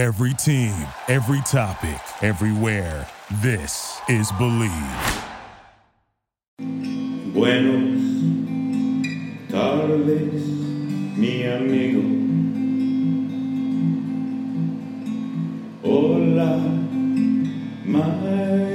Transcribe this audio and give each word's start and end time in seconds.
Every 0.00 0.32
team, 0.32 0.72
every 1.08 1.42
topic, 1.42 2.00
everywhere. 2.22 3.06
This 3.42 4.00
is 4.08 4.32
Believe. 4.38 4.72
Buenos 7.34 8.00
tardes, 9.50 10.42
mi 11.18 11.44
amigo. 11.44 12.00
Hola, 15.84 16.56
my 17.84 18.69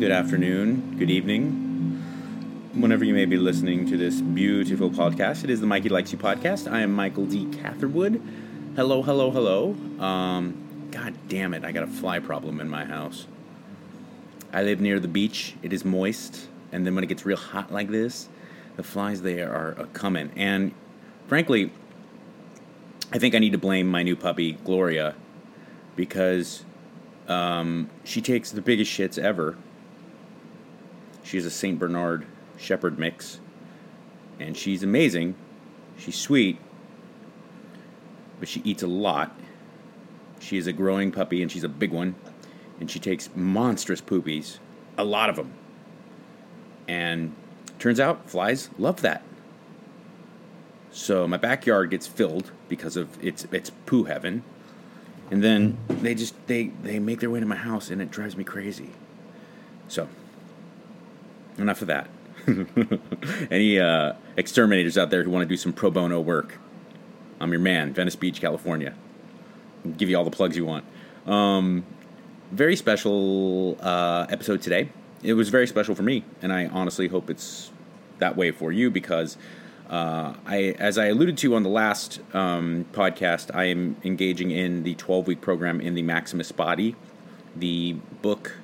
good 0.00 0.10
afternoon, 0.10 0.94
good 0.98 1.08
evening. 1.08 2.02
Whenever 2.74 3.02
you 3.02 3.14
may 3.14 3.24
be 3.24 3.38
listening 3.38 3.88
to 3.88 3.96
this 3.96 4.20
beautiful 4.20 4.90
podcast, 4.90 5.42
it 5.42 5.48
is 5.48 5.62
the 5.62 5.66
Mikey 5.66 5.88
Likes 5.88 6.12
You 6.12 6.18
podcast. 6.18 6.70
I 6.70 6.82
am 6.82 6.92
Michael 6.92 7.24
D. 7.24 7.46
Catherwood. 7.46 8.20
Hello, 8.74 9.00
hello, 9.00 9.30
hello. 9.30 9.74
Um, 9.98 10.88
God 10.90 11.14
damn 11.28 11.54
it, 11.54 11.64
I 11.64 11.72
got 11.72 11.84
a 11.84 11.86
fly 11.86 12.18
problem 12.18 12.60
in 12.60 12.68
my 12.68 12.84
house. 12.84 13.26
I 14.52 14.64
live 14.64 14.82
near 14.82 15.00
the 15.00 15.08
beach. 15.08 15.54
It 15.62 15.72
is 15.72 15.82
moist, 15.82 16.46
and 16.72 16.84
then 16.84 16.94
when 16.94 17.02
it 17.02 17.06
gets 17.06 17.24
real 17.24 17.38
hot 17.38 17.72
like 17.72 17.88
this, 17.88 18.28
the 18.76 18.82
flies 18.82 19.22
there 19.22 19.50
are 19.50 19.70
a 19.78 19.86
coming. 19.86 20.30
And 20.36 20.74
frankly, 21.26 21.72
I 23.14 23.18
think 23.18 23.34
I 23.34 23.38
need 23.38 23.52
to 23.52 23.58
blame 23.58 23.86
my 23.86 24.02
new 24.02 24.14
puppy 24.14 24.52
Gloria 24.52 25.14
because 25.96 26.66
um, 27.28 27.88
she 28.04 28.20
takes 28.20 28.50
the 28.50 28.60
biggest 28.60 28.92
shits 28.92 29.18
ever. 29.18 29.56
She's 31.26 31.44
a 31.44 31.50
Saint 31.50 31.80
Bernard 31.80 32.24
Shepherd 32.56 33.00
mix, 33.00 33.40
and 34.38 34.56
she's 34.56 34.84
amazing. 34.84 35.34
She's 35.98 36.14
sweet, 36.14 36.58
but 38.38 38.48
she 38.48 38.60
eats 38.64 38.84
a 38.84 38.86
lot. 38.86 39.36
She 40.38 40.56
is 40.56 40.68
a 40.68 40.72
growing 40.72 41.10
puppy, 41.10 41.42
and 41.42 41.50
she's 41.50 41.64
a 41.64 41.68
big 41.68 41.90
one, 41.90 42.14
and 42.78 42.88
she 42.88 43.00
takes 43.00 43.28
monstrous 43.34 44.00
poopies, 44.00 44.58
a 44.96 45.02
lot 45.02 45.28
of 45.28 45.34
them. 45.34 45.52
And 46.86 47.34
turns 47.80 47.98
out 47.98 48.30
flies 48.30 48.70
love 48.78 49.00
that. 49.00 49.24
So 50.92 51.26
my 51.26 51.38
backyard 51.38 51.90
gets 51.90 52.06
filled 52.06 52.52
because 52.68 52.96
of 52.96 53.08
it's 53.20 53.48
it's 53.50 53.70
poo 53.70 54.04
heaven, 54.04 54.44
and 55.32 55.42
then 55.42 55.76
they 55.88 56.14
just 56.14 56.34
they 56.46 56.68
they 56.84 57.00
make 57.00 57.18
their 57.18 57.30
way 57.30 57.40
to 57.40 57.46
my 57.46 57.56
house, 57.56 57.90
and 57.90 58.00
it 58.00 58.12
drives 58.12 58.36
me 58.36 58.44
crazy. 58.44 58.90
So 59.88 60.08
enough 61.58 61.82
of 61.82 61.88
that. 61.88 62.08
Any 63.50 63.80
uh, 63.80 64.14
exterminators 64.36 64.96
out 64.96 65.10
there 65.10 65.24
who 65.24 65.30
want 65.30 65.42
to 65.42 65.48
do 65.48 65.56
some 65.56 65.72
pro 65.72 65.90
bono 65.90 66.20
work? 66.20 66.58
I'm 67.40 67.50
your 67.50 67.60
man, 67.60 67.92
Venice 67.92 68.16
Beach, 68.16 68.40
California. 68.40 68.94
I'll 69.84 69.92
give 69.92 70.08
you 70.08 70.16
all 70.16 70.24
the 70.24 70.30
plugs 70.30 70.56
you 70.56 70.64
want. 70.64 70.84
Um, 71.26 71.84
very 72.52 72.76
special 72.76 73.76
uh, 73.80 74.26
episode 74.30 74.62
today. 74.62 74.90
It 75.22 75.34
was 75.34 75.48
very 75.48 75.66
special 75.66 75.94
for 75.94 76.02
me, 76.02 76.24
and 76.40 76.52
I 76.52 76.66
honestly 76.66 77.08
hope 77.08 77.30
it's 77.30 77.70
that 78.18 78.36
way 78.36 78.50
for 78.52 78.70
you 78.72 78.90
because 78.90 79.36
uh, 79.90 80.34
I, 80.46 80.74
as 80.78 80.98
I 80.98 81.06
alluded 81.06 81.38
to 81.38 81.54
on 81.54 81.62
the 81.62 81.68
last 81.68 82.20
um, 82.32 82.86
podcast, 82.92 83.54
I 83.54 83.64
am 83.64 83.96
engaging 84.04 84.50
in 84.50 84.82
the 84.82 84.94
12 84.94 85.26
week 85.26 85.40
program 85.40 85.80
in 85.80 85.94
the 85.94 86.02
Maximus 86.02 86.52
Body, 86.52 86.96
the 87.54 87.94
book 88.22 88.56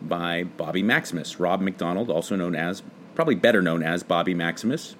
by 0.00 0.44
Bobby 0.44 0.82
Maximus, 0.82 1.40
Rob 1.40 1.60
McDonald, 1.60 2.10
also 2.10 2.36
known 2.36 2.54
as, 2.54 2.82
probably 3.14 3.34
better 3.34 3.62
known 3.62 3.82
as 3.82 4.02
Bobby 4.02 4.34
Maximus. 4.34 4.94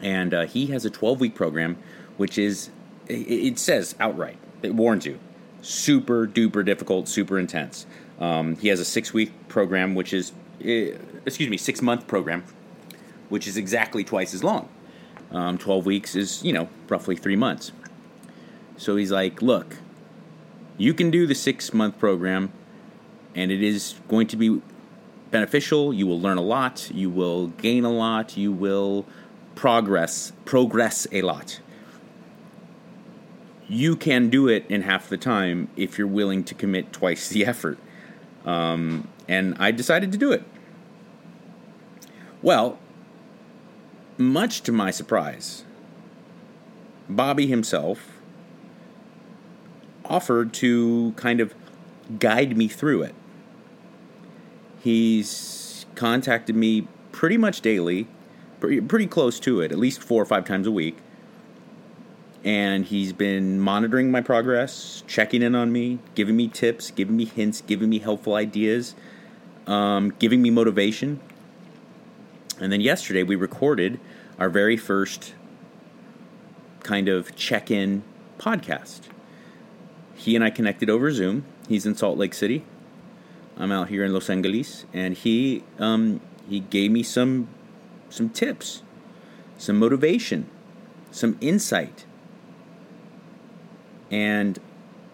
And 0.00 0.32
uh, 0.32 0.46
he 0.46 0.66
has 0.68 0.84
a 0.84 0.90
12 0.90 1.20
week 1.20 1.34
program, 1.34 1.76
which 2.16 2.38
is, 2.38 2.70
it, 3.08 3.58
says 3.58 3.94
outright, 4.00 4.38
it 4.62 4.74
warns 4.74 5.06
you, 5.06 5.18
super 5.60 6.26
duper 6.26 6.64
difficult, 6.64 7.08
super 7.08 7.38
intense. 7.38 7.86
Um, 8.18 8.56
he 8.56 8.68
has 8.68 8.80
a 8.80 8.84
six 8.84 9.12
week 9.12 9.32
program, 9.48 9.94
which 9.94 10.12
is, 10.12 10.32
uh, 10.60 10.96
excuse 11.26 11.48
me, 11.48 11.56
six 11.56 11.82
month 11.82 12.06
program, 12.06 12.44
which 13.28 13.46
is 13.46 13.56
exactly 13.56 14.04
twice 14.04 14.34
as 14.34 14.44
long. 14.44 14.68
Um, 15.30 15.58
12 15.58 15.86
weeks 15.86 16.14
is, 16.14 16.44
you 16.44 16.52
know, 16.52 16.68
roughly 16.88 17.16
three 17.16 17.36
months. 17.36 17.72
So 18.76 18.96
he's 18.96 19.10
like, 19.10 19.40
look, 19.40 19.76
you 20.76 20.94
can 20.94 21.10
do 21.10 21.26
the 21.26 21.34
six 21.34 21.72
month 21.72 21.98
program, 21.98 22.52
and 23.34 23.50
it 23.50 23.62
is 23.62 23.94
going 24.08 24.26
to 24.28 24.36
be 24.36 24.60
beneficial. 25.30 25.92
You 25.92 26.06
will 26.06 26.20
learn 26.20 26.38
a 26.38 26.42
lot. 26.42 26.90
You 26.92 27.10
will 27.10 27.48
gain 27.48 27.84
a 27.84 27.90
lot. 27.90 28.36
You 28.36 28.52
will 28.52 29.06
progress 29.54 30.32
progress 30.44 31.06
a 31.12 31.22
lot. 31.22 31.60
You 33.68 33.96
can 33.96 34.28
do 34.28 34.48
it 34.48 34.66
in 34.68 34.82
half 34.82 35.08
the 35.08 35.16
time 35.16 35.68
if 35.76 35.98
you're 35.98 36.06
willing 36.06 36.44
to 36.44 36.54
commit 36.54 36.92
twice 36.92 37.28
the 37.28 37.46
effort. 37.52 37.78
Um, 38.44 39.08
and 39.28 39.56
I 39.58 39.70
decided 39.70 40.12
to 40.12 40.18
do 40.18 40.32
it. 40.32 40.42
Well, 42.42 42.78
much 44.18 44.62
to 44.62 44.72
my 44.72 44.90
surprise, 44.90 45.64
Bobby 47.08 47.46
himself 47.46 48.20
offered 50.04 50.52
to 50.54 51.12
kind 51.16 51.40
of 51.40 51.54
guide 52.18 52.56
me 52.56 52.68
through 52.68 53.02
it. 53.02 53.14
He's 54.82 55.86
contacted 55.94 56.56
me 56.56 56.88
pretty 57.12 57.36
much 57.36 57.60
daily, 57.60 58.08
pretty, 58.58 59.06
close 59.06 59.38
to 59.40 59.60
it, 59.60 59.70
at 59.70 59.78
least 59.78 60.02
four 60.02 60.20
or 60.20 60.26
five 60.26 60.44
times 60.44 60.66
a 60.66 60.72
week. 60.72 60.96
And 62.42 62.84
he's 62.84 63.12
been 63.12 63.60
monitoring 63.60 64.10
my 64.10 64.20
progress, 64.20 65.04
checking 65.06 65.40
in 65.40 65.54
on 65.54 65.70
me, 65.70 66.00
giving 66.16 66.36
me 66.36 66.48
tips, 66.48 66.90
giving 66.90 67.16
me 67.16 67.26
hints, 67.26 67.60
giving 67.60 67.90
me 67.90 68.00
helpful 68.00 68.34
ideas, 68.34 68.96
um, 69.68 70.12
giving 70.18 70.42
me 70.42 70.50
motivation. 70.50 71.20
And 72.58 72.72
then 72.72 72.80
yesterday 72.80 73.22
we 73.22 73.36
recorded 73.36 74.00
our 74.36 74.48
very 74.48 74.76
first 74.76 75.34
kind 76.82 77.08
of 77.08 77.36
check 77.36 77.70
in 77.70 78.02
podcast. 78.36 79.02
He 80.16 80.34
and 80.34 80.44
I 80.44 80.50
connected 80.50 80.90
over 80.90 81.12
Zoom. 81.12 81.44
He's 81.68 81.86
in 81.86 81.94
Salt 81.94 82.18
Lake 82.18 82.34
City. 82.34 82.64
I'm 83.56 83.72
out 83.72 83.88
here 83.88 84.04
in 84.04 84.12
Los 84.12 84.30
Angeles, 84.30 84.86
and 84.92 85.14
he 85.14 85.64
um, 85.78 86.20
he 86.48 86.60
gave 86.60 86.90
me 86.90 87.02
some 87.02 87.48
some 88.08 88.30
tips, 88.30 88.82
some 89.58 89.78
motivation, 89.78 90.48
some 91.10 91.36
insight, 91.40 92.04
and 94.10 94.58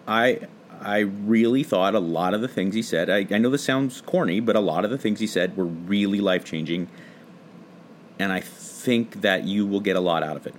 I 0.06 0.40
I 0.80 1.00
really 1.00 1.62
thought 1.62 1.94
a 1.94 2.00
lot 2.00 2.34
of 2.34 2.40
the 2.40 2.48
things 2.48 2.74
he 2.74 2.82
said. 2.82 3.10
I, 3.10 3.26
I 3.30 3.38
know 3.38 3.50
this 3.50 3.64
sounds 3.64 4.00
corny, 4.00 4.40
but 4.40 4.56
a 4.56 4.60
lot 4.60 4.84
of 4.84 4.90
the 4.90 4.98
things 4.98 5.20
he 5.20 5.26
said 5.26 5.56
were 5.56 5.64
really 5.64 6.20
life 6.20 6.44
changing, 6.44 6.88
and 8.18 8.32
I 8.32 8.40
think 8.40 9.20
that 9.22 9.44
you 9.44 9.66
will 9.66 9.80
get 9.80 9.96
a 9.96 10.00
lot 10.00 10.22
out 10.22 10.36
of 10.36 10.46
it. 10.46 10.54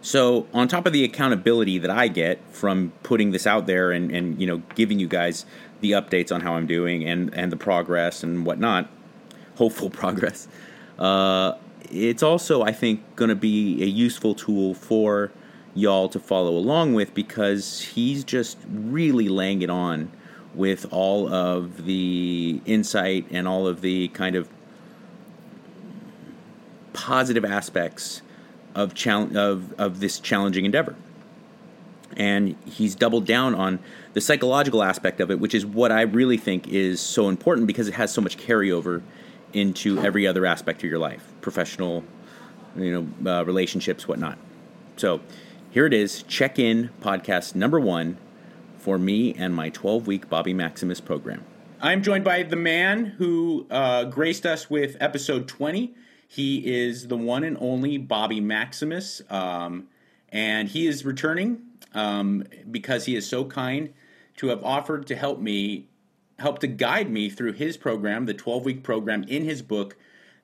So, 0.00 0.46
on 0.54 0.68
top 0.68 0.86
of 0.86 0.92
the 0.92 1.04
accountability 1.04 1.78
that 1.78 1.90
I 1.90 2.08
get 2.08 2.38
from 2.52 2.92
putting 3.02 3.32
this 3.32 3.46
out 3.46 3.66
there 3.66 3.90
and, 3.90 4.10
and 4.10 4.40
you 4.40 4.46
know 4.46 4.62
giving 4.74 4.98
you 4.98 5.08
guys 5.08 5.44
the 5.80 5.92
updates 5.92 6.32
on 6.32 6.40
how 6.40 6.54
I'm 6.54 6.66
doing 6.66 7.04
and, 7.04 7.32
and 7.34 7.52
the 7.52 7.56
progress 7.56 8.22
and 8.22 8.44
whatnot, 8.44 8.88
hopeful 9.56 9.90
progress, 10.02 10.48
uh, 10.98 11.54
it's 11.90 12.22
also 12.22 12.62
I 12.62 12.72
think 12.72 13.16
going 13.16 13.30
to 13.30 13.36
be 13.36 13.82
a 13.82 13.86
useful 13.86 14.34
tool 14.34 14.74
for 14.74 15.30
y'all 15.74 16.08
to 16.08 16.18
follow 16.18 16.56
along 16.56 16.94
with 16.94 17.14
because 17.14 17.80
he's 17.80 18.24
just 18.24 18.58
really 18.68 19.28
laying 19.28 19.62
it 19.62 19.70
on 19.70 20.10
with 20.54 20.86
all 20.90 21.32
of 21.32 21.84
the 21.84 22.60
insight 22.66 23.26
and 23.30 23.46
all 23.46 23.66
of 23.66 23.80
the 23.80 24.08
kind 24.08 24.34
of 24.34 24.48
positive 26.92 27.44
aspects 27.44 28.22
of 28.74 28.94
chal- 28.94 29.36
of 29.36 29.72
of 29.78 30.00
this 30.00 30.18
challenging 30.18 30.64
endeavor. 30.64 30.96
And 32.18 32.56
he's 32.66 32.96
doubled 32.96 33.26
down 33.26 33.54
on 33.54 33.78
the 34.12 34.20
psychological 34.20 34.82
aspect 34.82 35.20
of 35.20 35.30
it, 35.30 35.38
which 35.38 35.54
is 35.54 35.64
what 35.64 35.92
I 35.92 36.02
really 36.02 36.36
think 36.36 36.66
is 36.66 37.00
so 37.00 37.28
important 37.28 37.68
because 37.68 37.86
it 37.86 37.94
has 37.94 38.12
so 38.12 38.20
much 38.20 38.36
carryover 38.36 39.02
into 39.52 39.98
every 40.00 40.26
other 40.26 40.44
aspect 40.44 40.82
of 40.82 40.90
your 40.90 40.98
life, 40.98 41.32
professional, 41.40 42.04
you 42.76 43.08
know, 43.24 43.30
uh, 43.30 43.44
relationships, 43.44 44.08
whatnot. 44.08 44.36
So 44.96 45.20
here 45.70 45.86
it 45.86 45.94
is, 45.94 46.24
check 46.24 46.58
in 46.58 46.90
podcast 47.00 47.54
number 47.54 47.78
one 47.78 48.18
for 48.78 48.98
me 48.98 49.34
and 49.34 49.54
my 49.54 49.70
12 49.70 50.06
week 50.06 50.28
Bobby 50.28 50.52
Maximus 50.52 51.00
program. 51.00 51.44
I'm 51.80 52.02
joined 52.02 52.24
by 52.24 52.42
the 52.42 52.56
man 52.56 53.04
who 53.04 53.66
uh, 53.70 54.04
graced 54.04 54.44
us 54.44 54.68
with 54.68 54.96
episode 54.98 55.46
20. 55.46 55.94
He 56.26 56.66
is 56.66 57.06
the 57.06 57.16
one 57.16 57.44
and 57.44 57.56
only 57.60 57.96
Bobby 57.96 58.40
Maximus, 58.40 59.22
um, 59.30 59.88
and 60.30 60.68
he 60.68 60.86
is 60.86 61.04
returning 61.04 61.62
um, 61.94 62.44
because 62.70 63.04
he 63.04 63.16
is 63.16 63.28
so 63.28 63.44
kind 63.44 63.92
to 64.36 64.48
have 64.48 64.62
offered 64.64 65.06
to 65.08 65.16
help 65.16 65.40
me, 65.40 65.88
help 66.38 66.58
to 66.60 66.66
guide 66.66 67.10
me 67.10 67.28
through 67.28 67.52
his 67.52 67.76
program, 67.76 68.26
the 68.26 68.34
12 68.34 68.64
week 68.64 68.82
program 68.82 69.24
in 69.24 69.44
his 69.44 69.62
book, 69.62 69.96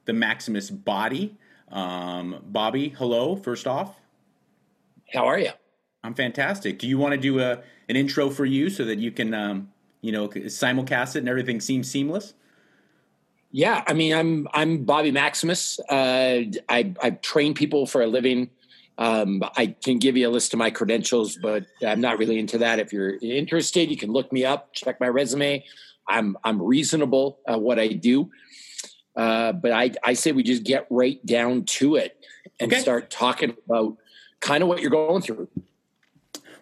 The 0.04 0.12
Maximus 0.12 0.70
Body. 0.70 1.36
Um, 1.70 2.42
Bobby, 2.46 2.90
hello, 2.90 3.36
first 3.36 3.66
off. 3.66 4.00
How 5.12 5.26
are 5.26 5.38
you? 5.38 5.50
I'm 6.02 6.14
fantastic. 6.14 6.78
Do 6.78 6.86
you 6.86 6.98
want 6.98 7.12
to 7.12 7.18
do 7.18 7.40
a 7.40 7.62
an 7.88 7.96
intro 7.96 8.30
for 8.30 8.44
you 8.44 8.70
so 8.70 8.84
that 8.84 8.98
you 8.98 9.10
can, 9.10 9.34
um, 9.34 9.70
you 10.00 10.12
know, 10.12 10.28
simulcast 10.28 11.16
it 11.16 11.20
and 11.20 11.28
everything 11.28 11.60
seems 11.60 11.90
seamless? 11.90 12.34
Yeah, 13.50 13.84
I 13.86 13.92
mean, 13.92 14.12
I'm 14.12 14.48
I'm 14.52 14.84
Bobby 14.84 15.12
Maximus. 15.12 15.78
Uh, 15.88 16.42
I 16.68 16.92
I 17.02 17.10
train 17.22 17.54
people 17.54 17.86
for 17.86 18.02
a 18.02 18.06
living. 18.06 18.50
Um, 18.96 19.42
I 19.56 19.74
can 19.82 19.98
give 19.98 20.16
you 20.16 20.28
a 20.28 20.30
list 20.30 20.52
of 20.52 20.58
my 20.58 20.70
credentials, 20.70 21.36
but 21.36 21.64
I'm 21.84 22.00
not 22.00 22.18
really 22.18 22.38
into 22.38 22.58
that. 22.58 22.78
If 22.78 22.92
you're 22.92 23.16
interested, 23.20 23.90
you 23.90 23.96
can 23.96 24.12
look 24.12 24.32
me 24.32 24.44
up, 24.44 24.72
check 24.72 25.00
my 25.00 25.08
resume. 25.08 25.64
I'm 26.08 26.36
I'm 26.44 26.62
reasonable 26.62 27.40
at 27.48 27.60
what 27.60 27.78
I 27.78 27.88
do, 27.88 28.30
uh, 29.16 29.52
but 29.52 29.72
I 29.72 29.92
I 30.04 30.12
say 30.14 30.32
we 30.32 30.42
just 30.42 30.62
get 30.64 30.86
right 30.90 31.24
down 31.26 31.64
to 31.64 31.96
it 31.96 32.16
and 32.60 32.70
Okay. 32.72 32.80
start 32.80 33.10
talking 33.10 33.56
about 33.66 33.96
kind 34.40 34.62
of 34.62 34.68
what 34.68 34.80
you're 34.80 34.90
going 34.90 35.22
through. 35.22 35.48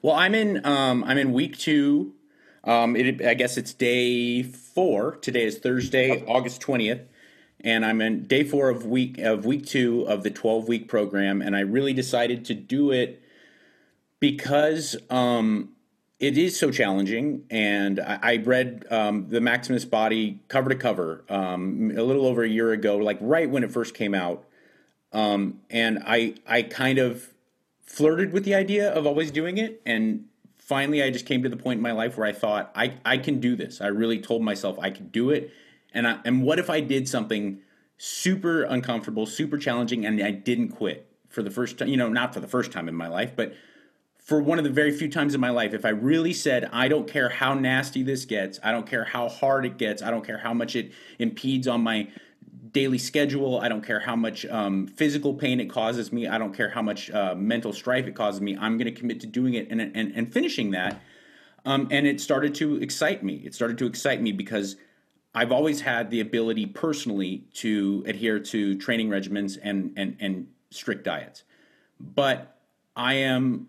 Well, 0.00 0.14
I'm 0.14 0.35
in 0.35 0.64
um, 0.64 1.05
I'm 1.05 1.19
in 1.19 1.32
week 1.32 1.58
two. 1.58 2.14
Um, 2.64 2.94
it, 2.94 3.25
I 3.26 3.35
guess 3.35 3.56
it's 3.56 3.75
day 3.75 4.43
four. 4.44 5.17
Today 5.17 5.44
is 5.44 5.58
Thursday, 5.58 6.25
August 6.26 6.61
twentieth, 6.61 7.00
and 7.64 7.85
I'm 7.85 8.00
in 8.00 8.26
day 8.26 8.44
four 8.44 8.69
of 8.69 8.87
week 8.87 9.19
of 9.19 9.44
week 9.44 9.67
two 9.67 10.03
of 10.03 10.23
the 10.23 10.31
twelve 10.31 10.69
week 10.69 10.88
program. 10.88 11.43
And 11.43 11.56
I 11.56 11.61
really 11.61 11.93
decided 11.93 12.44
to 12.47 12.55
do 12.55 12.91
it 12.91 13.23
because 14.20 14.97
um, 15.11 15.70
it 16.20 16.38
is 16.38 16.59
so 16.59 16.70
challenging. 16.70 17.44
And 17.50 18.00
I, 18.00 18.19
I 18.23 18.37
read 18.37 18.85
um, 18.91 19.29
the 19.29 19.41
Maximus 19.41 19.85
Body 19.85 20.41
cover 20.49 20.69
to 20.69 20.76
cover 20.76 21.25
um, 21.29 21.93
a 21.97 22.03
little 22.03 22.26
over 22.26 22.43
a 22.43 22.49
year 22.49 22.73
ago, 22.73 22.97
like 22.97 23.19
right 23.20 23.50
when 23.50 23.64
it 23.64 23.70
first 23.70 23.94
came 23.94 24.14
out. 24.14 24.44
Um, 25.12 25.61
and 25.69 26.03
I 26.06 26.35
I 26.47 26.62
kind 26.62 26.99
of 26.99 27.32
flirted 27.93 28.32
with 28.32 28.44
the 28.44 28.55
idea 28.55 28.91
of 28.91 29.06
always 29.06 29.31
doing 29.31 29.59
it 29.59 29.82
and 29.85 30.25
finally 30.56 31.03
i 31.03 31.11
just 31.11 31.26
came 31.26 31.43
to 31.43 31.49
the 31.50 31.59
point 31.59 31.76
in 31.76 31.82
my 31.82 31.93
life 31.93 32.17
where 32.17 32.26
i 32.26 32.32
thought 32.32 32.73
i, 32.75 32.94
I 33.05 33.19
can 33.19 33.38
do 33.38 33.55
this 33.55 33.82
i 33.82 33.87
really 33.87 34.19
told 34.19 34.41
myself 34.41 34.79
i 34.79 34.88
could 34.88 35.12
do 35.12 35.29
it 35.29 35.50
and 35.94 36.06
I, 36.06 36.19
and 36.25 36.43
what 36.43 36.59
if 36.59 36.71
i 36.71 36.81
did 36.81 37.09
something 37.09 37.61
super 37.99 38.62
uncomfortable 38.65 39.27
super 39.27 39.59
challenging 39.59 40.05
and 40.05 40.23
i 40.23 40.31
didn't 40.31 40.71
quit 40.71 41.09
for 41.29 41.43
the 41.43 41.50
first 41.50 41.79
time 41.79 41.89
you 41.89 41.97
know 41.97 42.09
not 42.09 42.35
for 42.35 42.41
the 42.41 42.49
first 42.49 42.73
time 42.73 42.89
in 42.89 42.94
my 42.94 43.09
life 43.09 43.33
but 43.37 43.55
for 44.19 44.41
one 44.41 44.59
of 44.59 44.65
the 44.65 44.71
very 44.71 44.93
few 44.93 45.11
times 45.11 45.35
in 45.35 45.41
my 45.41 45.50
life 45.50 45.75
if 45.75 45.85
i 45.85 45.91
really 45.91 46.33
said 46.33 46.69
i 46.73 46.89
don't 46.89 47.09
care 47.09 47.29
how 47.29 47.55
nasty 47.55 48.03
this 48.03 48.25
gets 48.25 48.59
i 48.62 48.71
don't 48.71 48.87
care 48.87 49.05
how 49.05 49.29
hard 49.29 49.65
it 49.65 49.79
gets 49.79 50.03
i 50.03 50.11
don't 50.11 50.25
care 50.25 50.39
how 50.39 50.55
much 50.55 50.77
it 50.77 50.93
impedes 51.19 51.69
on 51.69 51.81
my 51.81 52.09
daily 52.73 52.99
schedule. 52.99 53.61
I 53.61 53.69
don't 53.69 53.85
care 53.85 54.00
how 54.00 54.17
much 54.17 54.47
um, 54.47 54.87
physical 54.87 55.35
pain 55.35 55.61
it 55.61 55.67
causes 55.67 56.12
me. 56.12 56.27
I 56.27 56.38
don't 56.38 56.55
care 56.55 56.71
how 56.71 56.83
much 56.83 57.11
uh, 57.11 57.35
mental 57.35 57.73
strife 57.73 58.06
it 58.06 58.15
causes 58.15 58.41
me. 58.41 58.56
I'm 58.56 58.79
going 58.79 58.93
to 58.93 58.99
commit 58.99 59.21
to 59.21 59.27
doing 59.27 59.55
it 59.55 59.69
and, 59.71 59.81
and, 59.81 60.12
and 60.15 60.33
finishing 60.33 60.71
that. 60.73 61.00
Um, 61.65 61.88
and 61.91 62.06
it 62.06 62.21
started 62.21 62.55
to 62.56 62.77
excite 62.77 63.23
me. 63.23 63.43
It 63.45 63.55
started 63.55 63.79
to 63.79 63.87
excite 63.87 64.21
me 64.21 64.33
because 64.33 64.77
I've 65.34 65.52
always 65.52 65.81
had 65.81 66.11
the 66.11 66.20
ability 66.20 66.67
personally 66.67 67.44
to 67.55 68.05
adhere 68.06 68.38
to 68.38 68.76
training 68.76 69.08
regimens 69.08 69.58
and, 69.62 69.93
and, 69.96 70.17
and 70.20 70.46
strict 70.70 71.05
diets. 71.05 71.44
But 71.99 72.58
I 72.96 73.14
am 73.14 73.69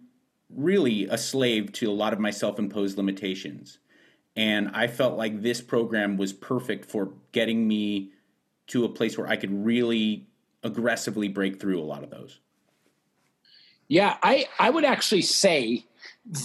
really 0.50 1.06
a 1.06 1.18
slave 1.18 1.72
to 1.74 1.90
a 1.90 1.94
lot 1.94 2.14
of 2.14 2.20
my 2.20 2.32
self 2.32 2.60
imposed 2.60 2.98
limitations. 2.98 3.80
And 4.36 4.72
I 4.74 4.88
felt 4.88 5.18
like 5.18 5.42
this 5.42 5.62
program 5.62 6.18
was 6.18 6.34
perfect 6.34 6.90
for 6.90 7.14
getting 7.32 7.68
me 7.68 8.12
to 8.68 8.86
a 8.86 8.90
place 8.90 9.18
where 9.18 9.28
I 9.28 9.36
could 9.36 9.54
really 9.66 10.28
aggressively 10.64 11.28
break 11.28 11.60
through 11.60 11.80
a 11.80 11.84
lot 11.84 12.04
of 12.04 12.10
those. 12.10 12.40
Yeah, 13.88 14.18
I 14.24 14.48
I 14.60 14.70
would 14.70 14.86
actually 14.86 15.22
say 15.22 15.86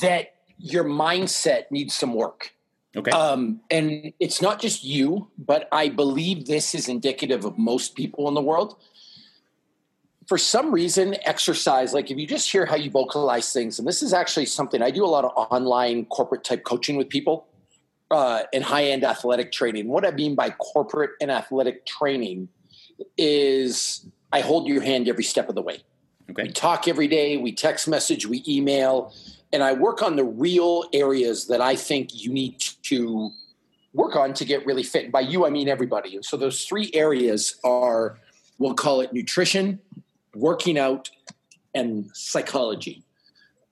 that 0.03 0.35
your 0.59 0.85
mindset 0.85 1.71
needs 1.71 1.95
some 1.95 2.13
work. 2.13 2.53
Okay. 2.99 3.13
Um, 3.13 3.61
and 3.71 4.13
it's 4.19 4.43
not 4.43 4.61
just 4.61 4.83
you, 4.83 5.29
but 5.39 5.69
I 5.71 5.89
believe 5.89 6.47
this 6.47 6.75
is 6.75 6.89
indicative 6.89 7.45
of 7.45 7.57
most 7.57 7.95
people 7.95 8.27
in 8.29 8.35
the 8.35 8.43
world. 8.43 8.77
For 10.27 10.37
some 10.37 10.73
reason, 10.73 11.17
exercise, 11.25 11.95
like 11.95 12.11
if 12.11 12.19
you 12.19 12.27
just 12.27 12.51
hear 12.51 12.67
how 12.67 12.75
you 12.77 12.91
vocalize 12.91 13.53
things, 13.53 13.79
and 13.79 13.87
this 13.87 14.03
is 14.03 14.13
actually 14.13 14.47
something 14.47 14.83
I 14.83 14.91
do 14.91 15.05
a 15.05 15.07
lot 15.07 15.25
of 15.25 15.33
online 15.35 16.07
corporate 16.07 16.45
type 16.45 16.65
coaching 16.65 16.97
with 16.97 17.09
people 17.09 17.47
uh, 18.11 18.43
and 18.53 18.65
high 18.65 18.85
end 18.87 19.05
athletic 19.05 19.53
training. 19.53 19.89
What 19.89 20.05
I 20.05 20.11
mean 20.11 20.35
by 20.35 20.51
corporate 20.51 21.13
and 21.21 21.31
athletic 21.31 21.87
training 21.87 22.49
is 23.17 24.05
I 24.33 24.41
hold 24.41 24.67
your 24.67 24.83
hand 24.83 25.09
every 25.09 25.25
step 25.25 25.49
of 25.49 25.55
the 25.55 25.63
way. 25.63 25.83
Okay. 26.31 26.43
We 26.43 26.51
talk 26.51 26.89
every 26.89 27.09
day, 27.09 27.37
we 27.39 27.53
text 27.53 27.89
message, 27.89 28.27
we 28.27 28.43
email, 28.47 29.15
and 29.53 29.63
I 29.63 29.73
work 29.73 30.03
on 30.03 30.17
the 30.17 30.25
real 30.25 30.85
areas 30.93 31.47
that 31.47 31.61
I 31.61 31.77
think 31.77 32.11
you 32.13 32.33
need 32.33 32.61
to 32.85 33.31
work 33.95 34.17
on 34.17 34.35
to 34.35 34.45
get 34.45 34.67
really 34.67 34.83
fit. 34.83 35.11
By 35.11 35.21
you, 35.21 35.47
I 35.47 35.51
mean 35.51 35.69
everybody. 35.69 36.15
And 36.15 36.25
so 36.25 36.37
those 36.37 36.65
three 36.65 36.91
areas 36.93 37.59
are, 37.65 38.19
we'll 38.59 38.75
call 38.75 39.01
it 39.01 39.13
nutrition, 39.13 39.81
working 40.35 40.79
out, 40.79 41.11
and 41.75 42.11
psychology. 42.15 43.05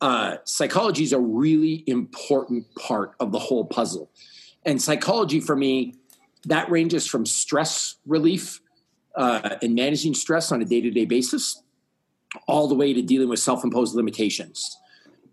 Uh, 0.01 0.37
psychology 0.45 1.05
is 1.05 1.13
a 1.13 1.21
really 1.21 1.85
important 1.87 2.67
part 2.75 3.13
of 3.21 3.33
the 3.33 3.39
whole 3.39 3.65
puzzle. 3.65 4.11
And 4.65 4.81
psychology 4.81 5.41
for 5.41 5.57
me, 5.57 5.95
that 6.47 6.71
ranges 6.71 7.07
from 7.07 7.27
stress 7.27 7.97
relief 8.07 8.61
uh, 9.15 9.57
and 9.63 9.75
managing 9.75 10.15
stress 10.15 10.53
on 10.53 10.61
a 10.61 10.65
day 10.65 10.81
to 10.81 10.91
day 10.91 11.05
basis 11.05 11.63
all 12.47 12.69
the 12.69 12.75
way 12.75 12.93
to 12.93 13.03
dealing 13.03 13.29
with 13.29 13.39
self 13.39 13.65
imposed 13.65 13.95
limitations. 13.95 14.77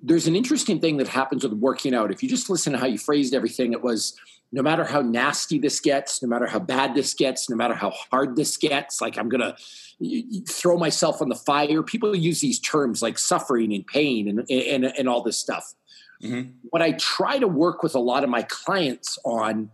There's 0.06 0.28
an 0.28 0.36
interesting 0.36 0.80
thing 0.82 0.98
that 0.98 1.08
happens 1.08 1.44
with 1.44 1.54
working 1.54 1.96
out. 1.96 2.12
If 2.12 2.22
you 2.22 2.30
just 2.30 2.50
listen 2.50 2.74
to 2.74 2.80
how 2.80 2.86
you 2.86 2.98
phrased 2.98 3.34
everything, 3.34 3.72
it 3.72 3.82
was 3.82 4.20
no 4.52 4.62
matter 4.62 4.84
how 4.84 5.02
nasty 5.02 5.58
this 5.58 5.80
gets, 5.80 6.22
no 6.22 6.30
matter 6.30 6.46
how 6.46 6.60
bad 6.60 6.94
this 6.94 7.14
gets, 7.14 7.50
no 7.50 7.56
matter 7.56 7.74
how 7.74 7.92
hard 8.12 8.36
this 8.36 8.56
gets, 8.56 9.02
like 9.02 9.18
I'm 9.18 9.28
going 9.28 9.42
to 9.42 10.44
throw 10.48 10.78
myself 10.78 11.22
on 11.22 11.30
the 11.30 11.36
fire. 11.36 11.82
People 11.82 12.16
use 12.16 12.42
these 12.42 12.60
terms 12.60 13.02
like 13.02 13.18
suffering 13.18 13.74
and 13.74 13.88
pain 13.88 14.28
and, 14.28 14.46
and, 14.52 14.86
and 14.86 15.10
all 15.10 15.24
this 15.24 15.40
stuff. 15.40 15.74
Mhm. 16.22 16.54
What 16.70 16.82
I 16.82 16.92
try 16.94 17.40
to 17.40 17.48
work 17.48 17.82
with 17.82 17.96
a 17.96 18.00
lot 18.00 18.24
of 18.24 18.30
my 18.30 18.44
clients 18.44 19.18
on 19.26 19.72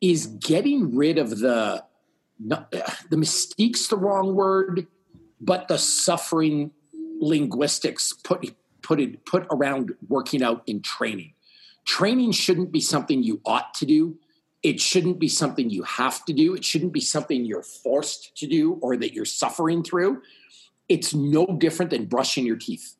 is 0.00 0.26
getting 0.26 0.96
rid 0.96 1.18
of 1.18 1.38
the, 1.38 1.84
the 2.40 3.16
mystique's 3.16 3.88
the 3.88 3.96
wrong 3.96 4.34
word, 4.34 4.86
but 5.40 5.68
the 5.68 5.76
suffering 5.76 6.70
linguistics 7.20 8.14
put 8.14 8.54
put 8.82 9.00
it 9.00 9.24
put 9.26 9.46
around 9.50 9.92
working 10.08 10.42
out 10.42 10.62
in 10.66 10.82
training. 10.82 11.34
Training 11.84 12.32
shouldn't 12.32 12.72
be 12.72 12.80
something 12.80 13.22
you 13.22 13.40
ought 13.44 13.74
to 13.74 13.86
do. 13.86 14.18
It 14.62 14.80
shouldn't 14.80 15.18
be 15.18 15.28
something 15.28 15.70
you 15.70 15.82
have 15.82 16.24
to 16.26 16.32
do. 16.32 16.54
It 16.54 16.64
shouldn't 16.64 16.92
be 16.92 17.00
something 17.00 17.44
you're 17.44 17.64
forced 17.64 18.36
to 18.36 18.46
do 18.46 18.74
or 18.74 18.96
that 18.96 19.12
you're 19.12 19.24
suffering 19.24 19.82
through. 19.82 20.22
It's 20.88 21.14
no 21.14 21.46
different 21.46 21.90
than 21.90 22.04
brushing 22.06 22.46
your 22.46 22.56
teeth. 22.56 22.96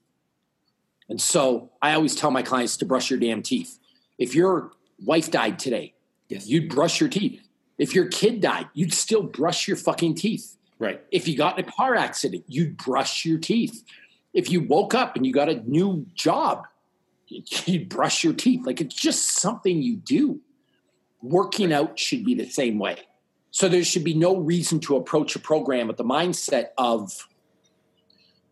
And 1.09 1.21
so 1.21 1.71
I 1.81 1.95
always 1.95 2.17
tell 2.17 2.31
my 2.31 2.43
clients 2.43 2.77
to 2.79 2.85
brush 2.87 3.11
your 3.11 3.21
damn 3.21 3.43
teeth. 3.43 3.79
If 4.19 4.35
your 4.35 4.73
wife 5.05 5.31
died 5.31 5.59
today, 5.59 5.95
Yes. 6.29 6.49
you'd 6.49 6.69
brush 6.69 7.01
your 7.01 7.09
teeth. 7.09 7.41
If 7.79 7.95
your 7.95 8.07
kid 8.07 8.41
died, 8.41 8.69
you'd 8.75 8.93
still 8.95 9.23
brush 9.23 9.69
your 9.69 9.77
fucking 9.77 10.15
teeth. 10.15 10.57
Right. 10.79 11.01
If 11.11 11.29
you 11.29 11.37
got 11.37 11.59
in 11.59 11.65
a 11.65 11.71
car 11.71 11.95
accident, 11.95 12.45
you'd 12.49 12.77
brush 12.77 13.25
your 13.25 13.39
teeth. 13.39 13.85
If 14.33 14.51
you 14.51 14.63
woke 14.63 14.95
up 14.95 15.17
and 15.17 15.27
you 15.27 15.33
got 15.33 15.49
a 15.49 15.63
new 15.69 16.07
job, 16.15 16.67
you'd 17.27 17.89
brush 17.89 18.25
your 18.25 18.33
teeth. 18.33 18.67
Like 18.67 18.81
it's 18.81 18.95
just 18.95 19.39
something 19.39 19.83
you 19.83 19.97
do. 19.97 20.41
Working 21.23 21.73
out 21.73 21.99
should 21.99 22.25
be 22.25 22.35
the 22.35 22.49
same 22.49 22.79
way. 22.79 22.99
So 23.51 23.69
there 23.69 23.85
should 23.85 24.05
be 24.05 24.15
no 24.15 24.37
reason 24.37 24.81
to 24.81 24.97
approach 24.97 25.37
a 25.37 25.39
program 25.39 25.87
with 25.87 25.99
the 25.99 26.05
mindset 26.05 26.69
of, 26.79 27.29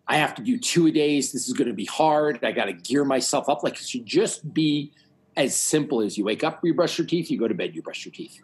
I 0.07 0.17
have 0.17 0.35
to 0.35 0.43
do 0.43 0.59
two 0.59 0.87
a 0.87 0.91
days. 0.91 1.33
This 1.33 1.49
is 1.49 1.55
going 1.55 1.69
to 1.69 1.75
be 1.75 1.87
hard. 1.87 2.39
I 2.45 2.53
got 2.53 2.67
to 2.67 2.73
gear 2.73 3.05
myself 3.05 3.49
up. 3.49 3.63
Like 3.63 3.75
it 3.75 3.89
should 3.89 4.05
just 4.05 4.53
be 4.53 4.93
as 5.37 5.57
simple 5.57 6.03
as 6.03 6.19
you 6.19 6.25
wake 6.25 6.45
up, 6.45 6.61
you 6.63 6.75
brush 6.75 6.99
your 6.99 7.07
teeth, 7.07 7.31
you 7.31 7.39
go 7.39 7.49
to 7.49 7.55
bed, 7.55 7.75
you 7.75 7.83
brush 7.83 8.05
your 8.05 8.13
teeth. 8.13 8.41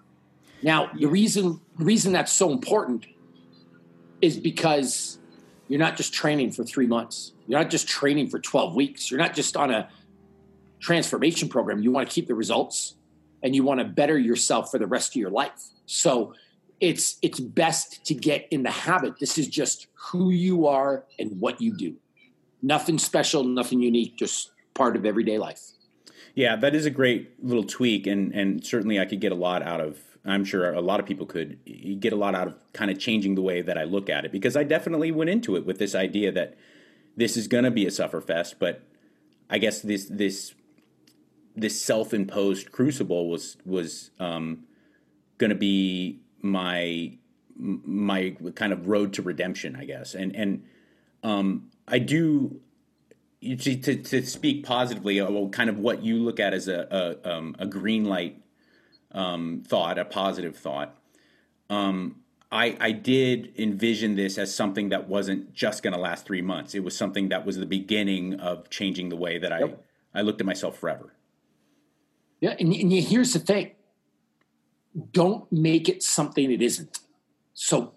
Now, 0.62 0.90
the 0.98 1.06
reason 1.06 1.60
the 1.78 1.84
reason 1.84 2.12
that's 2.12 2.32
so 2.32 2.50
important 2.50 3.06
is 4.22 4.38
because 4.38 5.18
you're 5.68 5.80
not 5.80 5.96
just 5.96 6.12
training 6.12 6.52
for 6.52 6.64
three 6.64 6.86
months. 6.86 7.32
You're 7.46 7.60
not 7.60 7.70
just 7.70 7.88
training 7.88 8.28
for 8.28 8.38
12 8.38 8.74
weeks. 8.74 9.10
You're 9.10 9.20
not 9.20 9.34
just 9.34 9.56
on 9.56 9.70
a 9.70 9.88
transformation 10.80 11.48
program. 11.48 11.82
You 11.82 11.90
want 11.90 12.08
to 12.08 12.14
keep 12.14 12.28
the 12.28 12.34
results 12.34 12.94
and 13.42 13.54
you 13.54 13.62
want 13.62 13.80
to 13.80 13.84
better 13.84 14.18
yourself 14.18 14.70
for 14.70 14.78
the 14.78 14.86
rest 14.86 15.12
of 15.12 15.16
your 15.16 15.30
life. 15.30 15.70
So 15.86 16.34
it's 16.80 17.16
it's 17.22 17.40
best 17.40 18.04
to 18.06 18.14
get 18.14 18.46
in 18.50 18.62
the 18.62 18.70
habit. 18.70 19.18
This 19.18 19.38
is 19.38 19.48
just 19.48 19.86
who 19.94 20.30
you 20.30 20.66
are 20.66 21.04
and 21.18 21.40
what 21.40 21.60
you 21.60 21.74
do. 21.76 21.96
Nothing 22.62 22.98
special, 22.98 23.44
nothing 23.44 23.80
unique, 23.80 24.16
just 24.16 24.50
part 24.74 24.96
of 24.96 25.06
everyday 25.06 25.38
life. 25.38 25.60
Yeah, 26.34 26.56
that 26.56 26.74
is 26.74 26.84
a 26.84 26.90
great 26.90 27.32
little 27.42 27.64
tweak, 27.64 28.06
and 28.06 28.32
and 28.34 28.64
certainly 28.64 29.00
I 29.00 29.06
could 29.06 29.20
get 29.20 29.32
a 29.32 29.36
lot 29.36 29.62
out 29.62 29.80
of. 29.80 29.98
I'm 30.32 30.44
sure 30.44 30.72
a 30.72 30.80
lot 30.80 31.00
of 31.00 31.06
people 31.06 31.26
could 31.26 31.58
get 32.00 32.12
a 32.12 32.16
lot 32.16 32.34
out 32.34 32.48
of 32.48 32.72
kind 32.72 32.90
of 32.90 32.98
changing 32.98 33.34
the 33.36 33.42
way 33.42 33.62
that 33.62 33.78
I 33.78 33.84
look 33.84 34.10
at 34.10 34.24
it 34.24 34.32
because 34.32 34.56
I 34.56 34.64
definitely 34.64 35.12
went 35.12 35.30
into 35.30 35.56
it 35.56 35.64
with 35.64 35.78
this 35.78 35.94
idea 35.94 36.32
that 36.32 36.56
this 37.16 37.36
is 37.36 37.48
going 37.48 37.64
to 37.64 37.70
be 37.70 37.86
a 37.86 37.90
sufferfest, 37.90 38.56
but 38.58 38.82
I 39.48 39.58
guess 39.58 39.80
this 39.80 40.06
this 40.06 40.54
this 41.54 41.80
self-imposed 41.80 42.72
crucible 42.72 43.30
was 43.30 43.56
was 43.64 44.10
um, 44.20 44.64
going 45.38 45.50
to 45.50 45.56
be 45.56 46.20
my 46.42 47.16
my 47.58 48.36
kind 48.54 48.72
of 48.72 48.88
road 48.88 49.12
to 49.14 49.22
redemption, 49.22 49.76
I 49.76 49.84
guess. 49.84 50.14
And 50.14 50.34
and 50.34 50.64
um, 51.22 51.70
I 51.88 51.98
do 51.98 52.60
to, 53.40 53.56
to, 53.56 53.96
to 53.96 54.26
speak 54.26 54.64
positively, 54.64 55.20
well, 55.20 55.48
kind 55.48 55.70
of 55.70 55.78
what 55.78 56.02
you 56.02 56.16
look 56.18 56.40
at 56.40 56.52
as 56.52 56.68
a 56.68 57.16
a, 57.24 57.36
um, 57.36 57.56
a 57.58 57.66
green 57.66 58.04
light 58.04 58.42
um, 59.12 59.62
thought, 59.66 59.98
a 59.98 60.04
positive 60.04 60.56
thought. 60.56 60.96
Um, 61.70 62.16
I, 62.50 62.76
I 62.80 62.92
did 62.92 63.52
envision 63.58 64.14
this 64.14 64.38
as 64.38 64.54
something 64.54 64.90
that 64.90 65.08
wasn't 65.08 65.52
just 65.52 65.82
going 65.82 65.94
to 65.94 65.98
last 65.98 66.26
three 66.26 66.42
months. 66.42 66.74
It 66.74 66.84
was 66.84 66.96
something 66.96 67.28
that 67.30 67.44
was 67.44 67.56
the 67.56 67.66
beginning 67.66 68.34
of 68.40 68.70
changing 68.70 69.08
the 69.08 69.16
way 69.16 69.38
that 69.38 69.52
I, 69.52 69.60
yep. 69.60 69.84
I 70.14 70.20
looked 70.22 70.40
at 70.40 70.46
myself 70.46 70.78
forever. 70.78 71.12
Yeah, 72.40 72.54
and, 72.60 72.72
and 72.72 72.92
here's 72.92 73.32
the 73.32 73.38
thing 73.40 73.72
don't 75.12 75.50
make 75.52 75.88
it 75.88 76.02
something 76.02 76.50
it 76.50 76.62
isn't. 76.62 77.00
So 77.54 77.92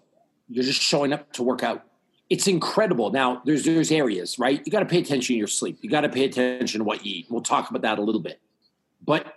you're 0.48 0.64
just 0.64 0.80
showing 0.80 1.12
up 1.12 1.32
to 1.34 1.42
work 1.42 1.62
out. 1.62 1.86
It's 2.28 2.46
incredible. 2.46 3.10
Now 3.10 3.42
there's 3.44 3.64
there's 3.64 3.90
areas, 3.90 4.38
right? 4.38 4.60
You 4.64 4.70
got 4.70 4.80
to 4.80 4.86
pay 4.86 4.98
attention 4.98 5.34
to 5.34 5.38
your 5.38 5.48
sleep. 5.48 5.78
You 5.80 5.90
got 5.90 6.02
to 6.02 6.08
pay 6.08 6.24
attention 6.24 6.80
to 6.80 6.84
what 6.84 7.04
you 7.04 7.20
eat. 7.20 7.26
We'll 7.30 7.42
talk 7.42 7.70
about 7.70 7.82
that 7.82 7.98
a 7.98 8.02
little 8.02 8.20
bit. 8.20 8.40
But 9.04 9.36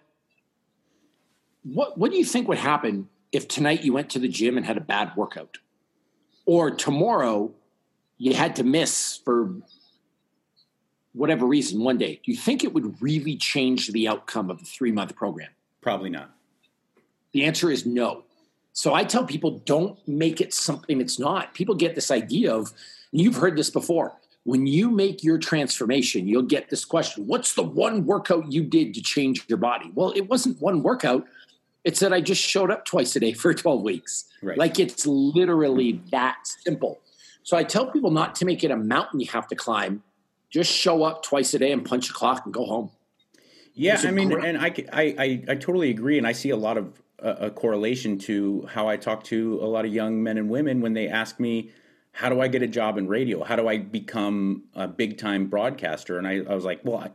what 1.63 1.97
what 1.97 2.11
do 2.11 2.17
you 2.17 2.25
think 2.25 2.47
would 2.47 2.57
happen 2.57 3.09
if 3.31 3.47
tonight 3.47 3.83
you 3.83 3.93
went 3.93 4.09
to 4.11 4.19
the 4.19 4.27
gym 4.27 4.57
and 4.57 4.65
had 4.65 4.77
a 4.77 4.81
bad 4.81 5.15
workout? 5.15 5.57
Or 6.45 6.71
tomorrow 6.71 7.51
you 8.17 8.33
had 8.33 8.55
to 8.57 8.63
miss 8.63 9.19
for 9.23 9.53
whatever 11.13 11.45
reason 11.45 11.83
one 11.83 11.97
day. 11.97 12.19
Do 12.23 12.31
you 12.31 12.37
think 12.37 12.63
it 12.63 12.73
would 12.73 13.01
really 13.01 13.37
change 13.37 13.91
the 13.91 14.07
outcome 14.07 14.49
of 14.49 14.59
the 14.59 14.65
three 14.65 14.91
month 14.91 15.15
program? 15.15 15.49
Probably 15.81 16.09
not. 16.09 16.31
The 17.31 17.45
answer 17.45 17.71
is 17.71 17.85
no. 17.85 18.23
So 18.73 18.93
I 18.93 19.03
tell 19.03 19.23
people 19.23 19.59
don't 19.65 19.97
make 20.07 20.41
it 20.41 20.53
something 20.53 20.99
it's 20.99 21.19
not. 21.19 21.53
People 21.53 21.75
get 21.75 21.95
this 21.95 22.09
idea 22.09 22.53
of, 22.53 22.73
you've 23.11 23.35
heard 23.35 23.55
this 23.55 23.69
before. 23.69 24.13
When 24.45 24.65
you 24.65 24.89
make 24.89 25.23
your 25.23 25.37
transformation, 25.37 26.27
you'll 26.27 26.41
get 26.41 26.69
this 26.69 26.83
question 26.83 27.27
What's 27.27 27.53
the 27.53 27.63
one 27.63 28.05
workout 28.05 28.51
you 28.51 28.63
did 28.63 28.93
to 28.95 29.01
change 29.01 29.45
your 29.47 29.57
body? 29.57 29.91
Well, 29.93 30.11
it 30.15 30.27
wasn't 30.29 30.59
one 30.59 30.83
workout. 30.83 31.25
It's 31.83 31.99
that 31.99 32.13
I 32.13 32.21
just 32.21 32.41
showed 32.41 32.71
up 32.71 32.85
twice 32.85 33.15
a 33.15 33.19
day 33.19 33.33
for 33.33 33.53
12 33.53 33.81
weeks. 33.81 34.25
Right. 34.41 34.57
Like 34.57 34.79
it's 34.79 35.05
literally 35.05 36.01
that 36.11 36.37
simple. 36.43 37.01
So 37.43 37.57
I 37.57 37.63
tell 37.63 37.87
people 37.87 38.11
not 38.11 38.35
to 38.35 38.45
make 38.45 38.63
it 38.63 38.71
a 38.71 38.77
mountain 38.77 39.19
you 39.19 39.27
have 39.27 39.47
to 39.49 39.55
climb. 39.55 40.01
Just 40.49 40.71
show 40.71 41.03
up 41.03 41.23
twice 41.23 41.53
a 41.53 41.59
day 41.59 41.71
and 41.71 41.83
punch 41.83 42.09
a 42.09 42.13
clock 42.13 42.43
and 42.45 42.53
go 42.53 42.65
home. 42.65 42.91
Yeah, 43.75 43.99
I 44.03 44.11
mean, 44.11 44.31
and 44.31 44.57
I, 44.57 44.71
I, 44.93 45.43
I, 45.47 45.55
totally 45.55 45.89
agree. 45.89 46.19
And 46.19 46.27
I 46.27 46.31
see 46.31 46.51
a 46.51 46.55
lot 46.55 46.77
of 46.77 47.01
uh, 47.23 47.35
a, 47.39 47.49
correlation 47.49 48.19
to 48.19 48.67
how 48.69 48.87
I 48.87 48.97
talk 48.97 49.23
to 49.25 49.59
a 49.63 49.65
lot 49.65 49.83
of 49.83 49.91
young 49.91 50.21
men 50.21 50.37
and 50.37 50.47
women 50.47 50.79
when 50.79 50.93
they 50.93 51.07
ask 51.07 51.39
me, 51.39 51.71
how 52.11 52.29
do 52.29 52.39
I 52.39 52.47
get 52.47 52.61
a 52.61 52.67
job 52.67 52.99
in 52.99 53.07
radio? 53.07 53.43
How 53.43 53.55
do 53.55 53.67
I 53.67 53.79
become 53.79 54.65
a 54.75 54.87
big 54.87 55.17
time 55.17 55.47
broadcaster? 55.47 56.19
And 56.19 56.27
I, 56.27 56.41
I 56.47 56.53
was 56.53 56.63
like, 56.63 56.81
well, 56.83 56.97
I, 56.97 57.11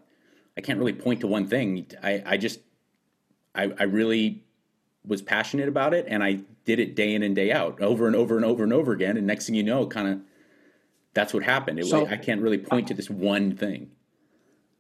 I, 0.56 0.60
can't 0.60 0.80
really 0.80 0.92
point 0.92 1.20
to 1.20 1.28
one 1.28 1.46
thing. 1.46 1.86
I, 2.02 2.22
I 2.26 2.36
just, 2.36 2.58
I, 3.54 3.72
I 3.78 3.84
really 3.84 4.42
was 5.06 5.22
passionate 5.22 5.68
about 5.68 5.94
it 5.94 6.06
and 6.08 6.22
I 6.22 6.40
did 6.64 6.78
it 6.78 6.94
day 6.94 7.14
in 7.14 7.22
and 7.22 7.34
day 7.34 7.50
out 7.50 7.80
over 7.80 8.06
and 8.06 8.14
over 8.14 8.36
and 8.36 8.44
over 8.44 8.62
and 8.62 8.72
over 8.72 8.92
again. 8.92 9.16
And 9.16 9.26
next 9.26 9.46
thing 9.46 9.54
you 9.54 9.62
know, 9.62 9.86
kind 9.86 10.08
of 10.08 10.20
that's 11.14 11.32
what 11.32 11.42
happened. 11.42 11.78
It, 11.78 11.86
so, 11.86 12.06
I 12.06 12.16
can't 12.16 12.42
really 12.42 12.58
point 12.58 12.88
to 12.88 12.94
this 12.94 13.08
one 13.08 13.56
thing. 13.56 13.90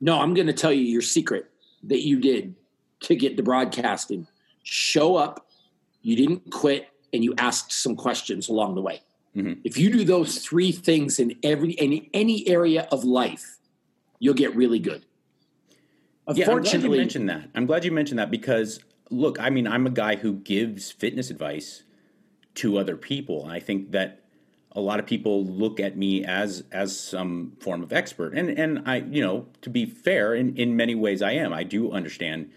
No, 0.00 0.20
I'm 0.20 0.34
going 0.34 0.46
to 0.46 0.52
tell 0.52 0.72
you 0.72 0.82
your 0.82 1.02
secret 1.02 1.50
that 1.84 2.04
you 2.04 2.20
did 2.20 2.54
to 3.00 3.16
get 3.16 3.36
to 3.36 3.42
broadcasting 3.42 4.26
show 4.62 5.16
up, 5.16 5.46
you 6.02 6.14
didn't 6.14 6.50
quit, 6.52 6.88
and 7.12 7.24
you 7.24 7.34
asked 7.38 7.72
some 7.72 7.96
questions 7.96 8.48
along 8.48 8.74
the 8.74 8.82
way. 8.82 9.00
Mm-hmm. 9.34 9.60
If 9.64 9.78
you 9.78 9.90
do 9.90 10.04
those 10.04 10.38
three 10.38 10.72
things 10.72 11.18
in 11.18 11.34
every 11.42 11.72
in 11.72 12.06
any 12.12 12.46
area 12.48 12.86
of 12.92 13.04
life, 13.04 13.58
you'll 14.18 14.34
get 14.34 14.54
really 14.54 14.78
good. 14.78 15.04
Yeah, 16.34 16.50
I'm 16.50 16.62
glad 16.62 16.82
you 16.82 16.90
mentioned 16.90 17.28
that. 17.30 17.48
I'm 17.54 17.64
glad 17.64 17.84
you 17.84 17.92
mentioned 17.92 18.18
that 18.18 18.30
because 18.30 18.80
look, 19.10 19.40
I 19.40 19.50
mean, 19.50 19.66
I'm 19.66 19.86
a 19.86 19.90
guy 19.90 20.16
who 20.16 20.34
gives 20.34 20.90
fitness 20.90 21.30
advice 21.30 21.82
to 22.56 22.78
other 22.78 22.96
people, 22.96 23.44
and 23.44 23.52
I 23.52 23.60
think 23.60 23.92
that 23.92 24.20
a 24.72 24.80
lot 24.80 25.00
of 25.00 25.06
people 25.06 25.44
look 25.44 25.80
at 25.80 25.96
me 25.96 26.24
as 26.24 26.64
as 26.70 26.98
some 26.98 27.56
form 27.60 27.82
of 27.82 27.92
expert, 27.92 28.34
and 28.34 28.50
and 28.50 28.82
I, 28.86 28.96
you 28.96 29.22
know, 29.22 29.46
to 29.62 29.70
be 29.70 29.86
fair, 29.86 30.34
in 30.34 30.56
in 30.56 30.76
many 30.76 30.94
ways, 30.94 31.22
I 31.22 31.32
am. 31.32 31.52
I 31.52 31.62
do 31.64 31.92
understand 31.92 32.50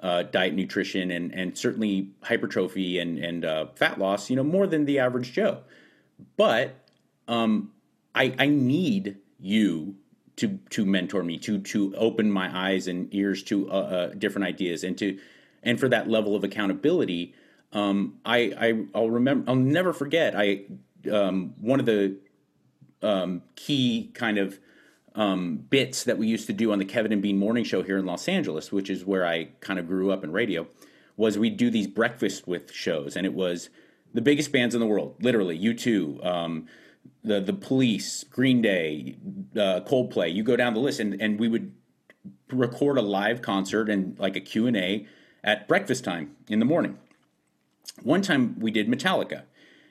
uh, 0.00 0.24
diet, 0.24 0.54
nutrition, 0.54 1.10
and 1.10 1.32
and 1.34 1.56
certainly 1.56 2.10
hypertrophy 2.22 2.98
and 2.98 3.18
and 3.18 3.44
uh, 3.44 3.66
fat 3.74 3.98
loss. 3.98 4.30
You 4.30 4.36
know 4.36 4.44
more 4.44 4.66
than 4.66 4.84
the 4.84 4.98
average 4.98 5.32
Joe, 5.32 5.60
but 6.36 6.74
um, 7.28 7.72
I 8.14 8.34
I 8.38 8.46
need 8.46 9.18
you 9.38 9.96
to 10.36 10.58
to 10.70 10.84
mentor 10.84 11.22
me 11.22 11.38
to 11.38 11.58
to 11.58 11.94
open 11.96 12.30
my 12.30 12.50
eyes 12.56 12.88
and 12.88 13.12
ears 13.14 13.42
to 13.44 13.70
uh, 13.70 13.74
uh, 13.74 14.06
different 14.08 14.46
ideas 14.46 14.82
and 14.82 14.98
to 14.98 15.18
and 15.62 15.78
for 15.78 15.88
that 15.88 16.08
level 16.08 16.34
of 16.34 16.44
accountability. 16.44 17.34
Um, 17.72 18.18
I, 18.24 18.52
I 18.58 18.84
I'll 18.94 19.10
remember 19.10 19.50
I'll 19.50 19.56
never 19.56 19.92
forget 19.92 20.34
I 20.36 20.64
um, 21.10 21.54
one 21.60 21.80
of 21.80 21.86
the 21.86 22.16
um, 23.02 23.42
key 23.56 24.10
kind 24.14 24.38
of 24.38 24.58
um, 25.14 25.56
bits 25.56 26.04
that 26.04 26.18
we 26.18 26.26
used 26.26 26.46
to 26.46 26.52
do 26.52 26.72
on 26.72 26.78
the 26.78 26.84
Kevin 26.84 27.12
and 27.12 27.20
Bean 27.20 27.38
morning 27.38 27.64
show 27.64 27.82
here 27.82 27.98
in 27.98 28.06
Los 28.06 28.28
Angeles, 28.28 28.72
which 28.72 28.88
is 28.88 29.04
where 29.04 29.26
I 29.26 29.44
kind 29.60 29.78
of 29.78 29.86
grew 29.86 30.10
up 30.10 30.24
in 30.24 30.32
radio, 30.32 30.66
was 31.16 31.38
we'd 31.38 31.56
do 31.56 31.70
these 31.70 31.86
breakfast 31.86 32.46
with 32.46 32.72
shows, 32.72 33.16
and 33.16 33.26
it 33.26 33.34
was 33.34 33.68
the 34.14 34.22
biggest 34.22 34.52
bands 34.52 34.74
in 34.74 34.80
the 34.80 34.86
world, 34.86 35.16
literally 35.20 35.58
U2, 35.58 36.24
um, 36.24 36.66
the 37.24 37.40
the 37.40 37.52
Police, 37.52 38.24
Green 38.24 38.62
Day, 38.62 39.16
uh, 39.54 39.80
Coldplay. 39.86 40.32
You 40.32 40.42
go 40.42 40.56
down 40.56 40.74
the 40.74 40.80
list, 40.80 41.00
and 41.00 41.20
and 41.20 41.38
we 41.38 41.48
would 41.48 41.74
record 42.50 42.98
a 42.98 43.02
live 43.02 43.42
concert 43.42 43.88
and 43.88 44.18
like 44.18 44.36
a 44.36 44.40
Q 44.40 44.66
and 44.66 44.76
A 44.76 45.06
at 45.44 45.68
breakfast 45.68 46.04
time 46.04 46.36
in 46.48 46.58
the 46.58 46.64
morning. 46.64 46.98
One 48.02 48.22
time 48.22 48.58
we 48.58 48.70
did 48.70 48.88
Metallica, 48.88 49.42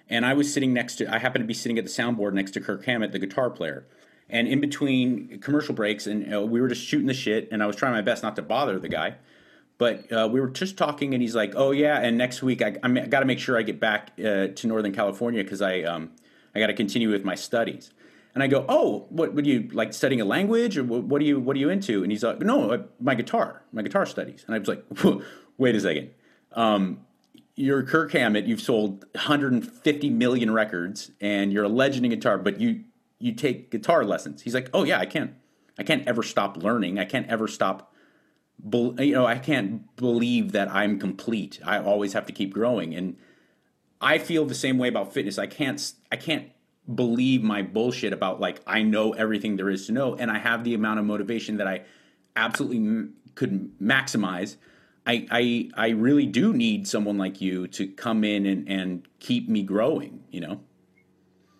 and 0.09 0.25
I 0.25 0.33
was 0.33 0.51
sitting 0.51 0.73
next 0.73 0.95
to. 0.95 1.13
I 1.13 1.19
happened 1.19 1.43
to 1.43 1.47
be 1.47 1.53
sitting 1.53 1.77
at 1.77 1.83
the 1.83 1.89
soundboard 1.89 2.33
next 2.33 2.51
to 2.51 2.61
Kirk 2.61 2.85
Hammett, 2.85 3.11
the 3.11 3.19
guitar 3.19 3.49
player 3.49 3.85
and 4.31 4.47
in 4.47 4.61
between 4.61 5.39
commercial 5.39 5.75
breaks, 5.75 6.07
and 6.07 6.25
we 6.49 6.61
were 6.61 6.69
just 6.69 6.83
shooting 6.83 7.07
the 7.07 7.13
shit, 7.13 7.49
and 7.51 7.61
I 7.61 7.67
was 7.67 7.75
trying 7.75 7.91
my 7.91 8.01
best 8.01 8.23
not 8.23 8.37
to 8.37 8.41
bother 8.41 8.79
the 8.79 8.89
guy. 8.89 9.15
But 9.77 10.11
uh, 10.11 10.29
we 10.31 10.39
were 10.39 10.47
just 10.47 10.77
talking, 10.77 11.13
and 11.13 11.21
he's 11.21 11.35
like, 11.35 11.53
"Oh 11.55 11.71
yeah, 11.71 11.99
and 11.99 12.17
next 12.17 12.41
week 12.41 12.61
I, 12.61 12.77
I 12.81 12.89
got 13.07 13.19
to 13.19 13.25
make 13.25 13.39
sure 13.39 13.57
I 13.57 13.63
get 13.63 13.79
back 13.79 14.11
uh, 14.19 14.47
to 14.47 14.67
Northern 14.67 14.93
California 14.93 15.43
because 15.43 15.61
I 15.61 15.81
um, 15.81 16.11
I 16.55 16.59
got 16.59 16.67
to 16.67 16.73
continue 16.73 17.11
with 17.11 17.25
my 17.25 17.35
studies." 17.35 17.91
And 18.33 18.43
I 18.43 18.47
go, 18.47 18.65
"Oh, 18.69 19.07
what 19.09 19.33
would 19.33 19.45
you 19.45 19.69
like 19.73 19.93
studying 19.93 20.21
a 20.21 20.25
language, 20.25 20.77
or 20.77 20.83
what, 20.83 21.03
what 21.03 21.21
are 21.21 21.25
you 21.25 21.39
what 21.39 21.55
are 21.55 21.59
you 21.59 21.69
into?" 21.69 22.03
And 22.03 22.11
he's 22.11 22.23
like, 22.23 22.39
"No, 22.39 22.71
uh, 22.71 22.83
my 22.99 23.15
guitar, 23.15 23.63
my 23.73 23.81
guitar 23.81 24.05
studies." 24.05 24.43
And 24.45 24.55
I 24.55 24.59
was 24.59 24.67
like, 24.67 24.83
"Wait 25.57 25.75
a 25.75 25.81
second, 25.81 26.11
um, 26.53 27.01
you're 27.55 27.83
Kirk 27.83 28.11
Hammett. 28.13 28.45
You've 28.45 28.61
sold 28.61 29.05
150 29.13 30.09
million 30.09 30.51
records, 30.51 31.11
and 31.19 31.51
you're 31.51 31.65
a 31.65 31.69
legend 31.69 32.05
in 32.05 32.11
guitar, 32.11 32.37
but 32.37 32.59
you 32.59 32.83
you 33.21 33.33
take 33.33 33.69
guitar 33.71 34.03
lessons. 34.03 34.41
He's 34.41 34.53
like, 34.53 34.69
oh 34.73 34.83
yeah, 34.83 34.99
I 34.99 35.05
can't, 35.05 35.35
I 35.77 35.83
can't 35.83 36.05
ever 36.07 36.23
stop 36.23 36.57
learning. 36.57 36.99
I 36.99 37.05
can't 37.05 37.27
ever 37.27 37.47
stop, 37.47 37.93
you 38.71 39.13
know, 39.13 39.25
I 39.25 39.37
can't 39.37 39.95
believe 39.95 40.51
that 40.51 40.69
I'm 40.69 40.99
complete. 40.99 41.59
I 41.63 41.79
always 41.79 42.13
have 42.13 42.25
to 42.25 42.33
keep 42.33 42.53
growing. 42.53 42.95
And 42.95 43.17
I 44.01 44.17
feel 44.17 44.45
the 44.45 44.55
same 44.55 44.77
way 44.77 44.87
about 44.87 45.13
fitness. 45.13 45.37
I 45.37 45.47
can't, 45.47 45.93
I 46.11 46.15
can't 46.15 46.51
believe 46.93 47.43
my 47.43 47.61
bullshit 47.61 48.13
about 48.13 48.39
like 48.39 48.61
I 48.65 48.83
know 48.83 49.13
everything 49.13 49.55
there 49.55 49.69
is 49.69 49.85
to 49.87 49.91
know, 49.91 50.15
and 50.15 50.31
I 50.31 50.37
have 50.37 50.63
the 50.63 50.73
amount 50.73 50.99
of 50.99 51.05
motivation 51.05 51.57
that 51.57 51.67
I 51.67 51.83
absolutely 52.35 52.77
m- 52.77 53.13
could 53.35 53.71
maximize. 53.79 54.57
I, 55.05 55.27
I 55.31 55.69
I 55.75 55.89
really 55.89 56.25
do 56.25 56.53
need 56.53 56.87
someone 56.87 57.17
like 57.17 57.41
you 57.41 57.67
to 57.69 57.87
come 57.87 58.23
in 58.23 58.45
and, 58.45 58.69
and 58.69 59.07
keep 59.19 59.49
me 59.49 59.63
growing, 59.63 60.23
you 60.31 60.41
know. 60.41 60.61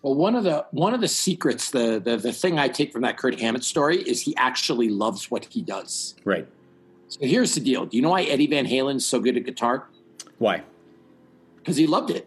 Well, 0.02 0.14
one 0.14 0.34
of 0.34 0.44
the 0.44 0.66
one 0.72 0.94
of 0.94 1.00
the 1.00 1.08
secrets, 1.08 1.70
the, 1.70 2.00
the 2.04 2.16
the 2.16 2.32
thing 2.32 2.58
I 2.58 2.68
take 2.68 2.92
from 2.92 3.02
that 3.02 3.16
Kirk 3.16 3.38
Hammett 3.38 3.64
story 3.64 3.98
is 3.98 4.20
he 4.20 4.34
actually 4.36 4.88
loves 4.88 5.30
what 5.30 5.44
he 5.46 5.62
does. 5.62 6.16
Right. 6.24 6.46
So 7.08 7.20
here's 7.20 7.54
the 7.54 7.60
deal. 7.60 7.86
Do 7.86 7.96
you 7.96 8.02
know 8.02 8.10
why 8.10 8.22
Eddie 8.22 8.46
Van 8.46 8.64
Halen's 8.64 9.06
so 9.06 9.20
good 9.20 9.36
at 9.36 9.44
guitar? 9.44 9.86
Why? 10.38 10.62
Because 11.58 11.76
he 11.76 11.86
loved 11.86 12.10
it. 12.10 12.26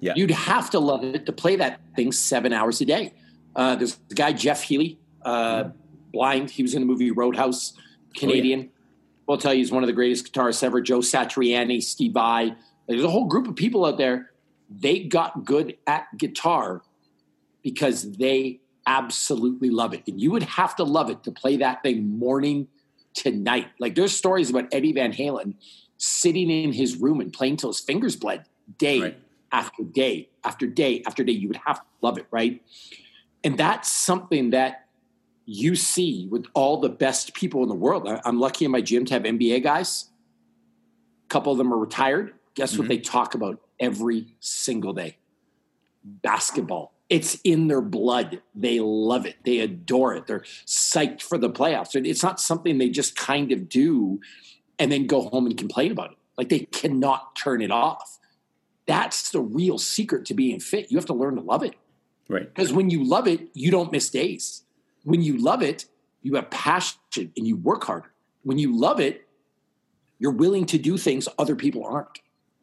Yeah. 0.00 0.12
You'd 0.16 0.30
have 0.30 0.70
to 0.70 0.78
love 0.78 1.04
it 1.04 1.26
to 1.26 1.32
play 1.32 1.56
that 1.56 1.80
thing 1.96 2.12
seven 2.12 2.52
hours 2.52 2.80
a 2.80 2.84
day. 2.84 3.14
Uh, 3.56 3.76
there's 3.76 3.96
the 4.08 4.14
guy 4.14 4.32
Jeff 4.32 4.62
Healey, 4.62 4.98
uh, 5.22 5.70
blind. 6.12 6.50
He 6.50 6.62
was 6.62 6.74
in 6.74 6.82
the 6.82 6.86
movie 6.86 7.10
Roadhouse, 7.10 7.74
Canadian. 8.16 8.70
I'll 9.28 9.38
tell 9.38 9.54
you, 9.54 9.58
he's 9.58 9.72
one 9.72 9.82
of 9.82 9.86
the 9.86 9.92
greatest 9.92 10.32
guitarists 10.32 10.62
ever. 10.62 10.80
Joe 10.80 10.98
Satriani, 10.98 11.82
Steve 11.82 12.12
Vai. 12.12 12.54
There's 12.86 13.04
a 13.04 13.08
whole 13.08 13.26
group 13.26 13.48
of 13.48 13.56
people 13.56 13.86
out 13.86 13.96
there. 13.96 14.30
They 14.68 15.00
got 15.04 15.44
good 15.44 15.76
at 15.86 16.06
guitar 16.18 16.82
because 17.62 18.16
they 18.16 18.60
absolutely 18.86 19.70
love 19.70 19.94
it. 19.94 20.02
And 20.06 20.20
you 20.20 20.30
would 20.30 20.42
have 20.42 20.76
to 20.76 20.84
love 20.84 21.08
it 21.10 21.22
to 21.24 21.32
play 21.32 21.56
that 21.56 21.82
thing 21.82 22.18
morning 22.18 22.68
to 23.14 23.30
night. 23.30 23.68
Like 23.78 23.94
there's 23.94 24.14
stories 24.14 24.50
about 24.50 24.66
Eddie 24.72 24.92
Van 24.92 25.12
Halen 25.12 25.54
sitting 25.96 26.50
in 26.50 26.72
his 26.72 26.96
room 26.96 27.20
and 27.20 27.32
playing 27.32 27.56
till 27.56 27.70
his 27.70 27.80
fingers 27.80 28.16
bled 28.16 28.44
day 28.78 29.00
Right. 29.00 29.18
After 29.54 29.84
day 29.84 30.28
after 30.42 30.66
day 30.66 31.02
after 31.06 31.22
day. 31.24 31.32
You 31.32 31.48
would 31.48 31.60
have 31.64 31.78
to 31.78 31.86
love 32.02 32.18
it, 32.18 32.26
right? 32.30 32.60
And 33.44 33.56
that's 33.56 33.88
something 33.88 34.50
that 34.50 34.86
you 35.46 35.76
see 35.76 36.26
with 36.30 36.46
all 36.54 36.78
the 36.80 36.88
best 36.88 37.34
people 37.34 37.62
in 37.62 37.68
the 37.68 37.74
world. 37.74 38.08
I'm 38.24 38.40
lucky 38.40 38.64
in 38.64 38.70
my 38.70 38.80
gym 38.80 39.04
to 39.06 39.14
have 39.14 39.22
NBA 39.22 39.62
guys. 39.62 40.10
A 41.26 41.28
couple 41.28 41.52
of 41.52 41.58
them 41.58 41.72
are 41.72 41.78
retired. 41.78 42.34
Guess 42.54 42.76
what 42.76 42.86
Mhm. 42.86 42.88
they 42.88 42.98
talk 42.98 43.34
about 43.34 43.60
every 43.78 44.34
single 44.40 44.92
day? 44.92 45.18
Basketball. 46.02 46.92
It's 47.10 47.38
in 47.44 47.68
their 47.68 47.82
blood. 47.82 48.42
They 48.54 48.80
love 48.80 49.26
it. 49.26 49.36
They 49.44 49.60
adore 49.60 50.14
it. 50.14 50.26
They're 50.26 50.44
psyched 50.66 51.22
for 51.22 51.38
the 51.38 51.50
playoffs. 51.50 51.94
It's 51.94 52.22
not 52.22 52.40
something 52.40 52.78
they 52.78 52.88
just 52.88 53.14
kind 53.14 53.52
of 53.52 53.68
do 53.68 54.20
and 54.78 54.90
then 54.90 55.06
go 55.06 55.28
home 55.28 55.46
and 55.46 55.56
complain 55.56 55.92
about 55.92 56.12
it. 56.12 56.18
Like 56.36 56.48
they 56.48 56.60
cannot 56.60 57.36
turn 57.36 57.60
it 57.62 57.70
off. 57.70 58.18
That's 58.86 59.30
the 59.30 59.40
real 59.40 59.78
secret 59.78 60.26
to 60.26 60.34
being 60.34 60.60
fit. 60.60 60.90
You 60.90 60.98
have 60.98 61.06
to 61.06 61.14
learn 61.14 61.36
to 61.36 61.42
love 61.42 61.62
it. 61.62 61.74
Right. 62.28 62.52
Because 62.52 62.72
when 62.72 62.90
you 62.90 63.04
love 63.04 63.26
it, 63.26 63.48
you 63.54 63.70
don't 63.70 63.92
miss 63.92 64.10
days. 64.10 64.62
When 65.04 65.22
you 65.22 65.38
love 65.38 65.62
it, 65.62 65.86
you 66.22 66.34
have 66.36 66.50
passion 66.50 66.98
and 67.36 67.46
you 67.46 67.56
work 67.56 67.84
harder. 67.84 68.12
When 68.42 68.58
you 68.58 68.78
love 68.78 69.00
it, 69.00 69.26
you're 70.18 70.32
willing 70.32 70.66
to 70.66 70.78
do 70.78 70.96
things 70.96 71.28
other 71.38 71.56
people 71.56 71.84
aren't. 71.84 72.20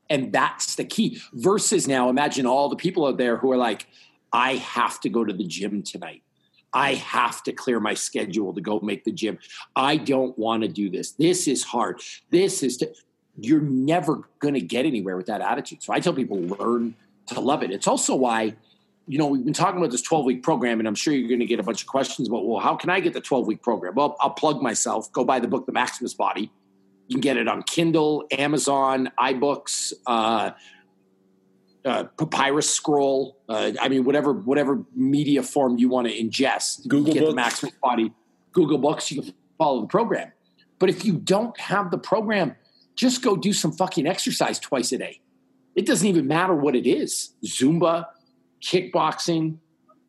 And 0.09 0.33
that's 0.33 0.75
the 0.75 0.83
key. 0.83 1.21
Versus 1.33 1.87
now, 1.87 2.09
imagine 2.09 2.45
all 2.45 2.69
the 2.69 2.75
people 2.75 3.05
out 3.05 3.17
there 3.17 3.37
who 3.37 3.51
are 3.51 3.57
like, 3.57 3.87
I 4.33 4.55
have 4.55 4.99
to 5.01 5.09
go 5.09 5.23
to 5.23 5.33
the 5.33 5.45
gym 5.45 5.83
tonight. 5.83 6.23
I 6.73 6.95
have 6.95 7.43
to 7.43 7.51
clear 7.51 7.79
my 7.79 7.93
schedule 7.93 8.53
to 8.53 8.61
go 8.61 8.79
make 8.79 9.03
the 9.03 9.11
gym. 9.11 9.37
I 9.75 9.97
don't 9.97 10.37
want 10.37 10.63
to 10.63 10.69
do 10.69 10.89
this. 10.89 11.11
This 11.11 11.47
is 11.47 11.63
hard. 11.63 12.01
This 12.29 12.63
is 12.63 12.77
to, 12.77 12.93
you're 13.39 13.61
never 13.61 14.29
going 14.39 14.53
to 14.53 14.61
get 14.61 14.85
anywhere 14.85 15.17
with 15.17 15.27
that 15.27 15.41
attitude. 15.41 15.83
So 15.83 15.93
I 15.93 15.99
tell 15.99 16.13
people 16.13 16.37
learn 16.37 16.95
to 17.27 17.39
love 17.39 17.63
it. 17.63 17.71
It's 17.71 17.87
also 17.87 18.15
why, 18.15 18.55
you 19.07 19.17
know, 19.17 19.27
we've 19.27 19.43
been 19.43 19.53
talking 19.53 19.77
about 19.77 19.91
this 19.91 20.01
12 20.01 20.25
week 20.25 20.43
program, 20.43 20.79
and 20.79 20.87
I'm 20.87 20.95
sure 20.95 21.13
you're 21.13 21.29
going 21.29 21.39
to 21.39 21.45
get 21.45 21.59
a 21.59 21.63
bunch 21.63 21.81
of 21.81 21.87
questions 21.87 22.27
about, 22.27 22.45
well, 22.45 22.59
how 22.59 22.75
can 22.75 22.89
I 22.89 22.99
get 22.99 23.13
the 23.13 23.21
12 23.21 23.47
week 23.47 23.61
program? 23.61 23.95
Well, 23.95 24.15
I'll 24.19 24.31
plug 24.31 24.61
myself. 24.61 25.11
Go 25.11 25.23
buy 25.23 25.39
the 25.39 25.47
book, 25.47 25.65
The 25.65 25.71
Maximus 25.71 26.13
Body. 26.13 26.51
You 27.07 27.15
can 27.15 27.21
get 27.21 27.37
it 27.37 27.47
on 27.47 27.63
Kindle, 27.63 28.25
Amazon, 28.31 29.11
iBooks, 29.19 29.93
uh, 30.07 30.51
uh, 31.83 32.03
Papyrus 32.17 32.69
Scroll. 32.69 33.37
Uh, 33.49 33.71
I 33.81 33.89
mean, 33.89 34.03
whatever 34.03 34.33
whatever 34.33 34.83
media 34.95 35.43
form 35.43 35.77
you 35.77 35.89
want 35.89 36.07
to 36.07 36.13
ingest. 36.13 36.87
Google 36.87 37.13
get 37.13 37.19
the 37.19 37.25
Books. 37.27 37.35
Maximus 37.35 37.73
Body, 37.81 38.13
Google 38.51 38.77
Books. 38.77 39.11
You 39.11 39.23
can 39.23 39.33
follow 39.57 39.81
the 39.81 39.87
program. 39.87 40.31
But 40.79 40.89
if 40.89 41.05
you 41.05 41.13
don't 41.13 41.59
have 41.59 41.91
the 41.91 41.97
program, 41.97 42.55
just 42.95 43.21
go 43.21 43.35
do 43.35 43.53
some 43.53 43.71
fucking 43.71 44.07
exercise 44.07 44.59
twice 44.59 44.91
a 44.91 44.97
day. 44.97 45.21
It 45.75 45.85
doesn't 45.85 46.07
even 46.07 46.27
matter 46.27 46.53
what 46.53 46.75
it 46.75 46.87
is 46.87 47.33
Zumba, 47.45 48.07
kickboxing, 48.61 49.57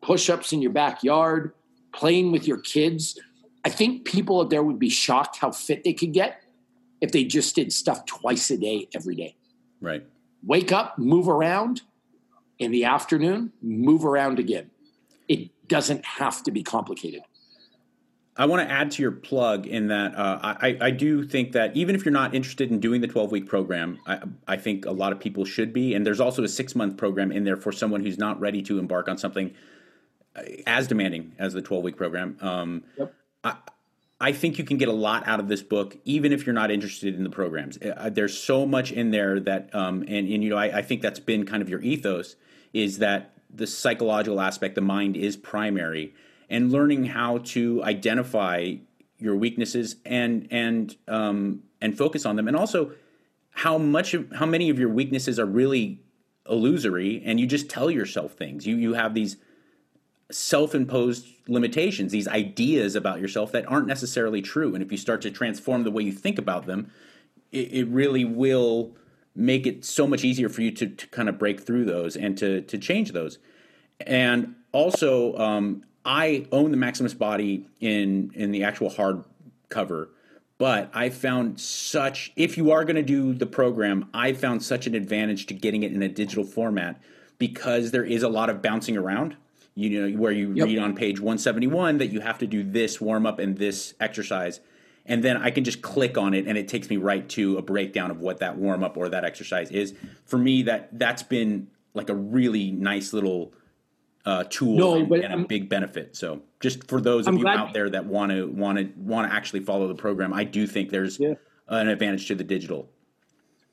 push 0.01 0.29
ups 0.29 0.51
in 0.53 0.61
your 0.61 0.71
backyard, 0.71 1.53
playing 1.93 2.31
with 2.31 2.47
your 2.47 2.57
kids. 2.57 3.19
I 3.63 3.69
think 3.69 4.05
people 4.05 4.41
out 4.41 4.49
there 4.49 4.63
would 4.63 4.79
be 4.79 4.89
shocked 4.89 5.37
how 5.37 5.51
fit 5.51 5.83
they 5.83 5.93
could 5.93 6.13
get 6.13 6.43
if 7.01 7.11
they 7.11 7.23
just 7.23 7.55
did 7.55 7.71
stuff 7.71 8.05
twice 8.05 8.49
a 8.51 8.57
day, 8.57 8.87
every 8.93 9.15
day. 9.15 9.35
Right. 9.81 10.05
Wake 10.45 10.71
up, 10.71 10.97
move 10.97 11.27
around 11.27 11.81
in 12.59 12.71
the 12.71 12.85
afternoon, 12.85 13.51
move 13.61 14.05
around 14.05 14.39
again. 14.39 14.71
It 15.27 15.49
doesn't 15.67 16.05
have 16.05 16.43
to 16.43 16.51
be 16.51 16.63
complicated. 16.63 17.21
I 18.35 18.45
want 18.45 18.67
to 18.67 18.71
add 18.73 18.91
to 18.91 19.01
your 19.01 19.11
plug 19.11 19.67
in 19.67 19.87
that 19.87 20.15
uh, 20.15 20.39
I, 20.41 20.77
I 20.81 20.91
do 20.91 21.23
think 21.23 21.51
that 21.51 21.75
even 21.75 21.95
if 21.95 22.03
you're 22.03 22.11
not 22.11 22.33
interested 22.33 22.71
in 22.71 22.79
doing 22.79 23.01
the 23.01 23.07
12 23.07 23.31
week 23.31 23.47
program, 23.47 23.99
I, 24.07 24.21
I 24.47 24.57
think 24.57 24.85
a 24.85 24.91
lot 24.91 25.11
of 25.11 25.19
people 25.19 25.45
should 25.45 25.71
be. 25.71 25.93
And 25.93 26.05
there's 26.05 26.19
also 26.19 26.43
a 26.43 26.47
six 26.47 26.75
month 26.75 26.97
program 26.97 27.31
in 27.31 27.43
there 27.43 27.57
for 27.57 27.71
someone 27.71 28.01
who's 28.01 28.17
not 28.17 28.39
ready 28.39 28.63
to 28.63 28.79
embark 28.79 29.07
on 29.07 29.17
something 29.19 29.53
uh, 30.35 30.41
as 30.65 30.87
demanding 30.87 31.33
as 31.37 31.53
the 31.53 31.61
12 31.61 31.83
week 31.83 31.97
program. 31.97 32.37
Um, 32.41 32.83
Yep. 32.97 33.13
I, 33.43 33.55
I 34.19 34.31
think 34.31 34.57
you 34.57 34.63
can 34.63 34.77
get 34.77 34.87
a 34.87 34.93
lot 34.93 35.27
out 35.27 35.41
of 35.41 35.49
this 35.49 35.61
book, 35.61 35.97
even 36.05 36.31
if 36.31 36.45
you're 36.45 36.53
not 36.53 36.71
interested 36.71 37.13
in 37.13 37.25
the 37.25 37.29
programs. 37.29 37.77
Uh, 37.77 38.09
there's 38.09 38.37
so 38.37 38.65
much 38.65 38.91
in 38.91 39.11
there 39.11 39.39
that, 39.41 39.73
um, 39.75 40.01
and, 40.03 40.27
and 40.29 40.43
you 40.43 40.49
know, 40.49 40.55
I, 40.55 40.77
I 40.77 40.81
think 40.81 41.01
that's 41.01 41.19
been 41.19 41.45
kind 41.45 41.61
of 41.61 41.69
your 41.69 41.81
ethos 41.81 42.37
is 42.71 42.99
that 42.99 43.33
the 43.53 43.67
psychological 43.67 44.39
aspect, 44.39 44.75
the 44.75 44.81
mind 44.81 45.17
is 45.17 45.35
primary, 45.35 46.15
and 46.53 46.71
learning 46.71 47.03
how 47.05 47.39
to 47.39 47.83
identify 47.83 48.75
your 49.17 49.35
weaknesses 49.35 49.97
and 50.05 50.47
and 50.51 50.95
um, 51.07 51.63
and 51.81 51.97
focus 51.97 52.25
on 52.25 52.35
them, 52.37 52.47
and 52.47 52.55
also 52.55 52.91
how 53.49 53.77
much 53.77 54.13
of 54.13 54.31
how 54.39 54.45
many 54.45 54.69
of 54.69 54.77
your 54.79 54.89
weaknesses 54.89 55.39
are 55.39 55.45
really 55.61 55.99
illusory, 56.49 57.21
and 57.25 57.39
you 57.39 57.47
just 57.47 57.69
tell 57.69 57.89
yourself 57.89 58.33
things. 58.33 58.65
You 58.67 58.75
you 58.77 58.93
have 58.93 59.13
these 59.13 59.37
self-imposed 60.31 61.27
limitations, 61.47 62.11
these 62.11 62.27
ideas 62.27 62.95
about 62.95 63.19
yourself 63.19 63.51
that 63.51 63.69
aren't 63.71 63.87
necessarily 63.87 64.41
true. 64.41 64.73
And 64.73 64.83
if 64.83 64.91
you 64.91 64.97
start 64.97 65.21
to 65.21 65.31
transform 65.31 65.83
the 65.83 65.91
way 65.91 66.03
you 66.03 66.11
think 66.11 66.39
about 66.39 66.65
them, 66.65 66.91
it, 67.51 67.73
it 67.79 67.87
really 67.87 68.25
will 68.25 68.95
make 69.35 69.67
it 69.67 69.85
so 69.85 70.07
much 70.07 70.23
easier 70.23 70.49
for 70.49 70.61
you 70.61 70.71
to, 70.71 70.87
to 70.87 71.07
kind 71.07 71.29
of 71.29 71.37
break 71.37 71.61
through 71.61 71.85
those 71.85 72.15
and 72.15 72.37
to 72.37 72.61
to 72.61 72.77
change 72.77 73.11
those. 73.11 73.39
And 74.05 74.55
also, 74.71 75.37
um, 75.37 75.83
I 76.05 76.45
own 76.51 76.71
the 76.71 76.77
Maximus 76.77 77.13
body 77.13 77.65
in 77.79 78.31
in 78.33 78.51
the 78.51 78.63
actual 78.63 78.89
hard 78.89 79.23
cover, 79.69 80.09
but 80.57 80.89
I 80.93 81.09
found 81.09 81.59
such 81.59 82.31
if 82.35 82.57
you 82.57 82.71
are 82.71 82.83
going 82.83 82.95
to 82.97 83.01
do 83.03 83.33
the 83.33 83.45
program, 83.45 84.09
I 84.13 84.33
found 84.33 84.63
such 84.63 84.87
an 84.87 84.95
advantage 84.95 85.45
to 85.47 85.53
getting 85.53 85.83
it 85.83 85.91
in 85.93 86.01
a 86.01 86.09
digital 86.09 86.43
format 86.43 87.01
because 87.37 87.91
there 87.91 88.03
is 88.05 88.23
a 88.23 88.29
lot 88.29 88.49
of 88.49 88.61
bouncing 88.61 88.97
around. 88.97 89.35
You 89.75 90.07
know, 90.07 90.17
where 90.19 90.31
you 90.31 90.53
Yep. 90.53 90.67
read 90.67 90.77
on 90.77 90.93
page 90.95 91.19
171 91.19 91.97
that 91.97 92.07
you 92.11 92.19
have 92.19 92.37
to 92.39 92.45
do 92.47 92.61
this 92.63 93.01
warm 93.01 93.25
up 93.25 93.39
and 93.39 93.57
this 93.57 93.95
exercise. 93.99 94.59
And 95.07 95.23
then 95.23 95.35
I 95.35 95.49
can 95.49 95.63
just 95.63 95.81
click 95.81 96.15
on 96.15 96.35
it 96.35 96.45
and 96.45 96.59
it 96.59 96.67
takes 96.67 96.91
me 96.91 96.97
right 96.97 97.27
to 97.29 97.57
a 97.57 97.61
breakdown 97.63 98.11
of 98.11 98.21
what 98.21 98.37
that 98.37 98.55
warm 98.55 98.83
up 98.83 98.97
or 98.97 99.09
that 99.09 99.25
exercise 99.25 99.71
is. 99.71 99.95
For 100.25 100.37
me, 100.37 100.61
that 100.63 100.89
that's 100.99 101.23
been 101.23 101.67
like 101.95 102.09
a 102.09 102.13
really 102.15 102.69
nice 102.69 103.13
little 103.13 103.51
uh, 104.25 104.43
tool 104.49 104.77
No, 104.77 104.95
and, 104.95 105.11
and 105.11 105.23
a 105.25 105.29
I'm- 105.29 105.45
big 105.45 105.69
benefit. 105.69 106.15
So 106.15 106.41
just 106.59 106.87
for 106.87 107.01
those 107.01 107.27
of 107.27 107.33
I'm 107.33 107.39
you 107.39 107.47
out 107.47 107.73
there 107.73 107.89
that 107.89 108.05
want 108.05 108.31
to 108.31 108.47
want 108.47 108.77
to 108.77 108.89
want 108.97 109.29
to 109.29 109.35
actually 109.35 109.61
follow 109.61 109.87
the 109.87 109.95
program, 109.95 110.33
I 110.33 110.43
do 110.43 110.65
think 110.65 110.89
there's 110.89 111.19
Yeah. 111.19 111.33
an 111.67 111.87
advantage 111.89 112.27
to 112.29 112.35
the 112.35 112.43
digital. 112.43 112.89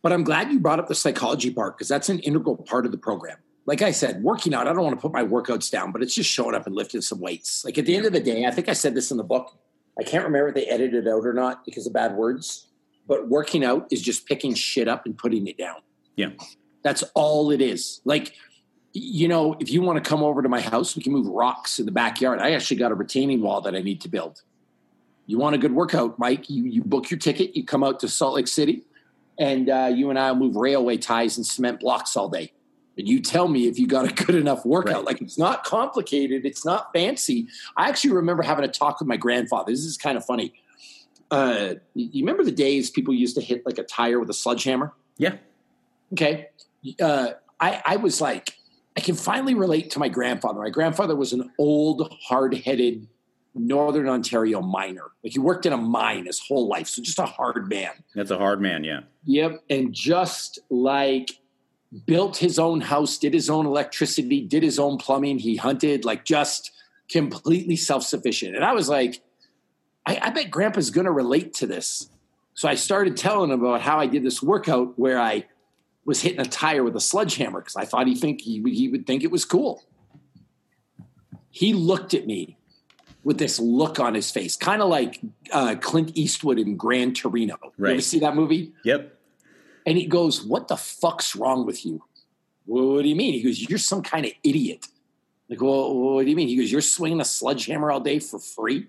But 0.02 0.12
I'm 0.12 0.24
glad 0.24 0.50
you 0.50 0.58
brought 0.60 0.78
up 0.78 0.88
the 0.88 0.94
psychology 0.94 1.50
part 1.52 1.76
because 1.76 1.88
that's 1.88 2.08
an 2.08 2.18
integral 2.20 2.56
part 2.56 2.86
of 2.86 2.92
the 2.92 2.98
program. 2.98 3.36
Like 3.66 3.82
I 3.82 3.90
said, 3.90 4.22
working 4.22 4.54
out, 4.54 4.66
I 4.66 4.72
don't 4.72 4.82
want 4.82 4.96
to 4.96 5.00
put 5.00 5.12
my 5.12 5.22
workouts 5.22 5.70
down, 5.70 5.92
but 5.92 6.02
it's 6.02 6.14
just 6.14 6.30
showing 6.30 6.54
up 6.54 6.66
and 6.66 6.74
lifting 6.74 7.02
some 7.02 7.20
weights. 7.20 7.64
Like 7.64 7.76
at 7.78 7.84
the 7.86 7.94
end 7.94 8.06
of 8.06 8.12
the 8.12 8.20
day, 8.20 8.46
I 8.46 8.50
think 8.50 8.68
I 8.68 8.72
said 8.72 8.94
this 8.94 9.10
in 9.10 9.18
the 9.18 9.22
book. 9.24 9.56
I 9.98 10.02
can't 10.02 10.24
remember 10.24 10.48
if 10.48 10.54
they 10.54 10.64
edited 10.66 11.06
it 11.06 11.10
out 11.10 11.26
or 11.26 11.34
not 11.34 11.64
because 11.66 11.86
of 11.86 11.92
bad 11.92 12.16
words, 12.16 12.68
but 13.06 13.28
working 13.28 13.62
out 13.64 13.86
is 13.92 14.00
just 14.00 14.26
picking 14.26 14.54
shit 14.54 14.88
up 14.88 15.04
and 15.04 15.16
putting 15.16 15.46
it 15.46 15.58
down. 15.58 15.76
Yeah. 16.16 16.30
That's 16.82 17.02
all 17.14 17.50
it 17.50 17.60
is. 17.60 18.00
Like, 18.06 18.32
you 18.92 19.28
know, 19.28 19.56
if 19.60 19.70
you 19.70 19.82
want 19.82 20.02
to 20.02 20.08
come 20.08 20.22
over 20.22 20.42
to 20.42 20.48
my 20.48 20.60
house, 20.60 20.96
we 20.96 21.02
can 21.02 21.12
move 21.12 21.26
rocks 21.26 21.78
in 21.78 21.86
the 21.86 21.92
backyard. 21.92 22.40
I 22.40 22.52
actually 22.52 22.78
got 22.78 22.90
a 22.90 22.94
retaining 22.94 23.40
wall 23.40 23.60
that 23.62 23.74
I 23.74 23.80
need 23.80 24.00
to 24.02 24.08
build. 24.08 24.42
You 25.26 25.38
want 25.38 25.54
a 25.54 25.58
good 25.58 25.72
workout, 25.72 26.18
Mike? 26.18 26.50
You 26.50 26.64
you 26.64 26.82
book 26.82 27.10
your 27.10 27.18
ticket, 27.18 27.56
you 27.56 27.64
come 27.64 27.84
out 27.84 28.00
to 28.00 28.08
Salt 28.08 28.34
Lake 28.34 28.48
City, 28.48 28.82
and 29.38 29.70
uh, 29.70 29.90
you 29.94 30.10
and 30.10 30.18
I 30.18 30.32
will 30.32 30.40
move 30.40 30.56
railway 30.56 30.96
ties 30.96 31.36
and 31.36 31.46
cement 31.46 31.80
blocks 31.80 32.16
all 32.16 32.28
day. 32.28 32.52
And 32.98 33.08
you 33.08 33.22
tell 33.22 33.46
me 33.46 33.68
if 33.68 33.78
you 33.78 33.86
got 33.86 34.10
a 34.10 34.24
good 34.24 34.34
enough 34.34 34.66
workout. 34.66 34.96
Right. 34.96 35.04
Like 35.04 35.20
it's 35.22 35.38
not 35.38 35.62
complicated, 35.62 36.44
it's 36.44 36.64
not 36.64 36.92
fancy. 36.92 37.46
I 37.76 37.88
actually 37.88 38.12
remember 38.12 38.42
having 38.42 38.64
a 38.64 38.68
talk 38.68 38.98
with 38.98 39.08
my 39.08 39.16
grandfather. 39.16 39.70
This 39.70 39.84
is 39.84 39.96
kind 39.96 40.18
of 40.18 40.24
funny. 40.24 40.52
Uh, 41.30 41.74
you 41.94 42.24
remember 42.24 42.42
the 42.42 42.50
days 42.50 42.90
people 42.90 43.14
used 43.14 43.36
to 43.36 43.40
hit 43.40 43.64
like 43.64 43.78
a 43.78 43.84
tire 43.84 44.18
with 44.18 44.28
a 44.30 44.34
sledgehammer? 44.34 44.92
Yeah. 45.16 45.36
Okay. 46.12 46.48
Uh, 47.00 47.30
I, 47.60 47.82
I 47.86 47.96
was 47.96 48.20
like, 48.20 48.56
I 49.00 49.02
can 49.02 49.14
finally 49.14 49.54
relate 49.54 49.92
to 49.92 49.98
my 49.98 50.10
grandfather. 50.10 50.60
My 50.60 50.68
grandfather 50.68 51.16
was 51.16 51.32
an 51.32 51.50
old, 51.56 52.14
hard 52.20 52.52
headed 52.52 53.08
Northern 53.54 54.06
Ontario 54.10 54.60
miner. 54.60 55.04
Like 55.24 55.32
he 55.32 55.38
worked 55.38 55.64
in 55.64 55.72
a 55.72 55.78
mine 55.78 56.26
his 56.26 56.38
whole 56.38 56.68
life. 56.68 56.86
So 56.86 57.00
just 57.00 57.18
a 57.18 57.24
hard 57.24 57.66
man. 57.66 57.92
That's 58.14 58.30
a 58.30 58.36
hard 58.36 58.60
man, 58.60 58.84
yeah. 58.84 59.00
Yep. 59.24 59.62
And 59.70 59.94
just 59.94 60.58
like 60.68 61.30
built 62.04 62.36
his 62.36 62.58
own 62.58 62.82
house, 62.82 63.16
did 63.16 63.32
his 63.32 63.48
own 63.48 63.64
electricity, 63.64 64.42
did 64.42 64.62
his 64.62 64.78
own 64.78 64.98
plumbing. 64.98 65.38
He 65.38 65.56
hunted, 65.56 66.04
like 66.04 66.26
just 66.26 66.70
completely 67.08 67.76
self 67.76 68.02
sufficient. 68.02 68.54
And 68.54 68.66
I 68.66 68.74
was 68.74 68.90
like, 68.90 69.22
I, 70.04 70.18
I 70.24 70.28
bet 70.28 70.50
Grandpa's 70.50 70.90
going 70.90 71.06
to 71.06 71.10
relate 71.10 71.54
to 71.54 71.66
this. 71.66 72.10
So 72.52 72.68
I 72.68 72.74
started 72.74 73.16
telling 73.16 73.50
him 73.50 73.64
about 73.64 73.80
how 73.80 73.98
I 73.98 74.04
did 74.04 74.24
this 74.24 74.42
workout 74.42 74.98
where 74.98 75.18
I 75.18 75.46
was 76.10 76.22
hitting 76.22 76.40
a 76.40 76.44
tire 76.44 76.82
with 76.82 76.96
a 76.96 77.00
sledgehammer 77.00 77.60
because 77.60 77.76
I 77.76 77.84
thought 77.84 78.08
he 78.08 78.16
think 78.16 78.40
he, 78.40 78.60
he 78.68 78.88
would 78.88 79.06
think 79.06 79.22
it 79.22 79.30
was 79.30 79.44
cool. 79.44 79.84
He 81.50 81.72
looked 81.72 82.14
at 82.14 82.26
me 82.26 82.58
with 83.22 83.38
this 83.38 83.60
look 83.60 84.00
on 84.00 84.14
his 84.14 84.28
face, 84.28 84.56
kind 84.56 84.82
of 84.82 84.88
like 84.88 85.20
uh, 85.52 85.76
Clint 85.80 86.10
Eastwood 86.16 86.58
in 86.58 86.76
Gran 86.76 87.14
Torino. 87.14 87.56
Right. 87.78 87.90
You 87.90 87.94
ever 87.94 88.02
see 88.02 88.18
that 88.18 88.34
movie? 88.34 88.72
Yep. 88.84 89.16
And 89.86 89.96
he 89.96 90.06
goes, 90.06 90.42
What 90.42 90.66
the 90.66 90.76
fuck's 90.76 91.36
wrong 91.36 91.64
with 91.64 91.86
you? 91.86 92.02
What 92.66 93.02
do 93.02 93.08
you 93.08 93.14
mean? 93.14 93.34
He 93.34 93.42
goes, 93.44 93.60
You're 93.60 93.78
some 93.78 94.02
kind 94.02 94.26
of 94.26 94.32
idiot. 94.42 94.88
Like, 95.48 95.62
well, 95.62 95.94
what 95.94 96.24
do 96.24 96.30
you 96.30 96.36
mean? 96.36 96.48
He 96.48 96.56
goes, 96.56 96.72
You're 96.72 96.80
swinging 96.80 97.20
a 97.20 97.24
sledgehammer 97.24 97.92
all 97.92 98.00
day 98.00 98.18
for 98.18 98.40
free? 98.40 98.88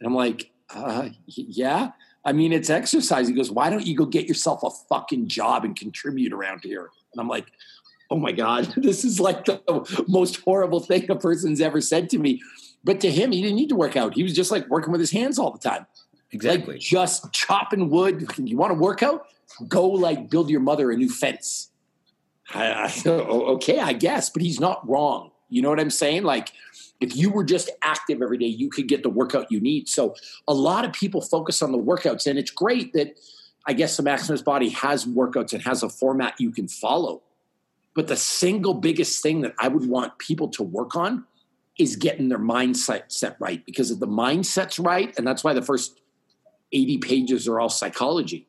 And 0.00 0.06
I'm 0.06 0.14
like, 0.14 0.50
uh, 0.74 1.10
Yeah. 1.26 1.90
I 2.24 2.32
mean, 2.32 2.52
it's 2.52 2.70
exercise. 2.70 3.28
He 3.28 3.34
goes, 3.34 3.50
Why 3.50 3.70
don't 3.70 3.86
you 3.86 3.96
go 3.96 4.06
get 4.06 4.26
yourself 4.26 4.62
a 4.62 4.70
fucking 4.88 5.28
job 5.28 5.64
and 5.64 5.76
contribute 5.76 6.32
around 6.32 6.60
here? 6.62 6.90
And 7.12 7.20
I'm 7.20 7.28
like, 7.28 7.46
Oh 8.10 8.16
my 8.16 8.32
God, 8.32 8.64
this 8.76 9.04
is 9.04 9.20
like 9.20 9.44
the 9.44 10.04
most 10.08 10.40
horrible 10.42 10.80
thing 10.80 11.10
a 11.10 11.16
person's 11.16 11.60
ever 11.60 11.80
said 11.80 12.10
to 12.10 12.18
me. 12.18 12.42
But 12.82 13.00
to 13.00 13.10
him, 13.10 13.32
he 13.32 13.40
didn't 13.40 13.56
need 13.56 13.70
to 13.70 13.76
work 13.76 13.96
out. 13.96 14.14
He 14.14 14.22
was 14.22 14.34
just 14.34 14.50
like 14.50 14.68
working 14.68 14.92
with 14.92 15.00
his 15.00 15.10
hands 15.10 15.38
all 15.38 15.50
the 15.50 15.58
time. 15.58 15.86
Exactly. 16.32 16.74
Like 16.74 16.82
just 16.82 17.32
chopping 17.32 17.90
wood. 17.90 18.26
You 18.38 18.56
want 18.56 18.70
to 18.72 18.78
work 18.78 19.02
out? 19.02 19.26
Go 19.68 19.88
like 19.88 20.30
build 20.30 20.50
your 20.50 20.60
mother 20.60 20.90
a 20.90 20.96
new 20.96 21.08
fence. 21.08 21.70
I, 22.52 22.72
I, 22.72 23.08
okay, 23.08 23.80
I 23.80 23.92
guess, 23.92 24.30
but 24.30 24.42
he's 24.42 24.60
not 24.60 24.86
wrong. 24.88 25.30
You 25.48 25.62
know 25.62 25.68
what 25.68 25.80
I'm 25.80 25.90
saying? 25.90 26.24
Like 26.24 26.52
if 27.00 27.16
you 27.16 27.30
were 27.30 27.44
just 27.44 27.70
active 27.82 28.22
every 28.22 28.38
day, 28.38 28.46
you 28.46 28.70
could 28.70 28.88
get 28.88 29.02
the 29.02 29.10
workout 29.10 29.50
you 29.50 29.60
need. 29.60 29.88
So 29.88 30.14
a 30.48 30.54
lot 30.54 30.84
of 30.84 30.92
people 30.92 31.20
focus 31.20 31.62
on 31.62 31.72
the 31.72 31.78
workouts, 31.78 32.26
and 32.26 32.38
it's 32.38 32.50
great 32.50 32.92
that 32.94 33.18
I 33.66 33.72
guess 33.72 33.96
the 33.96 34.02
Maximus 34.02 34.42
Body 34.42 34.68
has 34.70 35.06
workouts 35.06 35.52
and 35.52 35.62
has 35.62 35.82
a 35.82 35.88
format 35.88 36.34
you 36.38 36.50
can 36.50 36.68
follow. 36.68 37.22
But 37.94 38.08
the 38.08 38.16
single 38.16 38.74
biggest 38.74 39.22
thing 39.22 39.42
that 39.42 39.54
I 39.58 39.68
would 39.68 39.88
want 39.88 40.18
people 40.18 40.48
to 40.48 40.62
work 40.62 40.96
on 40.96 41.24
is 41.78 41.96
getting 41.96 42.28
their 42.28 42.38
mindset 42.38 43.04
set 43.08 43.36
right. 43.40 43.64
Because 43.64 43.90
if 43.90 44.00
the 44.00 44.06
mindset's 44.06 44.78
right, 44.78 45.16
and 45.16 45.26
that's 45.26 45.42
why 45.42 45.54
the 45.54 45.62
first 45.62 46.00
80 46.72 46.98
pages 46.98 47.48
are 47.48 47.60
all 47.60 47.68
psychology, 47.68 48.46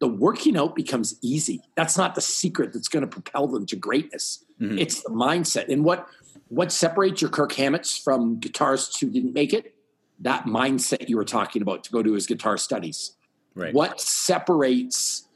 the 0.00 0.08
working 0.08 0.56
out 0.56 0.74
becomes 0.74 1.16
easy. 1.22 1.62
That's 1.76 1.96
not 1.96 2.14
the 2.14 2.20
secret 2.20 2.72
that's 2.72 2.88
going 2.88 3.02
to 3.02 3.08
propel 3.08 3.46
them 3.46 3.66
to 3.66 3.76
greatness. 3.76 4.44
Mhm. 4.60 4.80
It's 4.80 5.02
the 5.02 5.10
mindset. 5.10 5.68
And 5.68 5.84
what 5.84 6.08
what 6.48 6.72
separates 6.72 7.22
your 7.22 7.30
Kirk 7.30 7.52
Hammett's 7.52 7.96
from 7.96 8.40
guitarists 8.40 9.00
who 9.00 9.10
didn't 9.10 9.32
make 9.32 9.52
it? 9.52 9.74
That 10.20 10.44
mindset 10.44 11.08
you 11.08 11.16
were 11.16 11.24
talking 11.24 11.62
about 11.62 11.84
to 11.84 11.92
go 11.92 12.02
to 12.02 12.12
his 12.12 12.26
guitar 12.26 12.56
studies. 12.56 13.16
Right. 13.54 13.72
What 13.74 14.00
separates 14.00 15.26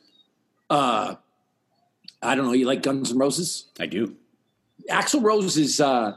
uh 0.71 1.17
I 2.23 2.35
don't 2.35 2.47
know, 2.47 2.53
you 2.53 2.67
like 2.67 2.83
Guns 2.83 3.13
N' 3.13 3.19
Roses? 3.19 3.67
I 3.79 3.87
do. 3.87 4.17
Axl 4.91 5.23
Rose 5.23 5.57
is 5.57 5.81
uh 5.81 6.17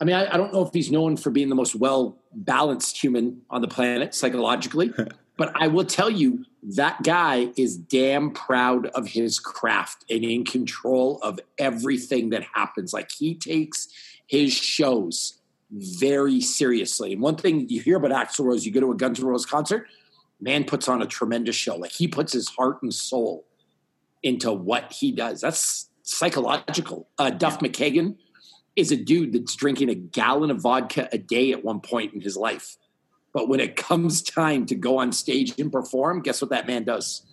I 0.00 0.04
mean, 0.04 0.16
I, 0.16 0.34
I 0.34 0.36
don't 0.36 0.52
know 0.52 0.66
if 0.66 0.72
he's 0.72 0.90
known 0.90 1.16
for 1.16 1.30
being 1.30 1.48
the 1.48 1.54
most 1.54 1.74
well 1.74 2.18
balanced 2.32 3.00
human 3.02 3.42
on 3.48 3.62
the 3.62 3.68
planet 3.68 4.14
psychologically, 4.14 4.92
but 5.36 5.52
I 5.54 5.68
will 5.68 5.84
tell 5.84 6.10
you 6.10 6.44
that 6.64 7.02
guy 7.02 7.50
is 7.56 7.76
damn 7.76 8.30
proud 8.30 8.86
of 8.88 9.06
his 9.06 9.38
craft 9.38 10.04
and 10.08 10.24
in 10.24 10.44
control 10.44 11.20
of 11.22 11.38
everything 11.58 12.30
that 12.30 12.42
happens. 12.54 12.92
Like 12.92 13.10
he 13.10 13.34
takes 13.34 13.88
his 14.26 14.52
shows 14.52 15.40
very 15.70 16.40
seriously. 16.40 17.12
And 17.12 17.20
one 17.20 17.36
thing 17.36 17.68
you 17.68 17.80
hear 17.80 17.96
about 17.96 18.12
Axl 18.12 18.46
Rose, 18.46 18.64
you 18.64 18.72
go 18.72 18.80
to 18.80 18.92
a 18.92 18.96
Guns 18.96 19.20
N' 19.20 19.26
Roses 19.26 19.46
concert, 19.46 19.86
man 20.40 20.64
puts 20.64 20.88
on 20.88 21.02
a 21.02 21.06
tremendous 21.06 21.56
show. 21.56 21.76
Like 21.76 21.92
he 21.92 22.08
puts 22.08 22.32
his 22.32 22.48
heart 22.48 22.82
and 22.82 22.94
soul 22.94 23.44
into 24.22 24.52
what 24.52 24.90
he 24.92 25.12
does. 25.12 25.42
That's 25.42 25.90
psychological. 26.02 27.08
Uh, 27.18 27.30
Duff 27.30 27.60
McKagan 27.60 28.16
is 28.74 28.90
a 28.90 28.96
dude 28.96 29.32
that's 29.32 29.54
drinking 29.54 29.90
a 29.90 29.94
gallon 29.94 30.50
of 30.50 30.60
vodka 30.62 31.08
a 31.12 31.18
day 31.18 31.52
at 31.52 31.62
one 31.62 31.80
point 31.80 32.14
in 32.14 32.20
his 32.20 32.36
life. 32.36 32.76
But 33.34 33.48
when 33.48 33.60
it 33.60 33.76
comes 33.76 34.22
time 34.22 34.64
to 34.66 34.74
go 34.76 34.98
on 34.98 35.12
stage 35.12 35.58
and 35.58 35.70
perform, 35.70 36.22
guess 36.22 36.40
what 36.40 36.50
that 36.50 36.66
man 36.66 36.84
does? 36.84 37.26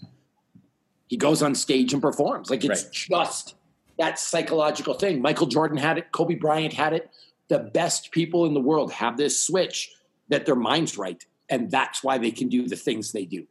He 1.07 1.15
goes 1.15 1.43
on 1.43 1.55
stage 1.55 1.93
and 1.93 2.01
performs. 2.01 2.49
Like 2.49 2.65
it's 2.65 2.83
Right. 2.83 2.91
just 2.91 3.55
that 3.99 4.17
psychological 4.17 4.95
thing. 4.95 5.21
Michael 5.21 5.47
Jordan 5.47 5.77
had 5.77 5.97
it, 5.99 6.11
Kobe 6.11 6.35
Bryant 6.35 6.73
had 6.73 6.93
it. 6.93 7.09
The 7.49 7.59
best 7.59 8.11
people 8.11 8.45
in 8.45 8.53
the 8.53 8.59
world 8.59 8.91
have 8.93 9.15
this 9.15 9.45
switch 9.45 9.91
that 10.29 10.45
their 10.45 10.55
mind's 10.55 10.97
right. 10.97 11.23
And 11.49 11.69
that's 11.69 12.03
why 12.03 12.17
they 12.17 12.31
can 12.31 12.49
do 12.49 12.67
the 12.67 12.75
things 12.77 13.11
they 13.11 13.25
do. 13.25 13.45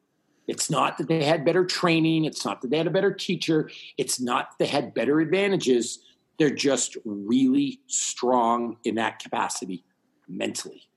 It's 0.48 0.70
not 0.70 0.98
that 0.98 1.06
they 1.06 1.22
had 1.22 1.44
better 1.44 1.64
training. 1.64 2.24
It's 2.24 2.44
not 2.44 2.62
that 2.62 2.70
they 2.70 2.78
had 2.78 2.88
a 2.88 2.90
better 2.90 3.12
teacher. 3.12 3.70
It's 3.96 4.18
not 4.20 4.50
that 4.50 4.58
they 4.58 4.66
had 4.66 4.94
better 4.94 5.20
advantages. 5.20 6.00
They're 6.38 6.50
just 6.50 6.96
really 7.04 7.80
strong 7.86 8.78
in 8.82 8.96
that 8.96 9.20
capacity 9.20 9.84
mentally. 10.26 10.89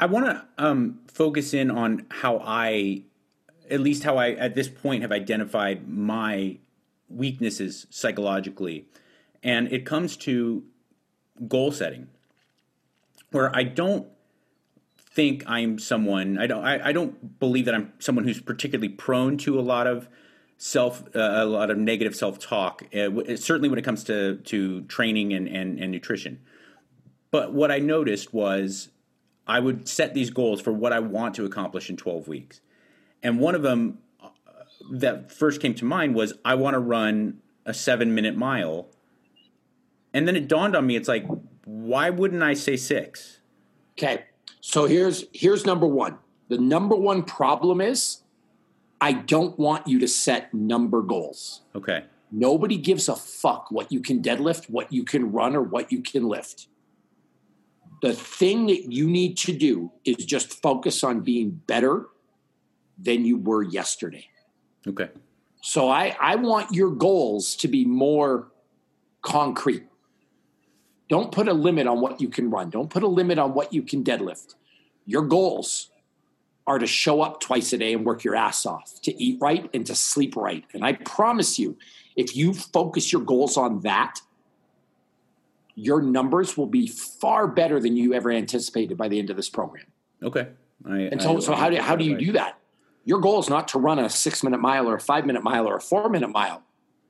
I 0.00 0.06
want 0.06 0.26
to 0.26 0.44
um, 0.58 1.00
focus 1.08 1.54
in 1.54 1.70
on 1.70 2.06
how 2.10 2.38
I, 2.44 3.02
at 3.70 3.80
least 3.80 4.04
how 4.04 4.16
I 4.16 4.32
at 4.32 4.54
this 4.54 4.68
point 4.68 5.02
have 5.02 5.12
identified 5.12 5.88
my 5.88 6.58
weaknesses 7.08 7.86
psychologically, 7.90 8.86
and 9.42 9.70
it 9.72 9.86
comes 9.86 10.16
to 10.18 10.64
goal 11.46 11.72
setting, 11.72 12.08
where 13.30 13.54
I 13.54 13.62
don't 13.62 14.08
think 15.16 15.44
I'm 15.46 15.78
someone 15.78 16.36
I 16.36 16.46
don't 16.46 16.62
I, 16.62 16.88
I 16.88 16.92
don't 16.92 17.38
believe 17.40 17.64
that 17.64 17.74
I'm 17.74 17.92
someone 17.98 18.24
who's 18.24 18.40
particularly 18.40 18.90
prone 18.90 19.38
to 19.38 19.58
a 19.58 19.62
lot 19.62 19.86
of 19.86 20.08
self 20.58 21.04
uh, 21.14 21.20
a 21.20 21.46
lot 21.46 21.70
of 21.70 21.78
negative 21.78 22.14
self 22.14 22.38
talk. 22.38 22.82
Uh, 22.94 23.36
certainly 23.36 23.68
when 23.68 23.78
it 23.78 23.84
comes 23.84 24.04
to 24.04 24.36
to 24.36 24.82
training 24.82 25.32
and, 25.32 25.48
and 25.48 25.78
and 25.78 25.92
nutrition. 25.92 26.40
But 27.30 27.52
what 27.52 27.70
I 27.70 27.78
noticed 27.78 28.32
was 28.32 28.90
I 29.46 29.60
would 29.60 29.88
set 29.88 30.14
these 30.14 30.30
goals 30.30 30.60
for 30.60 30.72
what 30.72 30.92
I 30.92 30.98
want 30.98 31.34
to 31.36 31.44
accomplish 31.44 31.88
in 31.88 31.96
12 31.96 32.28
weeks. 32.28 32.60
And 33.22 33.38
one 33.38 33.54
of 33.54 33.62
them 33.62 33.98
uh, 34.22 34.28
that 34.90 35.30
first 35.32 35.60
came 35.60 35.74
to 35.74 35.84
mind 35.84 36.14
was 36.14 36.34
I 36.44 36.54
want 36.54 36.74
to 36.74 36.80
run 36.80 37.40
a 37.64 37.72
seven 37.72 38.14
minute 38.14 38.36
mile. 38.36 38.88
And 40.12 40.26
then 40.26 40.36
it 40.36 40.48
dawned 40.48 40.74
on 40.74 40.86
me, 40.86 40.96
it's 40.96 41.08
like, 41.08 41.26
why 41.64 42.10
wouldn't 42.10 42.42
I 42.42 42.54
say 42.54 42.76
six? 42.76 43.40
Okay. 43.98 44.24
So 44.60 44.86
here's 44.86 45.24
here's 45.32 45.64
number 45.64 45.86
1. 45.86 46.18
The 46.48 46.58
number 46.58 46.94
one 46.94 47.22
problem 47.24 47.80
is 47.80 48.18
I 49.00 49.12
don't 49.12 49.58
want 49.58 49.86
you 49.86 49.98
to 49.98 50.08
set 50.08 50.54
number 50.54 51.02
goals. 51.02 51.62
Okay. 51.74 52.04
Nobody 52.30 52.76
gives 52.76 53.08
a 53.08 53.16
fuck 53.16 53.68
what 53.70 53.90
you 53.92 54.00
can 54.00 54.22
deadlift, 54.22 54.68
what 54.70 54.92
you 54.92 55.04
can 55.04 55.32
run, 55.32 55.54
or 55.54 55.62
what 55.62 55.92
you 55.92 56.02
can 56.02 56.28
lift. 56.28 56.68
The 58.02 58.12
thing 58.12 58.66
that 58.66 58.92
you 58.92 59.06
need 59.06 59.36
to 59.38 59.52
do 59.52 59.90
is 60.04 60.16
just 60.16 60.60
focus 60.62 61.02
on 61.02 61.20
being 61.20 61.50
better 61.50 62.06
than 62.98 63.24
you 63.24 63.38
were 63.38 63.62
yesterday. 63.62 64.28
Okay. 64.86 65.08
So 65.62 65.88
I, 65.88 66.16
I 66.20 66.36
want 66.36 66.72
your 66.72 66.90
goals 66.90 67.56
to 67.56 67.68
be 67.68 67.84
more 67.84 68.48
concrete. 69.22 69.84
Don't 71.08 71.32
put 71.32 71.48
a 71.48 71.52
limit 71.52 71.86
on 71.86 72.00
what 72.00 72.20
you 72.20 72.28
can 72.28 72.50
run. 72.50 72.70
Don't 72.70 72.90
put 72.90 73.02
a 73.02 73.08
limit 73.08 73.38
on 73.38 73.54
what 73.54 73.72
you 73.72 73.82
can 73.82 74.04
deadlift. 74.04 74.54
Your 75.06 75.22
goals 75.22 75.90
are 76.66 76.78
to 76.78 76.86
show 76.86 77.22
up 77.22 77.40
twice 77.40 77.72
a 77.72 77.78
day 77.78 77.92
and 77.92 78.04
work 78.04 78.24
your 78.24 78.34
ass 78.34 78.66
off, 78.66 79.00
to 79.02 79.22
eat 79.22 79.38
right 79.40 79.70
and 79.72 79.86
to 79.86 79.94
sleep 79.94 80.36
right. 80.36 80.64
And 80.74 80.84
I 80.84 80.94
promise 80.94 81.58
you, 81.58 81.76
if 82.16 82.36
you 82.36 82.54
focus 82.54 83.12
your 83.12 83.22
goals 83.22 83.56
on 83.56 83.80
that, 83.80 84.20
your 85.76 86.00
numbers 86.02 86.56
will 86.56 86.66
be 86.66 86.86
far 86.88 87.46
better 87.46 87.78
than 87.78 87.96
you 87.96 88.14
ever 88.14 88.30
anticipated 88.32 88.96
by 88.96 89.08
the 89.08 89.18
end 89.18 89.30
of 89.30 89.36
this 89.36 89.48
program. 89.50 89.84
Okay. 90.22 90.48
I, 90.84 91.00
And 91.12 91.22
so, 91.22 91.36
I- 91.36 91.40
so 91.40 91.54
how 91.54 91.70
do, 91.70 91.76
how 91.80 91.94
do 91.94 92.04
you 92.04 92.16
do 92.18 92.32
that? 92.32 92.58
Your 93.04 93.20
goal 93.20 93.38
is 93.38 93.48
not 93.48 93.68
to 93.68 93.78
run 93.78 93.98
a 94.00 94.10
six 94.10 94.42
minute 94.42 94.58
mile 94.60 94.88
or 94.88 94.94
a 94.96 95.00
five 95.00 95.26
minute 95.26 95.44
mile 95.44 95.68
or 95.68 95.76
a 95.76 95.80
four 95.80 96.08
minute 96.08 96.28
mile. 96.30 96.62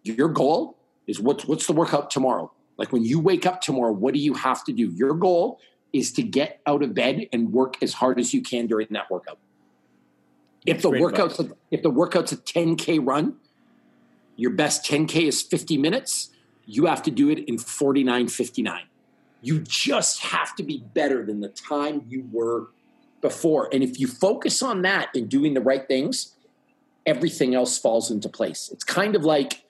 Your 0.02 0.28
goal 0.28 0.76
is 1.06 1.20
what's, 1.20 1.46
what's 1.46 1.66
the 1.66 1.72
workout 1.72 2.10
tomorrow? 2.10 2.52
Like 2.76 2.92
when 2.92 3.04
you 3.04 3.18
wake 3.20 3.46
up 3.46 3.62
tomorrow, 3.62 3.92
what 3.92 4.12
do 4.12 4.20
you 4.20 4.34
have 4.34 4.62
to 4.64 4.72
do? 4.72 4.90
Your 4.90 5.14
goal 5.14 5.58
is 5.92 6.12
to 6.12 6.22
get 6.22 6.60
out 6.66 6.82
of 6.82 6.92
bed 6.92 7.26
and 7.32 7.52
work 7.52 7.82
as 7.82 7.94
hard 7.94 8.18
as 8.20 8.34
you 8.34 8.42
can 8.42 8.66
during 8.66 8.88
that 8.90 9.10
workout. 9.10 9.38
If 10.66 10.82
the 10.82 10.90
workout's 10.90 11.38
a, 11.38 11.50
if 11.70 11.82
the 11.82 11.90
workout's 11.90 12.32
a 12.32 12.36
10k 12.36 12.98
run, 13.06 13.36
your 14.34 14.50
best 14.50 14.84
10k 14.84 15.28
is 15.28 15.40
50 15.40 15.78
minutes. 15.78 16.30
You 16.66 16.86
have 16.86 17.02
to 17.04 17.10
do 17.10 17.30
it 17.30 17.38
in 17.48 17.56
49.59. 17.56 18.80
You 19.42 19.60
just 19.60 20.20
have 20.22 20.54
to 20.56 20.62
be 20.62 20.84
better 20.94 21.24
than 21.24 21.40
the 21.40 21.48
time 21.48 22.04
you 22.08 22.28
were 22.32 22.68
before. 23.20 23.68
And 23.72 23.82
if 23.82 23.98
you 24.00 24.06
focus 24.06 24.62
on 24.62 24.82
that 24.82 25.08
and 25.14 25.28
doing 25.28 25.54
the 25.54 25.60
right 25.60 25.86
things, 25.86 26.34
everything 27.06 27.54
else 27.54 27.78
falls 27.78 28.10
into 28.10 28.28
place. 28.28 28.68
It's 28.72 28.84
kind 28.84 29.14
of 29.14 29.24
like 29.24 29.64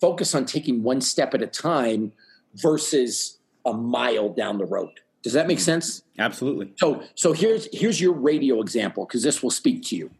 focus 0.00 0.34
on 0.34 0.44
taking 0.44 0.82
one 0.82 1.00
step 1.00 1.34
at 1.34 1.42
a 1.42 1.46
time 1.46 2.12
versus 2.54 3.38
a 3.66 3.72
mile 3.72 4.28
down 4.30 4.58
the 4.58 4.64
road. 4.64 5.00
Does 5.22 5.32
that 5.32 5.46
make 5.46 5.58
mm-hmm. 5.58 5.64
sense? 5.64 6.02
Absolutely. 6.18 6.72
So 6.76 7.02
so 7.14 7.32
here's 7.32 7.68
here's 7.72 8.00
your 8.00 8.12
radio 8.12 8.60
example 8.60 9.04
because 9.04 9.22
this 9.22 9.42
will 9.42 9.50
speak 9.50 9.82
to 9.86 9.96
you. 9.96 10.10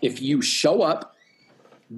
If 0.00 0.20
you 0.22 0.42
show 0.42 0.82
up, 0.82 1.11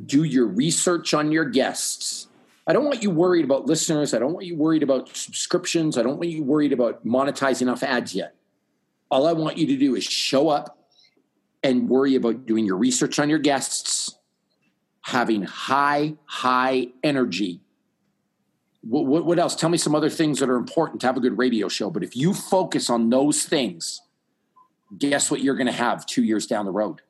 do 0.06 0.24
your 0.24 0.46
research 0.46 1.14
on 1.14 1.32
your 1.32 1.44
guests. 1.44 2.28
I 2.66 2.72
don't 2.72 2.84
want 2.84 3.02
you 3.02 3.10
worried 3.10 3.44
about 3.44 3.66
listeners. 3.66 4.14
I 4.14 4.18
don't 4.18 4.32
want 4.32 4.46
you 4.46 4.56
worried 4.56 4.82
about 4.82 5.14
subscriptions. 5.14 5.98
I 5.98 6.02
don't 6.02 6.16
want 6.16 6.30
you 6.30 6.42
worried 6.42 6.72
about 6.72 7.06
monetizing 7.06 7.62
enough 7.62 7.82
ads 7.82 8.14
yet. 8.14 8.34
All 9.10 9.26
I 9.26 9.32
want 9.32 9.58
you 9.58 9.66
to 9.66 9.76
do 9.76 9.94
is 9.94 10.04
show 10.04 10.48
up 10.48 10.78
and 11.62 11.88
worry 11.88 12.14
about 12.14 12.46
doing 12.46 12.64
your 12.64 12.76
research 12.76 13.18
on 13.18 13.28
your 13.28 13.38
guests, 13.38 14.16
having 15.02 15.42
high, 15.42 16.14
high 16.24 16.88
energy. 17.02 17.60
What, 18.82 19.06
what, 19.06 19.24
what 19.26 19.38
else? 19.38 19.54
Tell 19.54 19.70
me 19.70 19.78
some 19.78 19.94
other 19.94 20.10
things 20.10 20.40
that 20.40 20.48
are 20.48 20.56
important 20.56 21.00
to 21.02 21.06
have 21.06 21.16
a 21.16 21.20
good 21.20 21.38
radio 21.38 21.68
show. 21.68 21.90
But 21.90 22.02
if 22.02 22.16
you 22.16 22.34
focus 22.34 22.90
on 22.90 23.10
those 23.10 23.44
things, 23.44 24.02
guess 24.96 25.30
what 25.30 25.40
you're 25.40 25.54
going 25.54 25.66
to 25.66 25.72
have 25.72 26.06
two 26.06 26.22
years 26.22 26.46
down 26.46 26.64
the 26.64 26.72
road? 26.72 27.02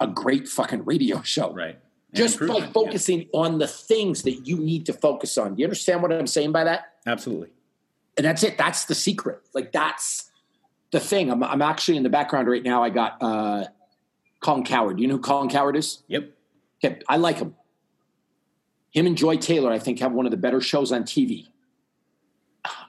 A 0.00 0.06
great 0.06 0.48
fucking 0.48 0.84
radio 0.84 1.22
show. 1.22 1.52
Right. 1.52 1.78
Just 2.14 2.38
by 2.40 2.60
focusing 2.72 3.28
on 3.32 3.58
the 3.58 3.66
things 3.66 4.22
that 4.22 4.46
you 4.46 4.58
need 4.58 4.86
to 4.86 4.92
focus 4.92 5.38
on. 5.38 5.54
Do 5.54 5.60
you 5.60 5.66
understand 5.66 6.02
what 6.02 6.12
I'm 6.12 6.26
saying 6.26 6.52
by 6.52 6.64
that? 6.64 6.94
Absolutely. 7.06 7.48
and 8.16 8.26
that's 8.26 8.42
it. 8.42 8.58
That's 8.58 8.84
the 8.84 8.94
secret. 8.94 9.40
Like 9.54 9.72
that's 9.72 10.30
the 10.90 11.00
thing. 11.00 11.30
I'm, 11.30 11.42
I'm 11.42 11.62
actually 11.62 11.96
in 11.96 12.02
the 12.02 12.10
background 12.10 12.48
right 12.48 12.62
now. 12.62 12.82
I 12.82 12.90
got 12.90 13.16
uh, 13.22 13.64
Colin 14.40 14.64
Cowherd. 14.64 15.00
You 15.00 15.08
know 15.08 15.14
who 15.14 15.20
Colin 15.20 15.48
Cowherd 15.48 15.76
is? 15.76 16.02
Yep. 16.08 16.30
Okay, 16.84 17.00
I 17.08 17.16
like 17.16 17.38
him. 17.38 17.54
Him 18.90 19.06
and 19.06 19.16
Joy 19.16 19.38
Taylor, 19.38 19.72
I 19.72 19.78
think, 19.78 20.00
have 20.00 20.12
one 20.12 20.26
of 20.26 20.30
the 20.30 20.36
better 20.36 20.60
shows 20.60 20.92
on 20.92 21.04
TV. 21.04 21.46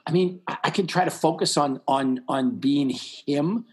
I 0.06 0.10
mean, 0.12 0.40
I, 0.46 0.58
I 0.64 0.70
can 0.70 0.86
try 0.86 1.04
to 1.04 1.10
focus 1.10 1.56
on 1.56 1.80
on 1.88 2.22
on 2.28 2.56
being 2.56 2.90
him 2.90 3.64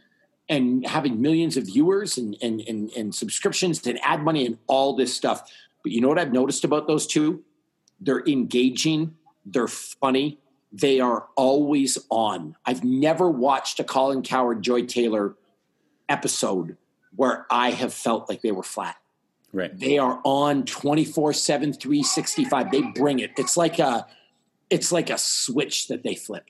and 0.51 0.85
having 0.85 1.21
millions 1.21 1.55
of 1.55 1.65
viewers 1.65 2.17
and, 2.17 2.37
and 2.41 2.61
and 2.67 2.91
and 2.91 3.15
subscriptions 3.15 3.87
and 3.87 3.99
ad 4.03 4.21
money 4.21 4.45
and 4.45 4.59
all 4.67 4.95
this 4.95 5.15
stuff. 5.15 5.49
But 5.81 5.93
you 5.93 6.01
know 6.01 6.09
what 6.09 6.19
I've 6.19 6.33
noticed 6.33 6.63
about 6.63 6.85
those 6.85 7.07
two? 7.07 7.43
They're 7.99 8.23
engaging. 8.27 9.15
They're 9.45 9.69
funny. 9.69 10.39
They 10.71 10.99
are 10.99 11.27
always 11.35 11.97
on. 12.09 12.55
I've 12.65 12.83
never 12.83 13.29
watched 13.29 13.79
a 13.79 13.83
Colin 13.83 14.21
Cowherd, 14.21 14.61
Joy 14.61 14.83
Taylor 14.83 15.35
episode 16.07 16.77
where 17.15 17.45
I 17.49 17.71
have 17.71 17.93
felt 17.93 18.29
like 18.29 18.41
they 18.41 18.51
were 18.51 18.63
flat. 18.63 18.95
Right. 19.53 19.77
They 19.77 19.97
are 19.97 20.21
on 20.23 20.65
24 20.65 21.33
7, 21.33 21.73
365. 21.73 22.71
They 22.71 22.81
bring 22.81 23.19
it. 23.19 23.31
It's 23.37 23.57
like 23.57 23.79
a 23.79 24.05
it's 24.69 24.91
like 24.91 25.09
a 25.09 25.17
switch 25.17 25.87
that 25.87 26.03
they 26.03 26.15
flip. 26.15 26.45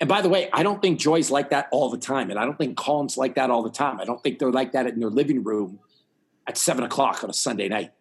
And 0.00 0.08
by 0.08 0.22
the 0.22 0.28
way, 0.30 0.48
I 0.52 0.62
don't 0.62 0.80
think 0.80 0.98
Joy's 0.98 1.30
like 1.30 1.50
that 1.50 1.68
all 1.70 1.90
the 1.90 1.98
time. 1.98 2.30
And 2.30 2.38
I 2.38 2.44
don't 2.46 2.56
think 2.56 2.76
Colin's 2.76 3.18
like 3.18 3.34
that 3.34 3.50
all 3.50 3.62
the 3.62 3.70
time. 3.70 4.00
I 4.00 4.04
don't 4.04 4.22
think 4.22 4.38
they're 4.38 4.50
like 4.50 4.72
that 4.72 4.86
in 4.86 4.98
their 4.98 5.10
living 5.10 5.44
room 5.44 5.78
at 6.46 6.56
seven 6.56 6.84
o'clock 6.84 7.22
on 7.22 7.28
a 7.28 7.34
Sunday 7.34 7.68
night. 7.68 7.92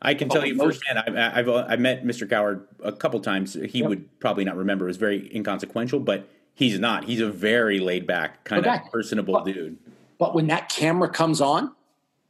I 0.00 0.14
can 0.14 0.28
Oh, 0.30 0.34
tell 0.34 0.46
you 0.46 0.56
firsthand. 0.56 0.98
I, 0.98 1.38
I've 1.38 1.48
I've 1.48 1.80
met 1.80 2.04
Mr. 2.04 2.28
Cowherd 2.28 2.66
a 2.82 2.92
couple 2.92 3.18
times. 3.20 3.54
He 3.54 3.80
Yep. 3.80 3.88
would 3.88 4.20
probably 4.20 4.44
not 4.44 4.56
remember. 4.56 4.84
It 4.86 4.88
was 4.88 4.96
very 4.96 5.34
inconsequential, 5.34 6.00
but 6.00 6.28
he's 6.54 6.78
not. 6.78 7.04
He's 7.04 7.20
a 7.20 7.30
very 7.30 7.80
laid 7.80 8.06
back, 8.06 8.44
kind 8.44 8.64
Okay. 8.64 8.76
of 8.76 8.92
personable 8.92 9.34
Well- 9.34 9.44
dude. 9.44 9.78
But 10.18 10.34
when 10.36 10.46
that 10.48 10.68
camera 10.68 11.08
comes 11.08 11.40
on, 11.40 11.72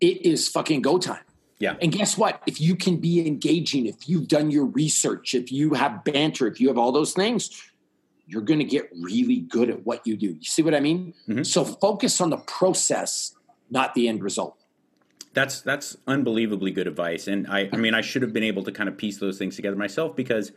it 0.00 0.24
is 0.24 0.48
fucking 0.48 0.80
go 0.80 0.96
time. 0.98 1.20
Yeah. 1.58 1.76
And 1.82 1.92
guess 1.92 2.16
what? 2.18 2.42
If 2.46 2.60
you 2.60 2.74
can 2.74 2.96
be 2.96 3.26
engaging, 3.26 3.86
if 3.86 4.08
you've 4.08 4.26
done 4.26 4.50
your 4.50 4.64
research, 4.64 5.34
if 5.34 5.52
you 5.52 5.74
have 5.74 6.02
banter, 6.02 6.46
if 6.46 6.60
you 6.60 6.68
have 6.68 6.78
all 6.78 6.90
those 6.92 7.12
things, 7.12 7.50
you're 8.32 8.42
going 8.42 8.58
to 8.58 8.64
get 8.64 8.88
really 8.98 9.40
good 9.40 9.68
at 9.68 9.84
what 9.84 10.06
you 10.06 10.16
do. 10.16 10.28
You 10.28 10.44
see 10.44 10.62
what 10.62 10.74
I 10.74 10.80
mean? 10.80 11.12
Mhm. 11.28 11.44
So 11.44 11.64
focus 11.64 12.20
on 12.20 12.30
the 12.30 12.38
process, 12.38 13.34
not 13.70 13.94
the 13.94 14.08
end 14.08 14.22
result. 14.22 14.56
That's 15.34 15.60
that's 15.60 15.96
unbelievably 16.06 16.72
good 16.72 16.86
advice, 16.86 17.26
and 17.26 17.46
I 17.46 17.68
I 17.72 17.76
mean 17.76 17.94
I 17.94 18.02
should 18.02 18.22
have 18.22 18.32
been 18.34 18.42
able 18.42 18.64
to 18.64 18.72
kind 18.72 18.88
of 18.88 18.98
piece 18.98 19.16
those 19.18 19.38
things 19.38 19.56
together 19.56 19.76
myself 19.76 20.14
because 20.14 20.52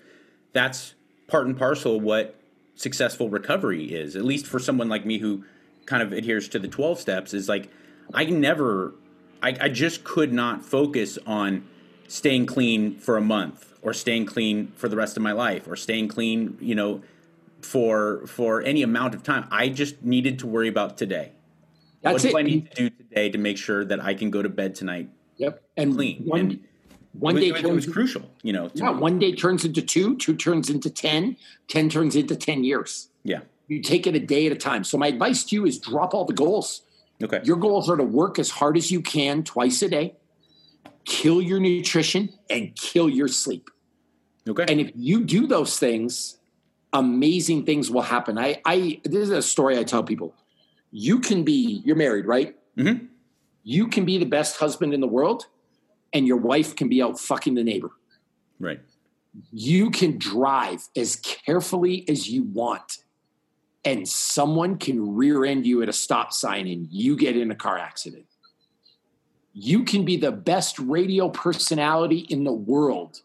that's 0.51 0.95
part 1.27 1.47
and 1.47 1.57
parcel 1.57 1.99
what 1.99 2.35
successful 2.75 3.29
recovery 3.29 3.85
is. 3.85 4.17
At 4.17 4.25
least 4.25 4.45
for 4.47 4.59
someone 4.59 4.89
like 4.89 5.05
me 5.05 5.17
who 5.19 5.45
kind 5.85 6.03
of 6.03 6.11
adheres 6.11 6.49
to 6.49 6.59
the 6.59 6.67
twelve 6.67 6.99
steps, 6.99 7.33
is 7.33 7.47
like 7.47 7.69
I 8.13 8.25
never, 8.25 8.93
I, 9.41 9.55
I 9.61 9.69
just 9.69 10.03
could 10.03 10.33
not 10.33 10.63
focus 10.63 11.17
on 11.25 11.65
staying 12.07 12.45
clean 12.45 12.97
for 12.97 13.15
a 13.15 13.21
month 13.21 13.73
or 13.81 13.93
staying 13.93 14.25
clean 14.25 14.73
for 14.75 14.89
the 14.89 14.97
rest 14.97 15.15
of 15.15 15.23
my 15.23 15.31
life 15.31 15.67
or 15.67 15.77
staying 15.77 16.09
clean, 16.09 16.57
you 16.59 16.75
know, 16.75 17.01
for 17.65 18.25
for 18.27 18.61
any 18.61 18.83
amount 18.83 19.15
of 19.15 19.23
time. 19.23 19.47
I 19.51 19.69
just 19.69 20.03
needed 20.03 20.39
to 20.39 20.47
worry 20.47 20.67
about 20.67 20.97
today. 20.97 21.31
That's 22.01 22.23
what 22.23 22.25
it. 22.25 22.31
do 22.31 22.37
I 22.37 22.41
need 22.43 22.71
to 22.71 22.75
do 22.75 22.89
today 22.91 23.29
to 23.31 23.37
make 23.37 23.57
sure 23.57 23.83
that 23.83 23.99
I 23.99 24.13
can 24.13 24.29
go 24.29 24.41
to 24.41 24.49
bed 24.49 24.75
tonight 24.75 25.09
Yep. 25.37 25.61
And 25.75 25.95
clean? 25.95 26.23
one, 26.23 26.39
and 26.39 26.59
one 27.13 27.37
it, 27.37 27.41
day 27.41 27.51
was, 27.51 27.61
it 27.61 27.71
was 27.71 27.85
turns 27.85 27.93
crucial, 27.93 28.31
you 28.43 28.53
know. 28.53 28.69
yeah, 28.73 28.91
me. 28.93 28.99
one 28.99 29.19
day 29.19 29.33
turns 29.35 29.65
into 29.65 29.81
two, 29.81 30.15
two 30.17 30.35
turns 30.35 30.69
into 30.69 30.89
10, 30.89 31.35
10 31.67 31.89
turns 31.89 32.15
into 32.15 32.35
10 32.35 32.63
years. 32.63 33.09
yeah. 33.23 33.41
You 33.67 33.81
take 33.81 34.05
it 34.05 34.15
a 34.15 34.19
day 34.19 34.45
at 34.45 34.51
a 34.51 34.55
time. 34.55 34.83
So 34.83 34.95
my 34.95 35.07
advice 35.07 35.43
to 35.45 35.55
you 35.55 35.65
is 35.65 35.79
drop 35.79 36.13
all 36.13 36.23
the 36.23 36.33
goals. 36.35 36.83
Okay. 37.23 37.41
Your 37.43 37.57
goals 37.57 37.89
are 37.89 37.97
to 37.97 38.03
work 38.03 38.37
as 38.37 38.51
hard 38.51 38.77
as 38.77 38.91
you 38.91 39.01
can 39.01 39.43
twice 39.43 39.81
a 39.81 39.89
day, 39.89 40.13
kill 41.05 41.41
your 41.41 41.59
nutrition, 41.59 42.29
and 42.47 42.75
kill 42.75 43.09
your 43.09 43.27
sleep. 43.27 43.71
okay. 44.47 44.65
And 44.69 44.79
if 44.79 44.91
you 44.93 45.23
do 45.23 45.47
those 45.47 45.79
things, 45.79 46.37
amazing 46.95 47.65
things 47.65 47.91
will 47.91 48.01
happen. 48.01 48.39
I, 48.39 48.61
I 48.65 48.99
this 49.03 49.23
is 49.23 49.29
a 49.29 49.41
story 49.41 49.77
I 49.77 49.83
tell 49.83 50.03
people. 50.03 50.33
You 50.91 51.19
can 51.19 51.43
be, 51.43 51.81
you're 51.85 51.95
married, 51.97 52.25
right? 52.25 52.55
Mhm. 52.77 53.09
You 53.63 53.87
can 53.87 54.05
be 54.05 54.17
the 54.17 54.25
best 54.25 54.57
husband 54.57 54.93
in 54.93 55.01
the 55.01 55.07
world, 55.07 55.47
and 56.13 56.25
your 56.25 56.37
wife 56.37 56.75
can 56.75 56.87
be 56.87 57.01
out 57.03 57.19
fucking 57.19 57.53
the 57.55 57.63
neighbor. 57.63 57.91
right. 58.59 58.79
You 59.51 59.91
can 59.91 60.17
drive 60.17 60.87
as 60.95 61.17
carefully 61.17 62.05
as 62.07 62.29
you 62.29 62.43
want, 62.43 62.99
and 63.83 64.07
someone 64.07 64.77
can 64.77 65.15
rear 65.15 65.43
end 65.43 65.65
you 65.67 65.81
at 65.83 65.89
a 65.89 65.93
stop 65.93 66.31
sign 66.31 66.65
and 66.67 66.87
you 66.89 67.17
get 67.17 67.35
in 67.35 67.51
a 67.51 67.55
car 67.55 67.77
accident. 67.77 68.25
You 69.53 69.83
can 69.83 70.05
be 70.05 70.15
the 70.15 70.31
best 70.31 70.79
radio 70.79 71.27
personality 71.29 72.19
in 72.29 72.45
the 72.45 72.53
world, 72.53 73.23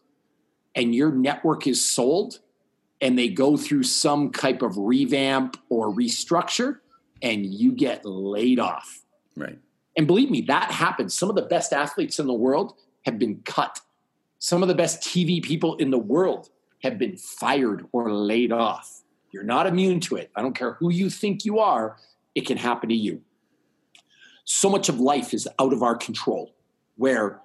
and 0.75 0.93
your 0.93 1.13
network 1.13 1.65
is 1.65 1.83
sold, 1.83 2.39
and 3.01 3.17
they 3.17 3.27
go 3.27 3.57
through 3.57 3.83
some 3.83 4.31
type 4.31 4.61
of 4.61 4.77
revamp 4.77 5.57
or 5.69 5.93
restructure, 5.93 6.77
and 7.21 7.45
you 7.45 7.71
get 7.71 8.05
laid 8.05 8.59
off. 8.59 9.01
Right. 9.35 9.57
And 9.97 10.07
believe 10.07 10.29
me, 10.29 10.41
that 10.41 10.71
happens. 10.71 11.13
Some 11.13 11.29
of 11.29 11.35
the 11.35 11.41
best 11.41 11.73
athletes 11.73 12.19
in 12.19 12.27
the 12.27 12.33
world 12.33 12.75
have 13.05 13.19
been 13.19 13.41
cut. 13.43 13.79
Some 14.39 14.61
of 14.61 14.67
the 14.67 14.75
best 14.75 15.01
TV 15.01 15.43
people 15.43 15.75
in 15.75 15.91
the 15.91 15.97
world 15.97 16.49
have 16.83 16.97
been 16.97 17.17
fired 17.17 17.85
or 17.91 18.11
laid 18.11 18.51
off. 18.51 19.01
You're 19.31 19.43
not 19.43 19.67
immune 19.67 19.99
to 20.01 20.15
it. 20.15 20.31
I 20.35 20.41
don't 20.41 20.55
care 20.55 20.73
who 20.73 20.91
you 20.91 21.09
think 21.09 21.45
you 21.45 21.59
are, 21.59 21.97
it 22.35 22.45
can 22.45 22.57
happen 22.57 22.89
to 22.89 22.95
you. 22.95 23.21
So 24.43 24.69
much 24.69 24.89
of 24.89 24.99
life 24.99 25.33
is 25.33 25.47
out 25.59 25.73
of 25.73 25.83
our 25.83 25.95
control 25.95 26.55
where 26.95 27.39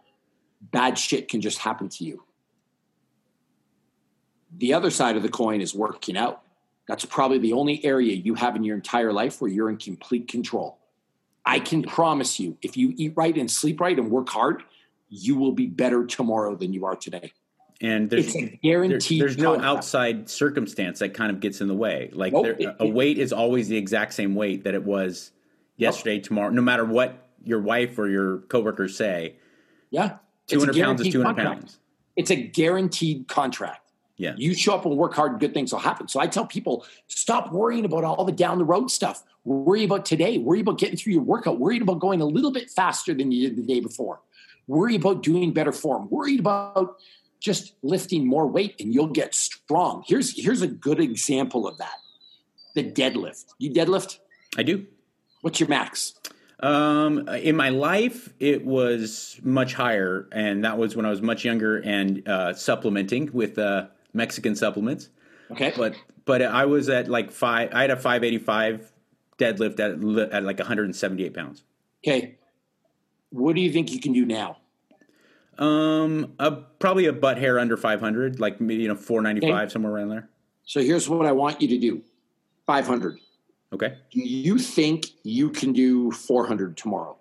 bad 0.60 0.98
shit 0.98 1.28
can 1.28 1.40
just 1.40 1.58
happen 1.58 1.88
to 1.90 2.04
you. 2.04 2.24
The 4.58 4.72
other 4.74 4.90
side 4.90 5.16
of 5.16 5.22
the 5.22 5.28
coin 5.28 5.60
is 5.60 5.74
working 5.74 6.16
out. 6.16 6.42
That's 6.88 7.04
probably 7.04 7.38
the 7.38 7.52
only 7.52 7.84
area 7.84 8.14
you 8.14 8.34
have 8.34 8.56
in 8.56 8.64
your 8.64 8.76
entire 8.76 9.12
life 9.12 9.40
where 9.40 9.50
you're 9.50 9.68
in 9.68 9.76
complete 9.76 10.28
control. 10.28 10.78
I 11.44 11.58
can 11.60 11.82
promise 11.82 12.40
you, 12.40 12.56
if 12.62 12.76
you 12.76 12.92
eat 12.96 13.12
right 13.16 13.36
and 13.36 13.50
sleep 13.50 13.80
right 13.80 13.96
and 13.98 14.10
work 14.10 14.28
hard, 14.28 14.62
you 15.08 15.36
will 15.36 15.52
be 15.52 15.66
better 15.66 16.04
tomorrow 16.06 16.56
than 16.56 16.72
you 16.72 16.84
are 16.86 16.96
today. 16.96 17.32
And 17.80 18.08
there's 18.08 18.26
It's 18.28 18.36
a 18.36 18.40
there- 18.40 18.58
guaranteed. 18.62 19.20
there's 19.20 19.36
no 19.36 19.60
outside 19.60 20.30
circumstance 20.30 21.00
that 21.00 21.12
kind 21.12 21.30
of 21.30 21.40
gets 21.40 21.60
in 21.60 21.68
the 21.68 21.74
way. 21.74 22.10
Like 22.12 22.32
Nope. 22.32 22.44
there, 22.44 22.56
It- 22.58 22.76
a 22.80 22.86
weight 22.88 23.18
is 23.18 23.32
always 23.32 23.68
the 23.68 23.76
exact 23.76 24.14
same 24.14 24.34
weight 24.34 24.64
that 24.64 24.74
it 24.74 24.84
was 24.84 25.32
yesterday, 25.76 26.18
tomorrow, 26.20 26.50
no 26.50 26.62
matter 26.62 26.84
what 26.84 27.28
your 27.44 27.60
wife 27.60 27.98
or 27.98 28.08
your 28.08 28.38
coworkers 28.48 28.96
say. 28.96 29.36
Yeah, 29.90 30.16
200 30.46 30.74
pounds 30.76 31.00
is 31.02 31.12
200 31.12 31.36
pounds. 31.44 31.78
It's 32.16 32.30
a 32.30 32.36
guaranteed 32.36 33.28
contract. 33.28 33.85
Yeah. 34.16 34.34
You 34.36 34.54
show 34.54 34.74
up 34.74 34.86
and 34.86 34.96
work 34.96 35.14
hard, 35.14 35.32
and 35.32 35.40
good 35.40 35.52
things 35.52 35.72
will 35.72 35.80
happen. 35.80 36.08
So 36.08 36.20
I 36.20 36.26
tell 36.26 36.46
people, 36.46 36.86
stop 37.06 37.52
worrying 37.52 37.84
about 37.84 38.04
all 38.04 38.24
the 38.24 38.32
down 38.32 38.58
the 38.58 38.64
road 38.64 38.90
stuff. 38.90 39.22
Worry 39.44 39.84
about 39.84 40.04
today. 40.04 40.38
Worry 40.38 40.60
about 40.60 40.78
getting 40.78 40.96
through 40.96 41.12
your 41.12 41.22
workout. 41.22 41.60
Worry 41.60 41.78
about 41.78 42.00
going 42.00 42.20
a 42.20 42.26
little 42.26 42.50
bit 42.50 42.70
faster 42.70 43.12
than 43.12 43.30
you 43.30 43.48
did 43.48 43.56
the 43.56 43.62
day 43.62 43.80
before. 43.80 44.20
Worry 44.66 44.96
about 44.96 45.22
doing 45.22 45.52
better 45.52 45.72
form. 45.72 46.08
Worry 46.10 46.38
about 46.38 46.96
just 47.40 47.74
lifting 47.82 48.26
more 48.26 48.46
weight 48.46 48.74
and 48.80 48.92
you'll 48.92 49.06
get 49.06 49.34
strong. 49.34 50.02
Here's 50.06 50.42
here's 50.42 50.62
a 50.62 50.66
good 50.66 50.98
example 50.98 51.68
of 51.68 51.78
that. 51.78 51.94
The 52.74 52.82
deadlift. 52.82 53.44
You 53.58 53.70
deadlift? 53.70 54.18
I 54.56 54.62
do. 54.62 54.86
What's 55.42 55.60
your 55.60 55.68
max? 55.68 56.14
Um, 56.60 57.28
in 57.28 57.54
my 57.54 57.68
life, 57.68 58.32
it 58.40 58.64
was 58.64 59.38
much 59.42 59.74
higher, 59.74 60.26
and 60.32 60.64
that 60.64 60.78
was 60.78 60.96
when 60.96 61.04
I 61.04 61.10
was 61.10 61.20
much 61.20 61.44
younger 61.44 61.78
and 61.78 62.26
uh, 62.26 62.54
supplementing 62.54 63.30
with 63.32 63.58
uh, 63.58 63.88
Mexican 64.16 64.56
supplements. 64.56 65.10
Okay. 65.50 65.72
But 65.76 65.94
but 66.24 66.42
I 66.42 66.64
was 66.64 66.88
at 66.88 67.08
like 67.08 67.30
five. 67.30 67.70
I 67.72 67.82
had 67.82 67.90
a 67.90 67.96
five 67.96 68.24
eighty 68.24 68.38
five 68.38 68.90
deadlift 69.38 69.78
at 69.78 70.32
at 70.34 70.42
like 70.42 70.58
one 70.58 70.66
hundred 70.66 70.84
and 70.86 70.96
seventy 70.96 71.24
eight 71.24 71.34
pounds. 71.34 71.62
Okay. 72.04 72.36
What 73.30 73.54
do 73.54 73.60
you 73.60 73.70
think 73.70 73.92
you 73.92 74.00
can 74.00 74.12
do 74.12 74.24
now? 74.24 74.58
Um, 75.58 76.34
a, 76.38 76.50
probably 76.52 77.06
a 77.06 77.12
butt 77.12 77.38
hair 77.38 77.58
under 77.58 77.76
five 77.76 78.00
hundred, 78.00 78.40
like 78.40 78.60
maybe 78.60 78.82
you 78.82 78.88
know 78.88 78.96
four 78.96 79.22
ninety 79.22 79.40
five 79.40 79.64
Okay. 79.64 79.72
somewhere 79.72 79.92
around 79.92 80.08
there. 80.08 80.28
So 80.64 80.80
here's 80.80 81.08
what 81.08 81.26
I 81.26 81.32
want 81.32 81.62
you 81.62 81.68
to 81.68 81.78
do 81.78 82.02
500. 82.66 83.18
Okay. 83.72 83.98
Do 84.10 84.20
you 84.20 84.58
think 84.58 85.06
you 85.22 85.50
can 85.50 85.72
do 85.72 86.10
400 86.10 86.76
tomorrow? 86.76 87.16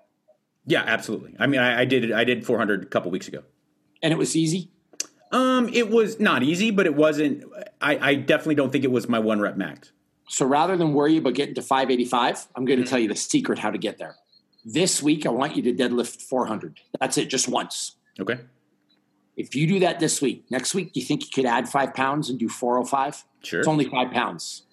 Yeah, 0.65 0.84
absolutely. 0.84 1.36
I 1.38 1.45
mean, 1.45 1.62
I, 1.62 1.81
I 1.81 1.86
did 1.86 2.05
it. 2.05 2.12
I 2.12 2.23
did 2.23 2.43
four 2.43 2.58
hundred 2.58 2.81
a 2.84 2.88
couple 2.88 3.12
weeks 3.12 3.27
ago. 3.27 3.43
And 4.01 4.12
it 4.12 4.17
was 4.17 4.36
easy? 4.36 4.71
Um, 5.36 5.69
it 5.74 5.89
was 5.89 6.17
not 6.17 6.43
easy, 6.43 6.71
but 6.71 6.86
it 6.86 6.95
wasn't. 6.95 7.43
I, 7.82 7.98
I 8.12 8.15
definitely 8.15 8.56
don't 8.56 8.71
think 8.71 8.86
it 8.86 8.91
was 8.91 9.10
my 9.10 9.19
one 9.19 9.41
rep 9.41 9.58
max. 9.58 9.91
So 10.30 10.45
rather 10.45 10.78
than 10.78 10.93
worry 10.93 11.17
about 11.17 11.34
getting 11.34 11.56
to 11.56 11.62
585, 11.62 12.48
I'm 12.56 12.63
going 12.63 12.82
to 12.82 12.88
tell 12.88 12.98
you 12.98 13.10
the 13.10 13.17
secret 13.17 13.60
how 13.60 13.69
to 13.69 13.78
get 13.78 13.98
there. 13.98 14.15
This 14.63 15.04
week, 15.04 15.26
I 15.26 15.30
want 15.30 15.58
you 15.58 15.62
to 15.63 15.74
deadlift 15.74 16.21
400. 16.21 16.80
That's 17.02 17.17
it, 17.17 17.30
just 17.30 17.50
once. 17.50 17.98
Okay. 18.17 18.39
If 19.36 19.56
you 19.56 19.67
do 19.67 19.80
that 19.80 20.00
this 20.00 20.21
week, 20.21 20.45
next 20.50 20.74
week, 20.74 20.93
do 20.93 21.02
you 21.02 21.06
think 21.06 21.24
you 21.24 21.30
could 21.34 21.45
add 21.45 21.67
five 21.67 21.93
pounds 21.93 22.30
and 22.30 22.39
do 22.39 22.48
405? 22.48 23.26
Sure. 23.43 23.60
It's 23.60 23.67
only 23.67 23.89
five 23.89 24.12
pounds. 24.12 24.63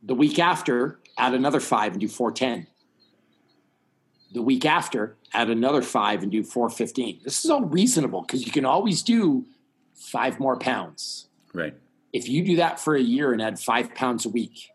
The 0.00 0.14
week 0.14 0.38
after, 0.38 1.00
add 1.18 1.34
another 1.34 1.58
five 1.58 1.92
and 1.92 2.00
do 2.00 2.06
410. 2.06 2.68
The 4.32 4.42
week 4.42 4.64
after, 4.64 5.16
add 5.36 5.50
another 5.50 5.82
five 5.82 6.22
and 6.22 6.32
do 6.32 6.42
415. 6.42 7.20
This 7.22 7.44
is 7.44 7.50
all 7.50 7.62
reasonable 7.62 8.22
because 8.22 8.46
you 8.46 8.50
can 8.50 8.64
always 8.64 9.02
do 9.02 9.44
five 9.94 10.40
more 10.40 10.56
pounds. 10.56 11.28
Right. 11.52 11.74
If 12.12 12.28
you 12.28 12.42
do 12.42 12.56
that 12.56 12.80
for 12.80 12.96
a 12.96 13.00
year 13.00 13.32
and 13.32 13.42
add 13.42 13.58
five 13.58 13.94
pounds 13.94 14.24
a 14.24 14.30
week, 14.30 14.70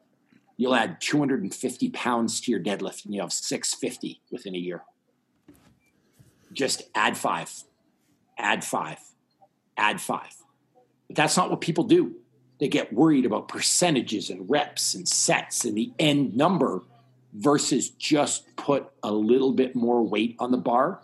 you'll 0.58 0.76
add 0.76 1.02
250 1.02 1.90
pounds 1.90 2.40
to 2.42 2.52
your 2.52 2.60
deadlift 2.60 3.06
and 3.06 3.16
you 3.16 3.22
have 3.22 3.34
650 3.34 4.22
within 4.30 4.54
a 4.54 4.60
year. 4.60 4.84
Just 6.54 6.84
add 6.94 7.18
five, 7.18 7.52
add 8.38 8.64
five, 8.64 9.00
add 9.78 10.00
five. 10.00 10.36
But 11.08 11.16
that's 11.16 11.38
not 11.38 11.50
what 11.50 11.62
people 11.62 11.86
do. 11.86 12.16
They 12.60 12.68
get 12.68 12.94
worried 12.94 13.26
about 13.26 13.48
percentages 13.48 14.30
and 14.30 14.48
reps 14.48 14.94
and 14.94 15.08
sets 15.08 15.66
and 15.66 15.76
the 15.76 15.92
end 15.98 16.38
number 16.38 16.84
versus 17.34 17.90
just 17.92 18.56
put 18.56 18.88
a 19.04 19.12
little 19.12 19.54
bit 19.54 19.76
more 19.76 20.04
weight 20.04 20.36
on 20.40 20.52
the 20.52 20.58
bar 20.58 21.02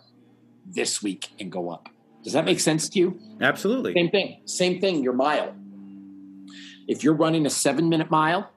this 0.66 1.02
week 1.02 1.28
and 1.40 1.50
go 1.50 1.70
up. 1.70 1.88
Does 2.22 2.32
that 2.34 2.44
make 2.44 2.60
sense 2.60 2.88
to 2.90 2.98
you? 2.98 3.20
Absolutely. 3.40 3.94
Same 3.94 4.10
thing. 4.10 4.40
Same 4.44 4.80
thing. 4.80 5.02
Your 5.02 5.14
mile. 5.14 5.54
If 6.86 7.02
you're 7.04 7.14
running 7.14 7.46
a 7.46 7.50
seven 7.50 7.88
minute 7.88 8.10
mile, 8.10 8.50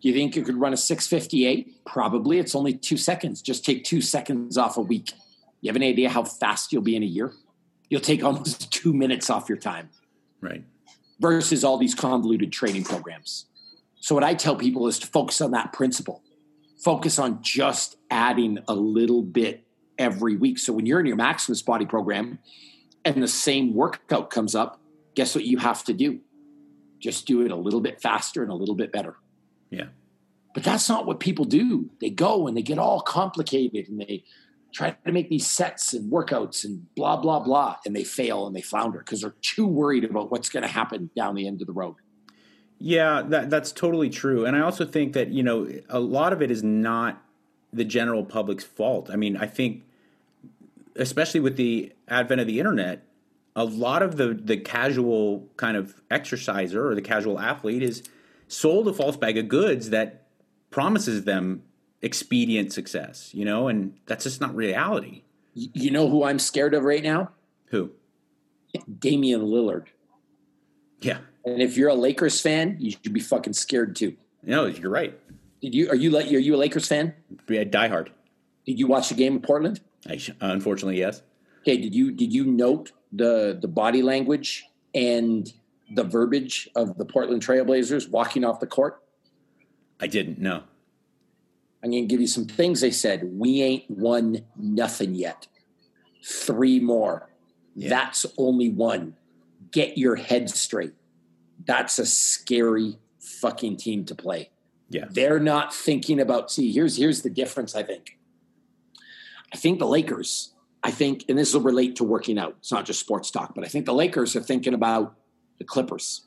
do 0.00 0.08
you 0.08 0.14
think 0.14 0.34
you 0.36 0.42
could 0.42 0.56
run 0.56 0.72
a 0.72 0.76
658? 0.76 1.84
Probably. 1.84 2.38
It's 2.38 2.54
only 2.54 2.74
two 2.74 2.96
seconds. 2.96 3.40
Just 3.40 3.64
take 3.64 3.84
two 3.84 4.00
seconds 4.00 4.58
off 4.58 4.76
a 4.76 4.80
week. 4.80 5.12
You 5.60 5.68
have 5.68 5.76
an 5.76 5.82
idea 5.82 6.10
how 6.10 6.24
fast 6.24 6.72
you'll 6.72 6.82
be 6.82 6.96
in 6.96 7.02
a 7.02 7.06
year? 7.06 7.32
You'll 7.88 8.00
take 8.00 8.22
almost 8.24 8.72
two 8.72 8.92
minutes 8.92 9.30
off 9.30 9.48
your 9.48 9.58
time 9.58 9.90
Right. 10.40 10.64
versus 11.20 11.62
all 11.64 11.78
these 11.78 11.94
convoluted 11.94 12.52
training 12.52 12.84
programs. 12.84 13.46
So, 14.00 14.14
what 14.16 14.24
I 14.24 14.34
tell 14.34 14.56
people 14.56 14.88
is 14.88 14.98
to 15.00 15.06
focus 15.06 15.40
on 15.40 15.52
that 15.52 15.72
principle. 15.72 16.22
Focus 16.82 17.18
on 17.18 17.42
just 17.42 17.96
adding 18.10 18.58
a 18.66 18.74
little 18.74 19.22
bit 19.22 19.64
every 19.98 20.36
week. 20.36 20.58
So, 20.58 20.72
when 20.72 20.86
you're 20.86 21.00
in 21.00 21.06
your 21.06 21.16
Maximus 21.16 21.62
body 21.62 21.86
program 21.86 22.38
and 23.04 23.22
the 23.22 23.28
same 23.28 23.74
workout 23.74 24.30
comes 24.30 24.54
up, 24.54 24.80
guess 25.14 25.34
what 25.34 25.44
you 25.44 25.58
have 25.58 25.84
to 25.84 25.92
do? 25.92 26.20
Just 26.98 27.26
do 27.26 27.42
it 27.42 27.50
a 27.50 27.56
little 27.56 27.80
bit 27.80 28.00
faster 28.00 28.42
and 28.42 28.50
a 28.50 28.54
little 28.54 28.74
bit 28.74 28.92
better. 28.92 29.16
Yeah. 29.70 29.86
But 30.54 30.64
that's 30.64 30.88
not 30.88 31.06
what 31.06 31.20
people 31.20 31.44
do. 31.44 31.90
They 32.00 32.10
go 32.10 32.46
and 32.46 32.56
they 32.56 32.62
get 32.62 32.78
all 32.78 33.00
complicated 33.00 33.88
and 33.88 34.00
they 34.00 34.24
try 34.72 34.90
to 34.90 35.12
make 35.12 35.28
these 35.28 35.46
sets 35.48 35.94
and 35.94 36.10
workouts 36.10 36.64
and 36.64 36.94
blah, 36.94 37.16
blah, 37.16 37.40
blah. 37.40 37.76
And 37.84 37.94
they 37.94 38.04
fail 38.04 38.46
and 38.46 38.54
they 38.54 38.60
flounder 38.60 38.98
because 38.98 39.22
they're 39.22 39.34
too 39.42 39.66
worried 39.66 40.04
about 40.04 40.30
what's 40.30 40.48
going 40.48 40.62
to 40.62 40.68
happen 40.68 41.10
down 41.16 41.34
the 41.34 41.46
end 41.46 41.60
of 41.60 41.66
the 41.66 41.72
road. 41.72 41.96
Yeah, 42.84 43.22
that 43.28 43.48
that's 43.48 43.70
totally 43.70 44.10
true. 44.10 44.44
And 44.44 44.56
I 44.56 44.60
also 44.60 44.84
think 44.84 45.12
that, 45.12 45.28
you 45.28 45.44
know, 45.44 45.68
a 45.88 46.00
lot 46.00 46.32
of 46.32 46.42
it 46.42 46.50
is 46.50 46.64
not 46.64 47.22
the 47.72 47.84
general 47.84 48.24
public's 48.24 48.64
fault. 48.64 49.08
I 49.08 49.14
mean, 49.14 49.36
I 49.36 49.46
think 49.46 49.84
especially 50.96 51.38
with 51.38 51.56
the 51.56 51.92
advent 52.08 52.40
of 52.40 52.48
the 52.48 52.58
internet, 52.58 53.06
a 53.54 53.64
lot 53.64 54.02
of 54.02 54.16
the 54.16 54.34
the 54.34 54.56
casual 54.56 55.48
kind 55.56 55.76
of 55.76 56.02
exerciser 56.10 56.88
or 56.88 56.96
the 56.96 57.02
casual 57.02 57.38
athlete 57.38 57.84
is 57.84 58.02
sold 58.48 58.88
a 58.88 58.92
false 58.92 59.16
bag 59.16 59.38
of 59.38 59.46
goods 59.46 59.90
that 59.90 60.26
promises 60.70 61.22
them 61.22 61.62
expedient 62.02 62.72
success, 62.72 63.32
you 63.32 63.44
know, 63.44 63.68
and 63.68 63.96
that's 64.06 64.24
just 64.24 64.40
not 64.40 64.56
reality. 64.56 65.22
You 65.54 65.92
know 65.92 66.08
who 66.08 66.24
I'm 66.24 66.40
scared 66.40 66.74
of 66.74 66.82
right 66.82 67.02
now? 67.02 67.30
Who? 67.66 67.92
Damian 68.98 69.42
Lillard. 69.42 69.86
Yeah. 71.00 71.18
And 71.44 71.60
if 71.60 71.76
you're 71.76 71.88
a 71.88 71.94
Lakers 71.94 72.40
fan, 72.40 72.76
you 72.78 72.90
should 72.90 73.12
be 73.12 73.20
fucking 73.20 73.52
scared 73.52 73.96
too. 73.96 74.16
No, 74.42 74.66
you're 74.66 74.90
right. 74.90 75.18
Did 75.60 75.74
you 75.74 75.88
are 75.88 75.94
you 75.94 76.16
are 76.16 76.20
you 76.20 76.54
a 76.54 76.56
Lakers 76.56 76.88
fan? 76.88 77.14
Yeah, 77.48 77.64
die 77.64 77.88
hard. 77.88 78.10
Did 78.66 78.78
you 78.78 78.86
watch 78.86 79.08
the 79.08 79.14
game 79.14 79.34
in 79.34 79.42
Portland? 79.42 79.80
I 80.08 80.16
sh- 80.16 80.30
unfortunately, 80.40 80.98
yes. 80.98 81.22
Okay, 81.62 81.76
did 81.76 81.94
you 81.94 82.12
did 82.12 82.32
you 82.32 82.44
note 82.44 82.92
the 83.12 83.58
the 83.60 83.68
body 83.68 84.02
language 84.02 84.64
and 84.94 85.52
the 85.94 86.04
verbiage 86.04 86.68
of 86.74 86.96
the 86.96 87.04
Portland 87.04 87.44
Trailblazers 87.44 88.08
walking 88.08 88.44
off 88.44 88.60
the 88.60 88.66
court? 88.66 89.02
I 90.00 90.06
didn't. 90.06 90.38
No. 90.38 90.64
I'm 91.84 91.90
going 91.90 92.04
to 92.04 92.08
give 92.08 92.20
you 92.20 92.26
some 92.26 92.46
things 92.46 92.80
they 92.80 92.90
said. 92.92 93.28
We 93.32 93.62
ain't 93.62 93.90
won 93.90 94.44
nothing 94.56 95.14
yet. 95.14 95.48
Three 96.24 96.78
more. 96.78 97.28
Yeah. 97.74 97.88
That's 97.88 98.24
only 98.38 98.68
one. 98.68 99.16
Get 99.72 99.98
your 99.98 100.16
head 100.16 100.48
straight. 100.50 100.92
That's 101.64 101.98
a 101.98 102.06
scary 102.06 102.98
fucking 103.20 103.76
team 103.76 104.04
to 104.06 104.14
play. 104.14 104.50
Yeah. 104.88 105.06
They're 105.10 105.40
not 105.40 105.74
thinking 105.74 106.20
about 106.20 106.50
see, 106.50 106.72
here's 106.72 106.96
here's 106.96 107.22
the 107.22 107.30
difference, 107.30 107.74
I 107.74 107.82
think. 107.82 108.18
I 109.52 109.56
think 109.56 109.78
the 109.78 109.86
Lakers, 109.86 110.52
I 110.82 110.90
think, 110.90 111.24
and 111.28 111.38
this 111.38 111.54
will 111.54 111.60
relate 111.60 111.96
to 111.96 112.04
working 112.04 112.38
out. 112.38 112.56
It's 112.58 112.72
not 112.72 112.84
just 112.86 113.00
sports 113.00 113.30
talk, 113.30 113.54
but 113.54 113.64
I 113.64 113.68
think 113.68 113.86
the 113.86 113.94
Lakers 113.94 114.34
are 114.36 114.40
thinking 114.40 114.74
about 114.74 115.14
the 115.58 115.64
Clippers. 115.64 116.22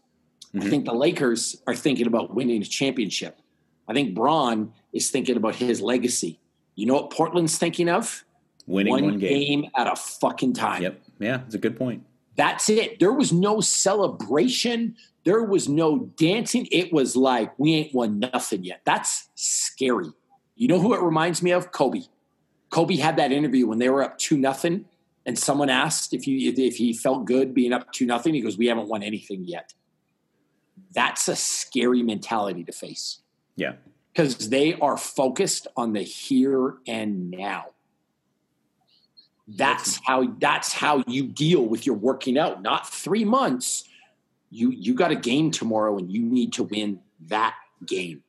I 0.54 0.60
Mhm. 0.60 0.70
think 0.70 0.86
the 0.86 0.94
Lakers 0.94 1.62
are 1.68 1.76
thinking 1.76 2.08
about 2.08 2.34
winning 2.34 2.62
a 2.62 2.66
championship. 2.66 3.40
I 3.88 3.94
think 3.94 4.16
Bron 4.16 4.74
is 4.94 5.10
thinking 5.12 5.38
about 5.38 5.56
his 5.56 5.82
legacy. 5.82 6.40
You 6.76 6.86
know 6.86 6.94
what 6.96 7.10
Portland's 7.12 7.58
thinking 7.58 7.90
of? 7.90 8.24
Winning 8.68 8.94
one, 8.94 9.20
game. 9.20 9.70
at 9.76 9.88
a 9.88 9.96
fucking 9.96 10.54
time. 10.54 10.82
Yep. 10.82 11.02
Yeah, 11.20 11.42
it's 11.46 11.56
a 11.56 11.60
good 11.60 11.78
point. 11.78 12.04
That's 12.36 12.70
it. 12.70 13.00
There 13.00 13.14
was 13.14 13.32
no 13.32 13.62
celebration. 13.62 14.96
There 15.24 15.44
was 15.44 15.70
no 15.70 16.00
dancing. 16.18 16.68
It 16.72 16.92
was 16.94 17.16
like 17.16 17.58
we 17.58 17.74
ain't 17.76 17.94
won 17.94 18.20
nothing 18.20 18.64
yet. 18.64 18.82
That's 18.86 19.30
scary. 19.36 20.12
You 20.56 20.68
know 20.68 20.80
who 20.80 20.94
it 20.94 21.02
reminds 21.02 21.42
me 21.42 21.52
of? 21.52 21.72
Kobe. 21.72 22.04
Kobe 22.70 22.98
had 22.98 23.18
that 23.18 23.32
interview 23.32 23.68
when 23.68 23.80
they 23.80 23.90
were 23.90 24.04
up 24.04 24.18
two 24.18 24.38
nothing, 24.38 24.86
and 25.26 25.38
someone 25.40 25.70
asked 25.70 26.14
if 26.14 26.24
he 26.24 26.50
if 26.50 26.76
he 26.78 26.94
felt 26.94 27.26
good 27.26 27.54
being 27.54 27.74
up 27.74 27.92
two 27.92 28.06
nothing. 28.06 28.34
He 28.34 28.42
goes, 28.42 28.58
"We 28.58 28.68
haven't 28.68 28.88
won 28.88 29.02
anything 29.04 29.46
yet." 29.46 29.74
That's 30.94 31.28
a 31.28 31.36
scary 31.36 32.04
mentality 32.04 32.64
to 32.64 32.72
face 32.72 33.20
Yeah. 33.56 33.74
because 34.14 34.50
they 34.50 34.74
are 34.76 34.98
focused 34.98 35.68
on 35.76 35.94
the 35.94 36.04
here 36.04 36.76
and 36.88 37.32
now. 37.32 37.75
That's 39.48 40.00
how 40.04 40.34
that's 40.40 40.74
how 40.74 41.04
you 41.08 41.28
deal 41.28 41.66
with 41.66 41.86
your 41.86 41.96
working 41.96 42.38
out. 42.38 42.62
Not 42.62 42.90
three 42.90 43.26
months. 43.26 43.84
You 44.50 44.72
you 44.72 44.94
got 44.96 45.12
a 45.12 45.16
game 45.16 45.52
tomorrow, 45.52 45.98
and 45.98 46.12
you 46.12 46.22
need 46.22 46.54
to 46.54 46.64
win 46.64 47.00
that 47.28 47.56
game. 47.86 48.24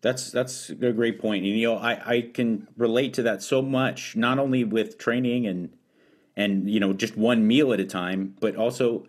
That's 0.00 0.30
that's 0.30 0.70
a 0.70 0.92
great 0.92 1.20
point. 1.20 1.44
And 1.44 1.56
you 1.56 1.68
know, 1.68 1.76
I, 1.76 2.10
I 2.10 2.20
can 2.22 2.68
relate 2.76 3.14
to 3.14 3.22
that 3.24 3.42
so 3.42 3.62
much, 3.62 4.16
not 4.16 4.38
only 4.38 4.64
with 4.64 4.98
training 4.98 5.46
and 5.46 5.70
and 6.36 6.70
you 6.70 6.78
know, 6.78 6.92
just 6.92 7.16
one 7.16 7.46
meal 7.46 7.72
at 7.72 7.80
a 7.80 7.84
time, 7.84 8.34
but 8.40 8.54
also 8.56 9.06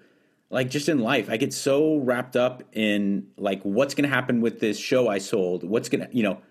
like 0.49 0.69
just 0.69 0.89
in 0.89 0.99
life. 0.99 1.29
I 1.29 1.37
get 1.37 1.53
so 1.53 1.97
wrapped 1.97 2.35
up 2.35 2.63
in 2.73 3.27
like 3.37 3.61
what's 3.61 3.93
gonna 3.93 4.07
happen 4.07 4.41
with 4.41 4.59
this 4.59 4.79
show 4.79 5.07
I 5.07 5.19
sold. 5.19 5.63
What's 5.63 5.89
gonna 5.89 6.09
you 6.11 6.23
know, 6.23 6.41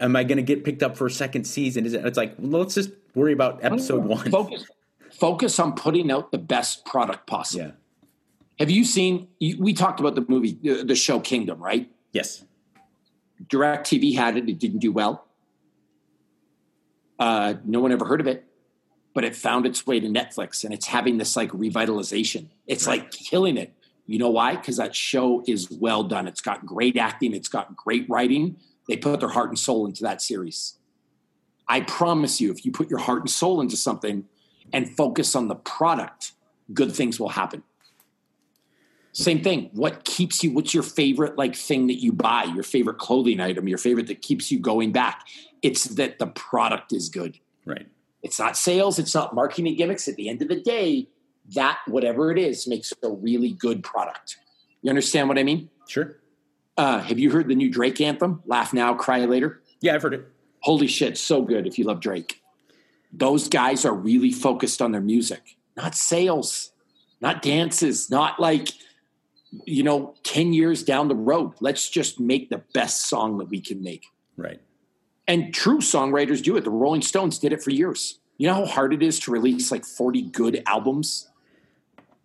am 0.00 0.16
I 0.16 0.24
gonna 0.24 0.42
get 0.42 0.64
picked 0.64 0.82
up 0.82 0.96
for 0.96 1.06
a 1.06 1.10
second 1.10 1.44
season? 1.44 1.86
Is 1.86 1.94
it 1.94 2.04
it's 2.04 2.18
like 2.18 2.34
well, 2.38 2.62
let's 2.62 2.74
just 2.74 2.90
worry 3.14 3.32
about 3.32 3.64
episode 3.64 4.04
one. 4.04 4.30
Focus 4.30 4.64
focus 5.10 5.58
on 5.58 5.74
putting 5.74 6.10
out 6.10 6.30
the 6.30 6.38
best 6.38 6.84
product 6.84 7.26
possible. 7.26 7.66
Yeah. 7.66 7.72
Have 8.58 8.70
you 8.70 8.84
seen? 8.84 9.28
We 9.40 9.72
talked 9.72 10.00
about 10.00 10.14
the 10.14 10.24
movie, 10.28 10.58
the, 10.62 10.94
show 10.94 11.20
Kingdom, 11.20 11.62
right? 11.62 11.90
Yes. 12.12 12.44
DirecTV 13.46 14.16
had 14.16 14.36
it. 14.36 14.48
It 14.48 14.58
didn't 14.58 14.80
do 14.80 14.90
well. 14.90 15.26
Uh, 17.18 17.54
no 17.64 17.80
one 17.80 17.92
ever 17.92 18.04
heard 18.04 18.20
of 18.20 18.26
it, 18.26 18.44
but 19.14 19.24
it 19.24 19.34
found 19.36 19.66
its 19.66 19.86
way 19.86 20.00
to 20.00 20.06
Netflix 20.08 20.64
and 20.64 20.72
it's 20.72 20.86
having 20.86 21.18
this 21.18 21.36
like 21.36 21.50
revitalization. 21.50 22.46
It's 22.66 22.86
like 22.86 23.10
killing 23.10 23.56
it. 23.56 23.74
You 24.06 24.18
know 24.18 24.30
why? 24.30 24.56
Because 24.56 24.76
that 24.78 24.94
show 24.94 25.42
is 25.46 25.70
well 25.70 26.02
done. 26.04 26.26
It's 26.26 26.40
got 26.40 26.64
great 26.64 26.96
acting, 26.96 27.34
it's 27.34 27.48
got 27.48 27.76
great 27.76 28.08
writing. 28.08 28.56
They 28.88 28.96
put 28.96 29.20
their 29.20 29.28
heart 29.28 29.50
and 29.50 29.58
soul 29.58 29.86
into 29.86 30.02
that 30.04 30.22
series. 30.22 30.77
I 31.68 31.82
promise 31.82 32.40
you, 32.40 32.50
if 32.50 32.64
you 32.64 32.72
put 32.72 32.88
your 32.88 32.98
heart 32.98 33.20
and 33.20 33.30
soul 33.30 33.60
into 33.60 33.76
something 33.76 34.24
and 34.72 34.96
focus 34.96 35.34
on 35.34 35.48
the 35.48 35.54
product, 35.54 36.32
good 36.72 36.92
things 36.92 37.20
will 37.20 37.30
happen. 37.30 37.62
Same 39.12 39.42
thing. 39.42 39.70
What 39.72 40.04
keeps 40.04 40.44
you? 40.44 40.52
What's 40.52 40.72
your 40.72 40.82
favorite 40.82 41.36
like 41.36 41.56
thing 41.56 41.88
that 41.88 42.00
you 42.00 42.12
buy? 42.12 42.44
Your 42.44 42.62
favorite 42.62 42.98
clothing 42.98 43.40
item? 43.40 43.66
Your 43.66 43.78
favorite 43.78 44.06
that 44.06 44.22
keeps 44.22 44.50
you 44.50 44.60
going 44.60 44.92
back? 44.92 45.26
It's 45.62 45.84
that 45.84 46.18
the 46.18 46.28
product 46.28 46.92
is 46.92 47.08
good. 47.08 47.38
Right. 47.64 47.88
It's 48.22 48.38
not 48.38 48.56
sales. 48.56 48.98
It's 48.98 49.14
not 49.14 49.34
marketing 49.34 49.74
gimmicks. 49.76 50.06
At 50.08 50.16
the 50.16 50.28
end 50.28 50.42
of 50.42 50.48
the 50.48 50.60
day, 50.60 51.08
that 51.54 51.78
whatever 51.86 52.30
it 52.30 52.38
is 52.38 52.66
makes 52.66 52.92
a 53.02 53.10
really 53.10 53.52
good 53.52 53.82
product. 53.82 54.36
You 54.82 54.90
understand 54.90 55.28
what 55.28 55.38
I 55.38 55.42
mean? 55.42 55.68
Sure. 55.88 56.18
Uh, 56.76 57.00
have 57.00 57.18
you 57.18 57.30
heard 57.30 57.48
the 57.48 57.56
new 57.56 57.70
Drake 57.70 58.00
anthem? 58.00 58.42
Laugh 58.46 58.72
now, 58.72 58.94
cry 58.94 59.24
later. 59.24 59.62
Yeah, 59.80 59.94
I've 59.94 60.02
heard 60.02 60.14
it. 60.14 60.28
Holy 60.68 60.86
shit, 60.86 61.16
so 61.16 61.40
good 61.40 61.66
if 61.66 61.78
you 61.78 61.86
love 61.86 61.98
Drake. 61.98 62.42
Those 63.10 63.48
guys 63.48 63.86
are 63.86 63.94
really 63.94 64.30
focused 64.30 64.82
on 64.82 64.92
their 64.92 65.00
music, 65.00 65.56
not 65.78 65.94
sales, 65.94 66.72
not 67.22 67.40
dances, 67.40 68.10
not 68.10 68.38
like, 68.38 68.68
you 69.64 69.82
know, 69.82 70.14
10 70.24 70.52
years 70.52 70.82
down 70.82 71.08
the 71.08 71.14
road. 71.14 71.54
Let's 71.60 71.88
just 71.88 72.20
make 72.20 72.50
the 72.50 72.58
best 72.74 73.08
song 73.08 73.38
that 73.38 73.48
we 73.48 73.62
can 73.62 73.82
make. 73.82 74.04
Right. 74.36 74.60
And 75.26 75.54
true 75.54 75.78
songwriters 75.78 76.42
do 76.42 76.54
it. 76.58 76.64
The 76.64 76.70
Rolling 76.70 77.00
Stones 77.00 77.38
did 77.38 77.54
it 77.54 77.62
for 77.62 77.70
years. 77.70 78.18
You 78.36 78.48
know 78.48 78.54
how 78.56 78.66
hard 78.66 78.92
it 78.92 79.02
is 79.02 79.18
to 79.20 79.30
release 79.30 79.72
like 79.72 79.86
40 79.86 80.20
good 80.20 80.62
albums? 80.66 81.30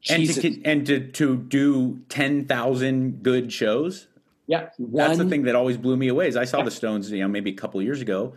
And 0.10 0.30
to, 0.30 0.64
and 0.66 0.86
to, 0.88 1.00
to 1.12 1.38
do 1.38 2.02
10,000 2.10 3.24
good 3.24 3.54
shows. 3.54 4.08
Yeah, 4.48 4.70
That's 4.78 5.18
the 5.18 5.30
thing 5.30 5.44
that 5.44 5.56
always 5.56 5.78
blew 5.78 5.96
me 5.96 6.10
away 6.10 6.28
is 6.28 6.36
I 6.36 6.46
saw 6.46 6.62
the 6.64 6.72
Stones, 6.72 7.10
you 7.12 7.22
know, 7.22 7.28
maybe 7.28 7.52
a 7.52 7.56
couple 7.56 7.80
of 7.80 7.86
years 7.86 8.02
ago. 8.02 8.36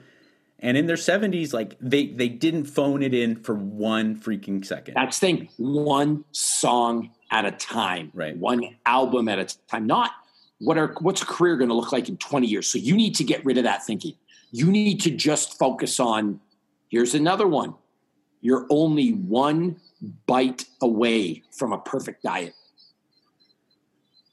And 0.59 0.77
in 0.77 0.87
their 0.87 0.97
70s, 0.97 1.53
like 1.53 1.77
they, 1.81 2.07
they 2.07 2.29
didn't 2.29 2.65
phone 2.65 3.03
it 3.03 3.13
in 3.13 3.37
for 3.37 3.55
one 3.55 4.17
freaking 4.17 4.65
second. 4.65 4.95
That's 4.95 5.19
the 5.19 5.27
thing. 5.27 5.49
One 5.59 6.25
song 6.33 7.11
at 7.31 7.45
a 7.45 7.51
time. 7.51 8.11
Right. 8.15 8.37
One 8.37 8.77
album 8.87 9.29
at 9.29 9.39
a 9.39 9.59
time. 9.69 9.87
Not 9.87 10.13
what 10.59 10.79
are 10.79 10.95
what's 11.01 11.23
a 11.23 11.27
career 11.27 11.57
going 11.57 11.69
to 11.69 11.75
look 11.75 11.93
like 11.93 12.09
in 12.09 12.17
20 12.17 12.47
years. 12.47 12.67
So 12.67 12.79
you 12.79 12.97
need 12.97 13.15
to 13.17 13.25
get 13.25 13.45
rid 13.45 13.59
of 13.59 13.65
that 13.65 13.85
thinking. 13.85 14.15
You 14.53 14.71
need 14.71 15.01
to 15.03 15.11
just 15.11 15.59
focus 15.59 16.01
on 16.01 16.41
here's 16.89 17.15
another 17.15 17.47
one. 17.47 17.75
You're 18.41 18.67
only 18.71 19.11
one 19.11 19.77
bite 20.27 20.67
away 20.81 21.43
from 21.51 21.73
a 21.73 21.79
perfect 21.79 22.23
diet. 22.23 22.55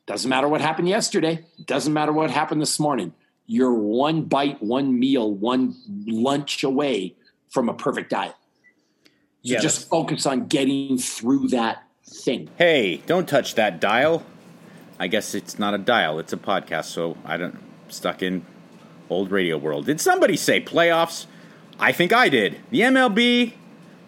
Doesn't 0.05 0.29
matter 0.29 0.47
what 0.47 0.61
happened 0.61 0.89
yesterday. 0.89 1.45
Doesn't 1.65 1.93
matter 1.93 2.11
what 2.11 2.29
happened 2.29 2.61
this 2.61 2.79
morning. 2.79 3.13
You're 3.45 3.73
one 3.73 4.23
bite, 4.23 4.61
one 4.61 4.97
meal, 4.99 5.31
one 5.31 5.75
lunch 6.05 6.63
away 6.63 7.15
from 7.49 7.69
a 7.69 7.73
perfect 7.73 8.09
diet. 8.09 8.35
So 9.43 9.53
Yeah, 9.53 9.59
just 9.59 9.89
focus 9.89 10.25
on 10.25 10.47
getting 10.47 10.97
through 10.97 11.49
that 11.49 11.83
thing. 12.05 12.49
Hey, 12.57 12.97
don't 13.05 13.27
touch 13.27 13.55
that 13.55 13.79
dial. 13.79 14.25
I 14.99 15.07
guess 15.07 15.35
it's 15.35 15.59
not 15.59 15.73
a 15.73 15.77
dial, 15.77 16.19
it's 16.19 16.33
a 16.33 16.37
podcast, 16.37 16.85
so 16.85 17.17
I 17.25 17.37
don't 17.37 17.57
stuck 17.89 18.21
in 18.21 18.45
old 19.09 19.31
radio 19.31 19.57
world. 19.57 19.85
Did 19.85 19.99
somebody 19.99 20.37
say 20.37 20.61
playoffs? 20.61 21.25
I 21.79 21.91
think 21.91 22.13
I 22.13 22.29
did. 22.29 22.59
The 22.69 22.81
MLB, 22.81 23.53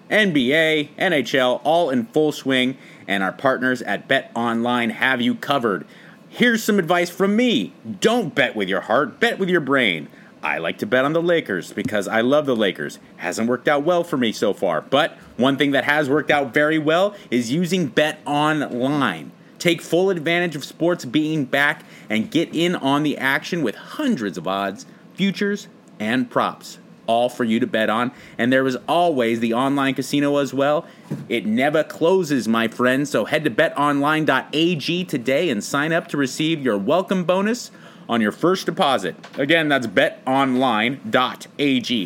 NBA, 0.09 0.95
NHL 0.97 1.61
all 1.63 1.89
in 1.89 2.05
full 2.07 2.31
swing 2.31 2.77
and 3.07 3.23
our 3.23 3.31
partners 3.31 3.81
at 3.81 4.07
Bet 4.07 4.31
Online 4.35 4.91
have 4.91 5.21
you 5.21 5.35
covered. 5.35 5.85
Here's 6.29 6.63
some 6.63 6.79
advice 6.79 7.09
from 7.09 7.35
me. 7.35 7.73
Don't 8.01 8.35
bet 8.35 8.55
with 8.55 8.67
your 8.67 8.81
heart, 8.81 9.19
bet 9.19 9.39
with 9.39 9.49
your 9.49 9.61
brain. 9.61 10.09
I 10.43 10.59
like 10.59 10.77
to 10.79 10.85
bet 10.85 11.05
on 11.05 11.13
the 11.13 11.21
Lakers 11.21 11.73
because 11.73 12.07
I 12.07 12.21
love 12.21 12.45
the 12.45 12.55
Lakers. 12.55 12.99
Hasn't 13.17 13.49
worked 13.49 13.67
out 13.67 13.83
well 13.83 14.03
for 14.03 14.17
me 14.17 14.31
so 14.31 14.53
far, 14.53 14.81
but 14.81 15.13
one 15.37 15.57
thing 15.57 15.71
that 15.71 15.85
has 15.85 16.07
worked 16.07 16.29
out 16.29 16.53
very 16.53 16.77
well 16.77 17.15
is 17.31 17.51
using 17.51 17.87
Bet 17.87 18.19
Online. 18.27 19.31
Take 19.57 19.81
full 19.81 20.11
advantage 20.11 20.55
of 20.55 20.63
sports 20.63 21.03
being 21.05 21.45
back 21.45 21.83
and 22.09 22.29
get 22.29 22.53
in 22.53 22.75
on 22.75 23.01
the 23.01 23.17
action 23.17 23.63
with 23.63 23.73
hundreds 23.73 24.37
of 24.37 24.47
odds, 24.47 24.85
futures, 25.15 25.67
and 25.99 26.29
props. 26.29 26.77
All 27.07 27.29
for 27.29 27.43
you 27.43 27.59
to 27.59 27.67
bet 27.67 27.89
on. 27.89 28.11
And 28.37 28.51
there 28.51 28.65
is 28.65 28.77
always 28.87 29.39
the 29.39 29.53
online 29.53 29.93
casino 29.93 30.37
as 30.37 30.53
well. 30.53 30.85
It 31.29 31.45
never 31.45 31.83
closes, 31.83 32.47
my 32.47 32.67
friends. 32.67 33.09
So 33.09 33.25
head 33.25 33.43
to 33.43 33.51
betonline.ag 33.51 35.05
today 35.05 35.49
and 35.49 35.63
sign 35.63 35.93
up 35.93 36.07
to 36.09 36.17
receive 36.17 36.61
your 36.61 36.77
welcome 36.77 37.23
bonus 37.23 37.71
on 38.07 38.21
your 38.21 38.31
first 38.31 38.65
deposit. 38.65 39.15
Again, 39.37 39.67
that's 39.69 39.87
betonline.ag 39.87 40.99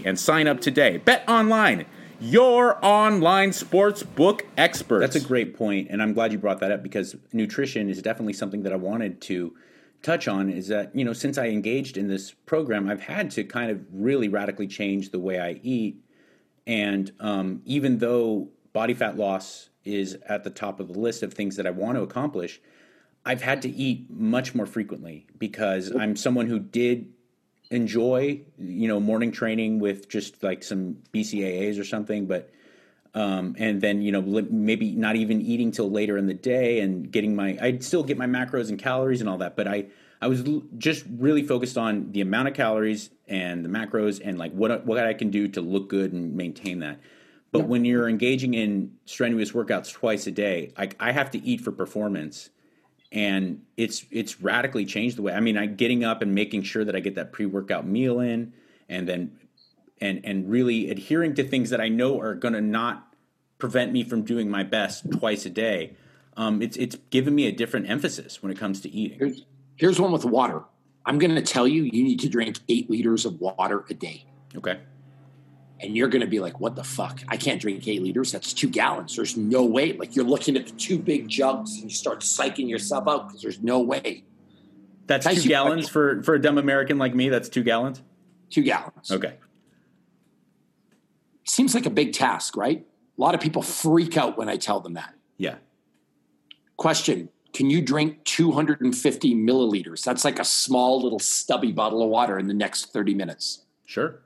and 0.06 0.20
sign 0.20 0.48
up 0.48 0.62
today. 0.62 0.98
Bet 0.98 1.28
online, 1.28 1.86
your 2.20 2.84
online 2.84 3.54
sports 3.54 4.04
book 4.04 4.46
expert. 4.58 5.00
That's 5.00 5.16
a 5.16 5.22
great 5.22 5.58
point, 5.58 5.88
and 5.90 6.02
I'm 6.02 6.14
glad 6.14 6.32
you 6.32 6.38
brought 6.38 6.60
that 6.60 6.72
up 6.72 6.84
because 6.84 7.16
nutrition 7.34 7.90
is 7.90 8.02
definitely 8.02 8.34
something 8.34 8.64
that 8.64 8.74
I 8.74 8.78
wanted 8.78 9.22
to 9.22 9.56
touch 10.02 10.28
on. 10.28 10.50
Is 10.50 10.68
that 10.68 10.96
you 10.96 11.06
know 11.06 11.14
since 11.14 11.38
I 11.38 11.48
engaged 11.48 11.98
in 11.98 12.08
this 12.08 12.32
program, 12.32 12.90
I've 12.90 13.02
had 13.02 13.32
to 13.32 13.44
kind 13.44 13.72
of 13.72 13.82
really 13.92 14.28
radically 14.28 14.68
change 14.68 15.12
the 15.12 15.20
way 15.20 15.40
I 15.40 15.60
eat, 15.64 16.04
and 16.68 17.12
um, 17.20 17.62
even 17.66 18.00
though 18.00 18.50
body 18.74 18.94
fat 18.94 19.18
loss 19.18 19.70
is 19.86 20.18
at 20.28 20.44
the 20.44 20.50
top 20.50 20.80
of 20.80 20.88
the 20.88 21.00
list 21.00 21.24
of 21.24 21.34
things 21.34 21.56
that 21.56 21.66
I 21.66 21.72
want 21.72 21.98
to 21.98 22.04
accomplish. 22.04 22.62
I've 23.26 23.42
had 23.42 23.62
to 23.64 23.70
eat 23.70 24.10
much 24.10 24.56
more 24.56 24.66
frequently 24.66 25.28
because 25.38 25.94
I'm 25.96 26.16
someone 26.16 26.48
who 26.48 26.60
did 26.60 27.12
enjoy, 27.70 28.42
you 28.58 28.88
know, 28.88 29.00
morning 29.00 29.32
training 29.32 29.80
with 29.80 30.10
just 30.10 30.42
like 30.42 30.64
some 30.64 30.98
BCAAs 31.14 31.80
or 31.80 31.84
something, 31.84 32.26
but 32.26 32.52
um, 33.14 33.56
and 33.58 33.82
then 33.82 34.02
you 34.02 34.12
know 34.12 34.20
li- 34.20 34.48
maybe 34.50 34.92
not 34.92 35.16
even 35.16 35.42
eating 35.42 35.72
till 35.72 35.90
later 35.90 36.18
in 36.18 36.28
the 36.28 36.34
day 36.34 36.80
and 36.80 37.12
getting 37.12 37.36
my 37.36 37.58
I'd 37.62 37.84
still 37.84 38.04
get 38.04 38.18
my 38.18 38.28
macros 38.28 38.70
and 38.70 38.78
calories 38.78 39.22
and 39.22 39.30
all 39.30 39.38
that, 39.40 39.56
but 39.56 39.68
I 39.68 39.88
I 40.22 40.28
was 40.28 40.46
l- 40.46 40.64
just 40.78 41.06
really 41.18 41.44
focused 41.44 41.78
on 41.78 42.12
the 42.12 42.22
amount 42.22 42.48
of 42.50 42.54
calories 42.54 43.10
and 43.28 43.64
the 43.64 43.70
macros 43.70 44.22
and 44.24 44.38
like 44.38 44.52
what 44.54 44.86
what 44.86 45.00
I 45.00 45.14
can 45.14 45.30
do 45.30 45.48
to 45.50 45.62
look 45.62 45.90
good 45.90 46.14
and 46.14 46.36
maintain 46.36 46.80
that. 46.80 47.00
But 47.52 47.68
when 47.68 47.84
you're 47.84 48.08
engaging 48.08 48.54
in 48.54 48.94
strenuous 49.06 49.54
workouts 49.54 49.92
twice 49.92 50.28
a 50.28 50.32
day, 50.32 50.72
I, 50.78 50.90
I 51.00 51.12
have 51.12 51.32
to 51.32 51.44
eat 51.44 51.62
for 51.62 51.72
performance 51.72 52.52
and 53.12 53.64
it's 53.76 54.06
it's 54.12 54.40
radically 54.42 54.86
changed 54.86 55.18
the 55.18 55.22
way 55.22 55.34
I 55.34 55.40
mean 55.40 55.58
I 55.58 55.66
getting 55.66 56.04
up 56.04 56.22
and 56.22 56.36
making 56.36 56.64
sure 56.64 56.86
that 56.86 56.96
I 56.96 57.00
get 57.00 57.16
that 57.16 57.32
pre-workout 57.32 57.88
meal 57.88 58.20
in 58.20 58.54
and 58.88 59.08
then 59.08 59.38
and 60.02 60.22
and 60.24 60.50
really 60.50 60.90
adhering 60.90 61.34
to 61.36 61.44
things 61.44 61.70
that 61.70 61.82
I 61.82 61.90
know 61.90 62.20
are 62.20 62.36
going 62.36 62.54
to 62.54 62.62
not 62.62 63.14
prevent 63.58 63.92
me 63.92 64.04
from 64.04 64.24
doing 64.24 64.50
my 64.50 64.64
best 64.64 65.10
twice 65.12 65.46
a 65.46 65.50
day 65.50 65.96
um, 66.38 66.62
it's 66.62 66.78
it's 66.78 66.96
given 67.10 67.36
me 67.36 67.48
a 67.48 67.52
different 67.52 67.90
emphasis 67.90 68.42
when 68.42 68.52
it 68.52 68.58
comes 68.58 68.80
to 68.82 68.90
eating 68.90 69.18
Here's, 69.20 69.46
here's 69.76 70.00
one 70.00 70.12
with 70.12 70.26
water. 70.26 70.64
I'm 71.06 71.18
going 71.18 71.34
to 71.36 71.42
tell 71.42 71.68
you, 71.68 71.84
you 71.84 72.04
need 72.04 72.20
to 72.22 72.30
drink 72.30 72.60
eight 72.70 72.90
liters 72.90 73.26
of 73.26 73.42
water 73.42 73.84
a 73.90 73.94
day. 73.94 74.26
okay 74.56 74.80
And 75.82 75.96
you're 75.98 76.08
going 76.10 76.22
to 76.22 76.28
be 76.28 76.40
like, 76.40 76.60
what 76.60 76.76
the 76.76 76.84
fuck? 76.84 77.22
I 77.28 77.36
can't 77.38 77.60
drink 77.60 77.88
eight 77.88 78.02
liters. 78.04 78.32
That's 78.32 78.54
two 78.54 78.70
gallons. 78.70 79.16
There's 79.16 79.36
no 79.38 79.64
way. 79.66 79.94
Like 79.94 80.16
you're 80.16 80.26
looking 80.26 80.56
at 80.56 80.68
the 80.68 80.74
two 80.74 81.00
big 81.00 81.28
jugs 81.28 81.76
and 81.76 81.86
you 81.86 81.96
start 81.96 82.20
psyching 82.22 82.70
yourself 82.70 83.08
out 83.08 83.28
because 83.28 83.42
there's 83.42 83.62
no 83.62 83.80
way. 83.80 84.24
that's 85.08 85.26
two 85.26 85.42
you- 85.42 85.50
gallons 85.50 85.90
for 85.90 86.22
for 86.24 86.36
a 86.36 86.42
dumb 86.42 86.58
American 86.58 86.98
like 86.98 87.16
me 87.16 87.30
that's 87.30 87.50
two 87.50 87.64
gallons 87.64 88.02
Two 88.50 88.62
gallons. 88.64 89.12
okay 89.12 89.36
Seems 91.50 91.74
like 91.74 91.88
a 91.88 91.90
big 91.90 92.14
task, 92.14 92.56
right? 92.56 92.86
A 93.18 93.22
lot 93.22 93.34
of 93.34 93.42
people 93.42 93.64
freak 93.64 94.16
out 94.18 94.38
when 94.38 94.48
I 94.48 94.56
tell 94.56 94.80
them 94.80 94.94
that. 94.94 95.16
yeah 95.38 95.56
Question 96.78 97.30
Can 97.54 97.70
you 97.72 97.82
drink 97.82 98.24
250 98.26 99.36
milliliters? 99.36 100.04
That's 100.04 100.24
like 100.24 100.40
a 100.40 100.46
small 100.46 101.02
little 101.02 101.18
stubby 101.18 101.72
bottle 101.72 102.04
of 102.04 102.10
water 102.10 102.38
in 102.38 102.48
the 102.48 102.54
next 102.54 102.94
30 102.94 103.16
minutes. 103.16 103.64
sure 103.86 104.20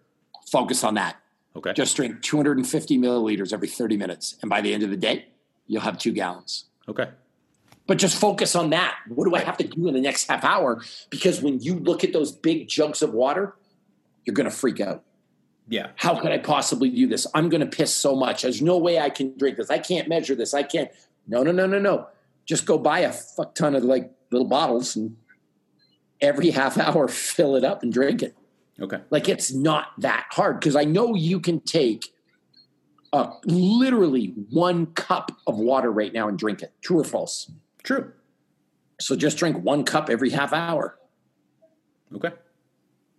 Focus 0.52 0.84
on 0.84 0.96
that. 0.96 1.16
okay 1.56 1.72
Just 1.74 1.96
drink 1.96 2.22
250 2.22 2.98
milliliters 3.00 3.54
every 3.54 3.70
30 3.70 3.96
minutes. 3.96 4.36
And 4.42 4.50
by 4.50 4.60
the 4.60 4.74
end 4.74 4.84
of 4.84 4.90
the 4.90 4.98
day, 4.98 5.30
you'll 5.66 5.82
have 5.82 5.98
two 5.98 6.12
gallons. 6.12 6.66
okay 6.90 7.10
But 7.88 8.00
just 8.00 8.20
focus 8.20 8.54
on 8.54 8.70
that. 8.72 8.98
What 9.08 9.30
do 9.30 9.34
I 9.34 9.40
have 9.40 9.58
to 9.58 9.68
do 9.68 9.88
in 9.88 9.94
the 9.94 10.02
next 10.02 10.30
half 10.30 10.44
hour? 10.44 10.82
Because 11.10 11.42
when 11.42 11.62
you 11.62 11.76
look 11.76 12.04
at 12.04 12.12
those 12.12 12.34
big 12.34 12.68
jugs 12.68 13.02
of 13.02 13.14
water, 13.14 13.56
you're 14.26 14.36
going 14.36 14.50
to 14.50 14.56
freak 14.56 14.82
out. 14.82 15.04
Yeah 15.68 15.90
How 15.96 16.20
could 16.20 16.32
I 16.32 16.38
possibly 16.38 16.90
do 16.90 17.08
this? 17.08 17.28
I'm 17.34 17.50
going 17.50 17.62
to 17.62 17.68
piss 17.68 17.94
so 17.94 18.16
much. 18.16 18.42
There's 18.42 18.62
no 18.62 18.78
way 18.78 19.00
I 19.00 19.10
can 19.10 19.38
drink 19.38 19.58
this. 19.58 19.70
I 19.70 19.80
can't 19.80 20.08
measure 20.08 20.36
this. 20.36 20.54
I 20.54 20.64
can't. 20.64 20.90
No, 21.28 21.44
no, 21.44 21.52
no, 21.52 21.66
no, 21.66 21.80
no. 21.80 22.08
Just 22.46 22.66
go 22.66 22.78
buy 22.78 23.00
a 23.00 23.12
fuck 23.12 23.56
ton 23.56 23.76
of 23.76 23.84
like 23.84 24.12
little 24.32 24.48
bottles 24.48 24.96
and 24.96 25.16
every 26.22 26.50
half 26.50 26.78
hour 26.78 27.08
fill 27.10 27.56
it 27.56 27.64
up 27.64 27.84
and 27.84 27.94
drink 27.94 28.22
it. 28.22 28.36
Okay. 28.82 29.00
Like 29.10 29.30
it's 29.30 29.54
not 29.54 29.90
that 30.00 30.26
hard 30.32 30.60
because 30.60 30.76
I 30.76 30.84
know 30.84 31.16
you 31.16 31.40
can 31.40 31.60
take 31.62 32.14
uh, 33.14 33.32
literally 33.46 34.34
one 34.50 34.88
cup 34.88 35.32
of 35.46 35.58
water 35.58 35.92
right 35.92 36.12
now 36.12 36.28
and 36.28 36.38
drink 36.38 36.64
it. 36.64 36.74
True 36.82 37.00
or 37.00 37.04
false? 37.04 37.52
True. 37.84 38.12
So 39.00 39.16
just 39.16 39.38
drink 39.38 39.64
one 39.64 39.84
cup 39.84 40.10
every 40.10 40.32
half 40.32 40.52
hour. 40.52 40.98
Okay. 42.16 42.32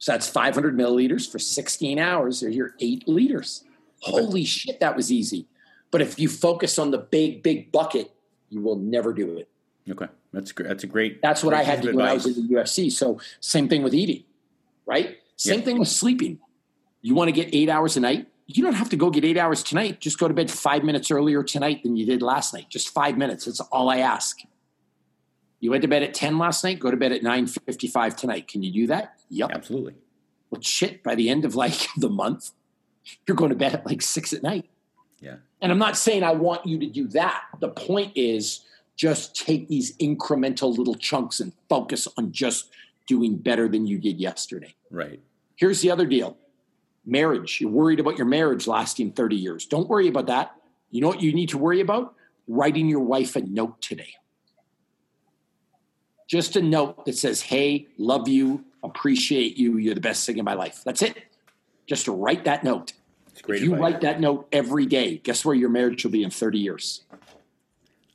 So 0.05 0.13
that's 0.13 0.29
500 0.29 0.77
milliliters 0.77 1.33
for 1.33 1.39
16 1.39 1.99
hours. 1.99 2.41
There's 2.41 2.55
your 2.55 2.75
eight 2.79 3.09
liters. 3.09 3.65
Holy 4.01 4.45
shit, 4.45 4.79
that 4.81 4.97
was 4.97 5.11
easy. 5.11 5.47
But 5.91 6.03
if 6.03 6.19
you 6.19 6.29
focus 6.29 6.79
on 6.79 6.91
the 6.91 6.99
big, 6.99 7.43
big 7.43 7.73
bucket, 7.73 8.11
you 8.51 8.61
will 8.61 8.77
never 8.77 9.15
do 9.15 9.39
it. 9.39 9.49
Okay. 9.91 10.05
That's 10.31 10.53
great. 10.53 10.69
That's 10.69 10.85
a 10.85 10.87
great. 10.89 11.23
That's 11.23 11.43
what 11.43 11.53
great 11.53 11.61
I 11.61 11.65
had 11.65 11.81
to 11.81 11.93
do 11.93 11.97
when 11.97 12.05
I 12.05 12.13
was 12.13 12.27
in 12.27 12.35
the 12.35 12.55
UFC. 12.55 12.93
So 12.93 13.19
same 13.41 13.67
thing 13.67 13.83
with 13.83 13.95
eating, 13.95 14.25
right? 14.85 15.17
Same 15.37 15.61
Yeah. 15.61 15.65
thing 15.65 15.79
with 15.79 15.89
sleeping. 15.89 16.39
You 17.01 17.15
want 17.15 17.29
to 17.29 17.33
get 17.33 17.55
eight 17.55 17.71
hours 17.71 17.97
a 17.97 18.01
night? 18.01 18.29
You 18.47 18.63
don't 18.63 18.75
have 18.75 18.91
to 18.91 18.97
go 18.97 19.09
get 19.09 19.25
eight 19.25 19.39
hours 19.39 19.63
tonight. 19.63 20.01
Just 20.03 20.19
go 20.19 20.29
to 20.29 20.35
bed 20.35 20.51
five 20.51 20.85
minutes 20.85 21.11
earlier 21.11 21.43
tonight 21.43 21.83
than 21.83 21.97
you 21.97 22.05
did 22.05 22.21
last 22.21 22.53
night. 22.53 22.69
Just 22.69 22.91
five 22.91 23.17
minutes. 23.17 23.47
That's 23.47 23.61
all 23.61 23.89
I 23.89 24.01
ask. 24.01 24.41
You 25.61 25.71
went 25.71 25.81
to 25.81 25.89
bed 25.89 26.03
at 26.03 26.13
10 26.13 26.37
last 26.37 26.63
night, 26.63 26.79
go 26.79 26.91
to 26.91 26.97
bed 26.99 27.13
at 27.13 27.23
9.55 27.23 28.17
tonight. 28.17 28.49
Can 28.49 28.63
you 28.63 28.71
do 28.71 28.87
that? 28.89 29.14
Yep. 29.31 29.51
Absolutely. 29.53 29.95
Well, 30.51 30.61
shit, 30.61 31.03
by 31.03 31.15
the 31.15 31.29
end 31.29 31.45
of 31.45 31.55
like 31.55 31.87
the 31.97 32.09
month, 32.09 32.51
you're 33.27 33.37
going 33.37 33.51
to 33.51 33.57
bed 33.57 33.75
at 33.75 33.87
like 33.87 34.03
six 34.03 34.33
at 34.33 34.43
night. 34.43 34.69
Yeah. 35.21 35.37
And 35.61 35.73
I'm 35.73 35.79
not 35.79 35.97
saying 35.97 36.23
I 36.23 36.33
want 36.33 36.67
you 36.67 36.79
to 36.79 36.87
do 36.87 37.09
that. 37.09 37.45
The 37.61 37.69
point 37.69 38.13
is 38.15 38.65
just 38.97 39.35
take 39.35 39.69
these 39.69 39.97
incremental 39.97 40.77
little 40.77 40.95
chunks 40.95 41.41
and 41.41 41.53
focus 41.69 42.07
on 42.17 42.33
just 42.33 42.71
doing 43.07 43.37
better 43.37 43.69
than 43.69 43.87
you 43.87 43.99
did 43.99 44.21
yesterday. 44.21 44.75
Right. 44.91 45.21
Here's 45.57 45.81
the 45.81 45.91
other 45.91 46.07
deal 46.07 46.37
marriage. 47.07 47.61
You're 47.61 47.71
worried 47.71 48.01
about 48.01 48.17
your 48.17 48.27
marriage 48.27 48.67
lasting 48.67 49.13
30 49.13 49.37
years. 49.37 49.67
Don't 49.67 49.89
worry 49.89 50.09
about 50.09 50.27
that. 50.27 50.55
You 50.91 51.01
know 51.01 51.09
what 51.09 51.23
you 51.23 51.33
need 51.33 51.51
to 51.51 51.59
worry 51.59 51.81
about? 51.81 52.15
Writing 52.49 52.89
your 52.89 53.01
wife 53.01 53.37
a 53.37 53.43
note 53.43 53.81
today. 53.83 54.15
Just 56.27 56.57
a 56.57 56.63
note 56.63 57.05
that 57.05 57.17
says, 57.17 57.43
Hey, 57.43 57.89
love 57.99 58.29
you, 58.29 58.65
appreciate 58.85 59.57
you, 59.57 59.79
you're 59.79 59.95
the 59.95 60.01
best 60.01 60.27
thing 60.27 60.39
in 60.39 60.45
my 60.45 60.55
life. 60.55 60.83
That's 60.85 61.03
it. 61.03 61.17
Just 61.87 62.05
to 62.07 62.13
write 62.13 62.45
that 62.45 62.65
note. 62.65 62.93
It's 63.33 63.43
great. 63.43 63.59
If 63.59 63.65
you 63.65 63.75
advice. 63.75 63.93
write 63.93 64.01
that 64.03 64.21
note 64.21 64.47
every 64.53 64.87
day, 64.87 65.19
guess 65.19 65.45
where 65.45 65.55
your 65.55 65.69
marriage 65.71 66.05
will 66.05 66.13
be 66.13 66.23
in 66.23 66.31
30 66.31 66.59
years? 66.59 67.03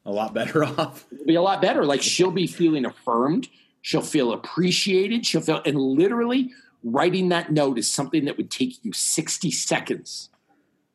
a 0.05 0.11
lot 0.11 0.33
better 0.33 0.63
off. 0.79 1.05
It'll 1.11 1.25
be 1.25 1.35
a 1.35 1.41
lot 1.41 1.61
better. 1.61 1.85
Like 1.85 2.01
she'll 2.01 2.31
be 2.31 2.47
feeling 2.47 2.85
affirmed. 2.85 3.47
She'll 3.81 4.01
feel 4.01 4.31
appreciated. 4.31 5.25
She'll 5.25 5.41
feel, 5.41 5.61
and 5.65 5.77
literally 5.79 6.51
writing 6.83 7.29
that 7.29 7.51
note 7.51 7.77
is 7.77 7.89
something 7.91 8.25
that 8.25 8.37
would 8.37 8.49
take 8.49 8.83
you 8.83 8.91
60 8.93 9.51
seconds. 9.51 10.29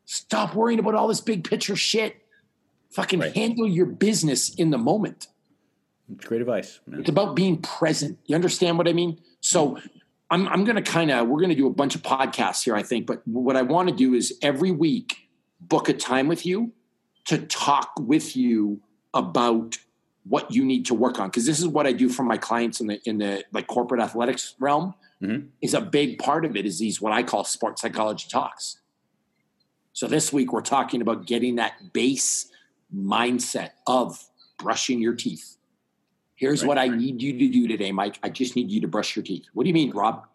Stop 0.06 0.54
worrying 0.54 0.78
about 0.80 0.94
all 0.94 1.06
this 1.06 1.20
big 1.20 1.44
picture 1.48 1.76
shit. 1.76 2.16
Fucking 2.90 3.20
Right. 3.20 3.34
handle 3.36 3.68
your 3.68 3.86
business 3.86 4.52
in 4.54 4.70
the 4.70 4.78
moment. 4.78 5.28
It's 6.12 6.24
great 6.24 6.40
advice. 6.40 6.80
Man. 6.86 7.00
It's 7.00 7.08
about 7.08 7.36
being 7.36 7.58
present. 7.58 8.18
You 8.26 8.34
understand 8.34 8.78
what 8.78 8.88
I 8.88 8.92
mean? 8.94 9.20
So 9.44 9.78
I'm, 10.30 10.48
I'm 10.48 10.64
going 10.64 10.76
to 10.76 10.82
kind 10.82 11.10
of, 11.10 11.28
we're 11.28 11.38
going 11.38 11.50
to 11.50 11.54
do 11.54 11.66
a 11.66 11.70
bunch 11.70 11.94
of 11.94 12.02
podcasts 12.02 12.64
here, 12.64 12.74
I 12.74 12.82
think. 12.82 13.06
But 13.06 13.20
what 13.28 13.56
I 13.56 13.62
want 13.62 13.90
to 13.90 13.94
do 13.94 14.14
is 14.14 14.38
every 14.40 14.70
week 14.70 15.28
book 15.60 15.90
a 15.90 15.92
time 15.92 16.28
with 16.28 16.46
you 16.46 16.72
to 17.26 17.38
talk 17.38 17.90
with 18.00 18.36
you 18.36 18.80
about 19.12 19.76
what 20.24 20.50
you 20.50 20.64
need 20.64 20.86
to 20.86 20.94
work 20.94 21.20
on. 21.20 21.28
Because 21.28 21.44
this 21.44 21.60
is 21.60 21.68
what 21.68 21.86
I 21.86 21.92
do 21.92 22.08
for 22.08 22.22
my 22.22 22.38
clients 22.38 22.80
in 22.80 22.86
the, 22.86 23.00
in 23.04 23.18
the 23.18 23.44
like 23.52 23.66
corporate 23.66 24.00
athletics 24.00 24.54
realm 24.58 24.94
Mhm. 25.22 25.48
is 25.62 25.74
a 25.74 25.80
big 25.80 26.18
part 26.18 26.44
of 26.44 26.56
it 26.56 26.66
is 26.66 26.78
these, 26.78 27.00
what 27.00 27.12
I 27.12 27.22
call 27.22 27.44
sports 27.44 27.82
psychology 27.82 28.26
talks. 28.28 28.78
So 29.92 30.06
this 30.08 30.32
week 30.32 30.52
we're 30.52 30.60
talking 30.60 31.00
about 31.00 31.26
getting 31.26 31.54
that 31.56 31.92
base 31.92 32.50
mindset 32.94 33.70
of 33.86 34.28
brushing 34.58 35.00
your 35.00 35.14
teeth. 35.14 35.56
Here's 36.36 36.62
Right. 36.62 36.68
what 36.68 36.78
I 36.78 36.88
need 36.88 37.22
you 37.22 37.38
to 37.38 37.48
do 37.48 37.68
today, 37.68 37.92
Mike. 37.92 38.18
I 38.22 38.28
just 38.28 38.56
need 38.56 38.70
you 38.70 38.80
to 38.80 38.88
brush 38.88 39.14
your 39.14 39.22
teeth. 39.22 39.46
What 39.52 39.64
do 39.64 39.68
you 39.68 39.74
mean, 39.74 39.90
Rob? 39.90 40.26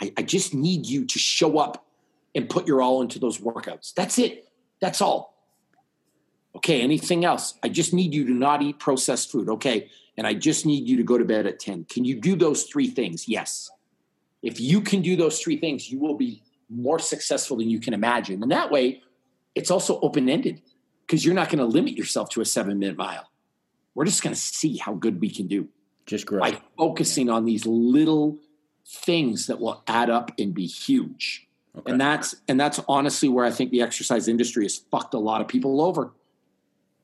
I, 0.00 0.12
I 0.16 0.22
just 0.22 0.54
need 0.54 0.86
you 0.86 1.04
to 1.04 1.18
show 1.18 1.58
up 1.58 1.86
and 2.34 2.48
put 2.48 2.66
your 2.66 2.82
all 2.82 3.02
into 3.02 3.18
those 3.18 3.38
workouts. 3.38 3.92
That's 3.94 4.18
it. 4.18 4.48
That's 4.80 5.00
all. 5.00 5.34
Okay, 6.56 6.80
anything 6.80 7.24
else? 7.24 7.54
I 7.62 7.68
just 7.68 7.92
need 7.92 8.14
you 8.14 8.24
to 8.26 8.32
not 8.32 8.62
eat 8.62 8.78
processed 8.78 9.30
food. 9.30 9.48
Okay, 9.48 9.88
and 10.16 10.26
I 10.26 10.34
just 10.34 10.64
need 10.66 10.88
you 10.88 10.96
to 10.96 11.02
go 11.02 11.18
to 11.18 11.24
bed 11.24 11.46
at 11.46 11.58
10. 11.58 11.84
Can 11.84 12.04
you 12.04 12.20
do 12.20 12.36
those 12.36 12.64
three 12.64 12.88
things? 12.88 13.28
Yes. 13.28 13.70
If 14.42 14.60
you 14.60 14.80
can 14.80 15.02
do 15.02 15.16
those 15.16 15.40
three 15.40 15.56
things, 15.58 15.90
you 15.90 15.98
will 15.98 16.14
be 16.14 16.42
more 16.68 16.98
successful 16.98 17.56
than 17.56 17.68
you 17.70 17.80
can 17.80 17.94
imagine. 17.94 18.42
And 18.42 18.50
that 18.52 18.70
way, 18.70 19.02
it's 19.54 19.70
also 19.70 20.00
open 20.00 20.28
ended 20.28 20.62
because 21.06 21.24
you're 21.24 21.34
not 21.34 21.48
going 21.48 21.58
to 21.58 21.64
limit 21.64 21.94
yourself 21.94 22.30
to 22.30 22.40
a 22.40 22.44
seven 22.44 22.78
minute 22.78 22.96
mile. 22.96 23.30
We're 23.94 24.04
just 24.04 24.22
going 24.22 24.34
to 24.34 24.40
see 24.40 24.76
how 24.76 24.94
good 24.94 25.20
we 25.20 25.30
can 25.30 25.46
do 25.46 25.68
Just 26.06 26.26
grow. 26.26 26.40
by 26.40 26.58
focusing 26.76 27.30
on 27.30 27.44
these 27.44 27.64
little 27.66 28.38
things 28.86 29.46
that 29.46 29.60
will 29.60 29.82
add 29.86 30.10
up 30.10 30.32
and 30.38 30.52
be 30.52 30.66
huge. 30.66 31.46
Okay. 31.76 31.90
And 31.90 32.00
that's 32.00 32.36
and 32.46 32.58
that's 32.58 32.80
honestly 32.88 33.28
where 33.28 33.44
I 33.44 33.50
think 33.50 33.70
the 33.70 33.82
exercise 33.82 34.28
industry 34.28 34.64
has 34.64 34.76
fucked 34.76 35.14
a 35.14 35.18
lot 35.18 35.40
of 35.40 35.48
people 35.48 35.80
over. 35.80 36.12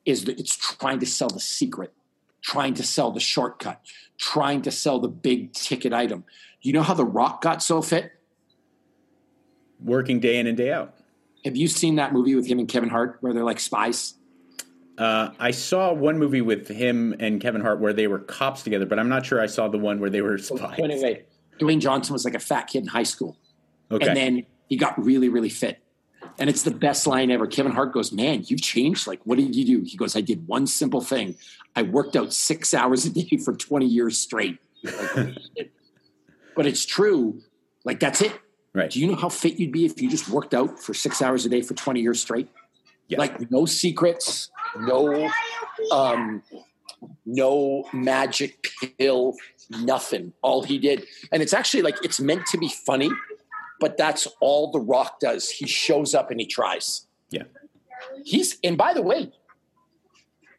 Is 0.04 0.24
that 0.24 0.38
it's 0.38 0.56
trying 0.56 1.00
to 1.00 1.06
sell 1.06 1.28
the 1.28 1.40
secret, 1.40 1.92
trying 2.40 2.74
to 2.74 2.82
sell 2.82 3.10
the 3.10 3.20
shortcut, 3.20 3.80
trying 4.16 4.62
to 4.62 4.70
sell 4.70 4.98
the 4.98 5.08
big 5.08 5.52
ticket 5.52 5.92
item. 5.92 6.24
You 6.62 6.72
know 6.72 6.82
how 6.82 6.94
The 6.94 7.04
Rock 7.04 7.42
got 7.42 7.62
so 7.62 7.82
fit? 7.82 8.12
Working 9.82 10.20
day 10.20 10.38
in 10.38 10.46
and 10.46 10.56
day 10.56 10.72
out. 10.72 10.94
Have 11.44 11.56
you 11.56 11.68
seen 11.68 11.96
that 11.96 12.12
movie 12.12 12.34
with 12.34 12.46
him 12.46 12.58
and 12.58 12.68
Kevin 12.68 12.90
Hart 12.90 13.16
where 13.20 13.32
they're 13.32 13.44
like 13.44 13.60
spies? 13.60 14.14
Uh, 15.00 15.32
I 15.40 15.50
saw 15.50 15.94
one 15.94 16.18
movie 16.18 16.42
with 16.42 16.68
him 16.68 17.14
and 17.18 17.40
Kevin 17.40 17.62
Hart 17.62 17.80
where 17.80 17.94
they 17.94 18.06
were 18.06 18.18
cops 18.18 18.62
together, 18.62 18.84
but 18.84 18.98
I'm 18.98 19.08
not 19.08 19.24
sure 19.24 19.40
I 19.40 19.46
saw 19.46 19.66
the 19.66 19.78
one 19.78 19.98
where 19.98 20.10
they 20.10 20.20
were 20.20 20.36
spies. 20.36 20.78
Anyway, 20.78 21.24
Dwayne 21.58 21.80
Johnson 21.80 22.12
was 22.12 22.26
like 22.26 22.34
a 22.34 22.38
fat 22.38 22.64
kid 22.64 22.82
in 22.82 22.86
high 22.86 23.04
school. 23.04 23.38
Okay. 23.90 24.06
And 24.06 24.14
then 24.14 24.46
he 24.68 24.76
got 24.76 25.02
really, 25.02 25.30
really 25.30 25.48
fit. 25.48 25.78
And 26.38 26.50
it's 26.50 26.64
the 26.64 26.70
best 26.70 27.06
line 27.06 27.30
ever. 27.30 27.46
Kevin 27.46 27.72
Hart 27.72 27.94
goes, 27.94 28.12
Man, 28.12 28.44
you've 28.46 28.60
changed. 28.60 29.06
Like, 29.06 29.20
what 29.24 29.38
did 29.38 29.56
you 29.56 29.64
do? 29.64 29.82
He 29.86 29.96
goes, 29.96 30.14
I 30.16 30.20
did 30.20 30.46
one 30.46 30.66
simple 30.66 31.00
thing. 31.00 31.34
I 31.74 31.82
worked 31.82 32.14
out 32.14 32.34
six 32.34 32.74
hours 32.74 33.06
a 33.06 33.10
day 33.10 33.38
for 33.38 33.54
20 33.54 33.86
years 33.86 34.18
straight. 34.18 34.58
Like, 34.84 35.38
but 36.54 36.66
it's 36.66 36.84
true. 36.84 37.40
Like, 37.86 38.00
that's 38.00 38.20
it. 38.20 38.38
right. 38.74 38.90
Do 38.90 39.00
you 39.00 39.06
know 39.06 39.16
how 39.16 39.30
fit 39.30 39.58
you'd 39.58 39.72
be 39.72 39.86
if 39.86 40.02
you 40.02 40.10
just 40.10 40.28
worked 40.28 40.52
out 40.52 40.78
for 40.78 40.92
six 40.92 41.22
hours 41.22 41.46
a 41.46 41.48
day 41.48 41.62
for 41.62 41.72
20 41.72 42.02
years 42.02 42.20
straight? 42.20 42.48
Yeah. 43.08 43.18
Like, 43.18 43.50
no 43.50 43.64
secrets, 43.64 44.50
no, 44.78 45.30
um, 45.92 46.42
no 47.26 47.84
magic 47.92 48.68
pill, 48.98 49.34
nothing. 49.70 50.32
All 50.42 50.62
he 50.62 50.78
did. 50.78 51.06
And 51.32 51.42
it's 51.42 51.52
actually 51.52 51.82
like, 51.82 51.96
it's 52.04 52.20
meant 52.20 52.46
to 52.46 52.58
be 52.58 52.68
funny, 52.68 53.10
but 53.80 53.96
that's 53.96 54.26
all 54.40 54.70
The 54.70 54.80
Rock 54.80 55.20
does. 55.20 55.48
He 55.50 55.66
shows 55.66 56.14
up 56.14 56.30
and 56.30 56.40
he 56.40 56.46
tries. 56.46 57.06
Yeah. 57.30 57.44
He's, 58.24 58.58
and 58.62 58.76
by 58.76 58.94
the 58.94 59.02
way, 59.02 59.32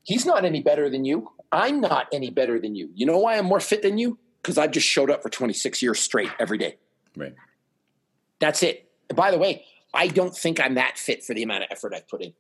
he's 0.03 0.26
not 0.26 0.45
any 0.45 0.62
better 0.62 0.89
than 0.89 1.05
you. 1.05 1.32
I'm 1.51 1.82
not 1.82 2.07
any 2.14 2.30
better 2.30 2.59
than 2.59 2.76
you. 2.76 2.89
You 2.95 3.05
know 3.05 3.18
why 3.18 3.38
I'm 3.38 3.45
more 3.45 3.59
fit 3.59 3.82
than 3.82 3.97
you? 3.97 4.18
Because 4.41 4.57
I've 4.57 4.72
just 4.72 4.88
showed 4.88 5.12
up 5.12 5.22
for 5.22 5.30
26 5.30 5.82
years 5.82 5.99
straight 5.99 6.30
every 6.39 6.57
day. 6.57 6.78
Right. 7.16 7.36
That's 8.39 8.64
it. 8.64 8.89
And 9.09 9.16
by 9.16 9.32
the 9.32 9.38
way, 9.38 9.66
I 9.93 10.07
don't 10.07 10.36
think 10.36 10.59
I'm 10.59 10.76
that 10.76 10.97
fit 10.97 11.24
for 11.24 11.34
the 11.34 11.43
amount 11.43 11.64
of 11.64 11.70
effort 11.72 11.93
I've 11.93 12.07
put 12.07 12.22
in. 12.22 12.34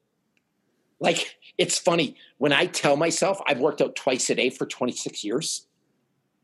Like, 1.01 1.35
it's 1.57 1.77
funny 1.77 2.15
when 2.37 2.53
I 2.53 2.67
tell 2.67 2.95
myself 2.95 3.41
I've 3.47 3.59
worked 3.59 3.81
out 3.81 3.95
twice 3.95 4.29
a 4.29 4.35
day 4.35 4.49
for 4.49 4.65
26 4.65 5.23
years. 5.23 5.67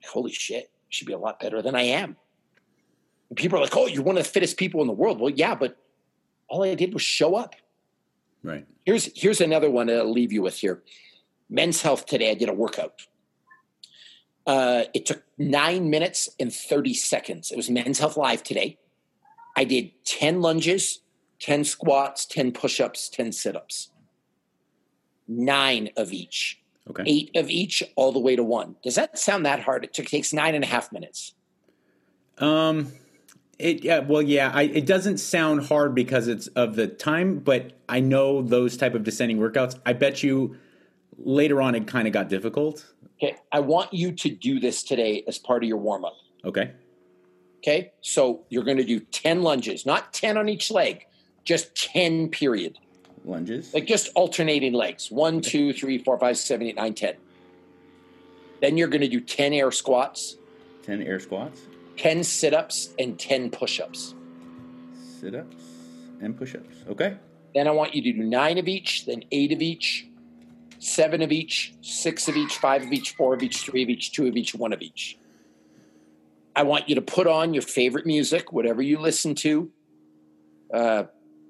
Holy 0.09 0.31
shit, 0.31 0.71
I 0.73 0.89
should 0.89 1.07
be 1.07 1.13
a 1.13 1.17
lot 1.17 1.39
better 1.39 1.61
than 1.61 1.75
I 1.75 1.83
am. 1.83 2.17
And 3.29 3.37
people 3.37 3.59
are 3.59 3.61
like, 3.61 3.77
oh, 3.77 3.87
you're 3.87 4.03
one 4.03 4.17
of 4.17 4.23
the 4.23 4.29
fittest 4.29 4.57
people 4.57 4.81
in 4.81 4.87
the 4.87 4.93
world. 4.93 5.19
Well, 5.19 5.31
yeah, 5.31 5.53
but 5.53 5.77
all 6.49 6.63
I 6.63 6.73
did 6.75 6.93
was 6.93 7.03
show 7.03 7.35
up. 7.35 7.55
Right. 8.43 8.65
Here's 8.85 9.09
here's 9.15 9.41
another 9.41 9.69
one 9.69 9.87
that 9.87 9.97
I'll 9.97 10.11
leave 10.11 10.31
you 10.31 10.41
with 10.41 10.57
here. 10.57 10.81
Men's 11.49 11.81
Health 11.81 12.05
today, 12.05 12.31
I 12.31 12.33
did 12.33 12.49
a 12.49 12.53
workout. 12.53 13.05
Uh, 14.45 14.83
it 14.93 15.05
took 15.05 15.23
nine 15.37 15.89
minutes 15.89 16.29
and 16.39 16.53
30 16.53 16.93
seconds. 16.93 17.51
It 17.51 17.57
was 17.57 17.69
Men's 17.69 17.99
Health 17.99 18.15
Live 18.15 18.43
today. 18.43 18.77
I 19.57 19.65
did 19.65 19.91
10 20.05 20.41
lunges, 20.41 21.01
10 21.41 21.63
squats, 21.65 22.25
10 22.25 22.53
push 22.53 22.79
ups, 22.79 23.09
10 23.09 23.33
sit 23.33 23.55
ups. 23.55 23.89
Nine 25.27 25.89
of 25.97 26.13
each, 26.13 26.61
Okay. 26.89 27.03
eight 27.05 27.31
of 27.35 27.49
each, 27.49 27.83
all 27.95 28.11
the 28.11 28.19
way 28.19 28.35
to 28.35 28.43
one. 28.43 28.75
Does 28.83 28.95
that 28.95 29.17
sound 29.19 29.45
that 29.45 29.59
hard? 29.59 29.83
It 29.83 29.93
takes 29.93 30.31
nine 30.33 30.55
and 30.55 30.63
a 30.63 30.67
half 30.67 30.91
minutes. 30.91 31.33
Um, 32.37 32.91
it 33.59 33.83
yeah, 33.83 33.99
well, 33.99 34.21
yeah. 34.21 34.51
I, 34.53 34.63
it 34.63 34.85
doesn't 34.85 35.17
sound 35.17 35.65
hard 35.65 35.95
because 35.95 36.27
it's 36.27 36.47
of 36.47 36.75
the 36.75 36.87
time, 36.87 37.39
but 37.39 37.73
I 37.89 37.99
know 37.99 38.41
those 38.41 38.77
type 38.77 38.93
of 38.93 39.03
descending 39.03 39.39
workouts. 39.39 39.77
I 39.85 39.93
bet 39.93 40.21
you 40.23 40.55
later 41.17 41.61
on 41.61 41.73
it 41.75 41.87
kind 41.87 42.07
of 42.07 42.13
got 42.13 42.29
difficult. 42.29 42.85
Okay. 43.21 43.35
I 43.51 43.59
want 43.61 43.93
you 43.93 44.11
to 44.11 44.29
do 44.29 44.59
this 44.59 44.83
today 44.83 45.23
as 45.27 45.39
part 45.39 45.63
of 45.63 45.67
your 45.67 45.77
warm 45.77 46.05
up. 46.05 46.13
Okay. 46.45 46.71
Okay. 47.57 47.91
So 48.01 48.45
you're 48.49 48.63
going 48.63 48.77
to 48.77 48.83
do 48.85 48.99
10 48.99 49.41
lunges, 49.41 49.85
not 49.85 50.13
10 50.13 50.37
on 50.37 50.47
each 50.47 50.69
leg, 50.69 51.07
just 51.43 51.75
10 51.75 52.29
period. 52.29 52.77
Lunges. 53.27 53.73
Like 53.73 53.85
just 53.85 54.09
alternating 54.15 54.73
legs. 54.73 55.11
One, 55.11 55.41
two, 55.41 55.73
three, 55.73 55.97
four, 55.97 56.17
five, 56.17 56.37
seven, 56.37 56.67
eight, 56.67 56.75
nine, 56.75 56.93
10. 56.93 57.15
Then 58.61 58.77
you're 58.77 58.87
going 58.87 59.01
to 59.01 59.07
do 59.07 59.19
10 59.19 59.53
air 59.53 59.71
squats, 59.71 60.37
10 60.83 61.01
air 61.03 61.19
squats, 61.19 61.61
10 61.97 62.23
sit 62.23 62.53
ups, 62.53 62.89
and 62.97 63.19
10 63.19 63.51
push 63.51 63.79
ups. 63.79 64.15
sit 65.19 65.35
ups, 65.35 65.55
and 66.21 66.35
push 66.35 66.55
ups. 66.55 66.77
Okay. 66.89 67.17
Then 67.53 67.67
I 67.67 67.71
want 67.71 67.93
you 67.93 68.01
to 68.01 68.13
do 68.13 68.23
nine 68.23 68.57
of 68.57 68.67
each, 68.67 69.05
then 69.05 69.23
eight 69.31 69.51
of 69.51 69.61
each, 69.61 70.07
seven 70.79 71.21
of 71.21 71.31
each, 71.31 71.73
six 71.81 72.27
of 72.27 72.35
each, 72.35 72.57
five 72.57 72.83
of 72.83 72.91
each, 72.91 73.15
four 73.15 73.33
of 73.33 73.43
each, 73.43 73.57
three 73.57 73.83
of 73.83 73.89
each, 73.89 74.11
two 74.11 74.27
of 74.27 74.35
each, 74.35 74.55
one 74.55 74.73
of 74.73 74.81
each. 74.81 75.17
I 76.55 76.63
want 76.63 76.89
you 76.89 76.95
to 76.95 77.01
put 77.01 77.27
on 77.27 77.53
your 77.53 77.61
favorite 77.61 78.05
music, 78.05 78.51
whatever 78.51 78.81
you 78.81 78.99
listen 78.99 79.35
to. 79.35 79.71
Uh, 80.73 81.03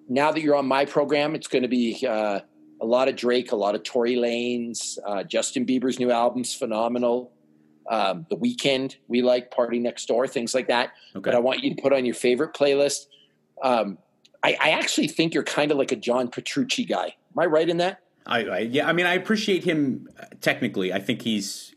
now 0.08 0.32
that 0.32 0.42
you're 0.42 0.56
on 0.56 0.66
my 0.68 0.86
program, 0.86 1.36
it's 1.36 1.48
going 1.48 1.64
to 1.64 1.68
be 1.68 2.06
uh, 2.08 2.40
a 2.82 2.86
lot 2.86 3.08
of 3.08 3.16
Drake, 3.16 3.52
a 3.52 3.56
lot 3.56 3.76
of 3.76 3.84
Tory 3.84 4.16
Lanez, 4.16 4.98
uh, 5.06 5.24
Justin 5.24 5.66
Bieber's 5.66 6.00
new 6.00 6.12
album's 6.12 6.54
phenomenal. 6.54 7.32
Um, 7.90 8.26
the 8.30 8.36
Weeknd, 8.36 8.96
we 9.08 9.22
like 9.22 9.52
PartyNextDoor, 9.54 10.30
things 10.30 10.54
like 10.54 10.68
that. 10.68 10.92
Okay. 11.16 11.22
But 11.24 11.36
I 11.36 11.40
want 11.40 11.64
you 11.64 11.74
to 11.74 11.82
put 11.82 11.94
on 11.94 12.06
your 12.06 12.16
favorite 12.16 12.54
playlist. 12.54 13.06
Um, 13.64 13.98
I, 14.44 14.58
I 14.60 14.70
actually 14.72 15.08
think 15.08 15.34
you're 15.34 15.44
kind 15.44 15.72
of 15.72 15.78
like 15.78 15.92
a 15.92 15.96
John 15.96 16.28
Petrucci 16.30 16.86
guy. 16.86 17.06
Am 17.06 17.40
I 17.40 17.46
right 17.46 17.68
in 17.68 17.78
that? 17.78 18.02
I, 18.26 18.44
I 18.44 18.60
yeah, 18.60 18.88
I 18.88 18.94
mean, 18.94 19.06
I 19.06 19.14
appreciate 19.14 19.64
him 19.64 20.10
uh, 20.20 20.26
technically. 20.42 20.92
I 20.92 21.00
think 21.00 21.22
he's 21.22 21.74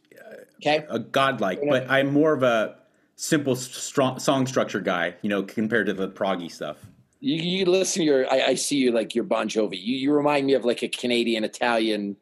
Okay. 0.56 0.84
a 0.90 0.98
godlike, 0.98 1.60
but 1.66 1.90
I'm 1.90 2.12
more 2.12 2.34
of 2.34 2.42
a 2.42 2.76
simple 3.16 3.56
strong, 3.56 4.18
song 4.18 4.46
structure 4.46 4.80
guy, 4.80 5.14
you 5.22 5.30
know, 5.30 5.42
compared 5.42 5.86
to 5.86 5.94
the 5.94 6.08
proggy 6.08 6.50
stuff. 6.50 6.76
You, 7.20 7.36
you 7.36 7.64
listen 7.66 8.00
to 8.00 8.06
your, 8.06 8.32
I, 8.32 8.40
I 8.48 8.54
see 8.54 8.76
you 8.76 8.92
like 8.92 9.14
your 9.14 9.24
Bon 9.24 9.48
Jovi. 9.48 9.78
You, 9.80 9.96
you 9.96 10.12
remind 10.12 10.46
me 10.46 10.54
of 10.54 10.64
like 10.64 10.82
a 10.82 10.88
Canadian 10.88 11.44
Italian 11.44 12.16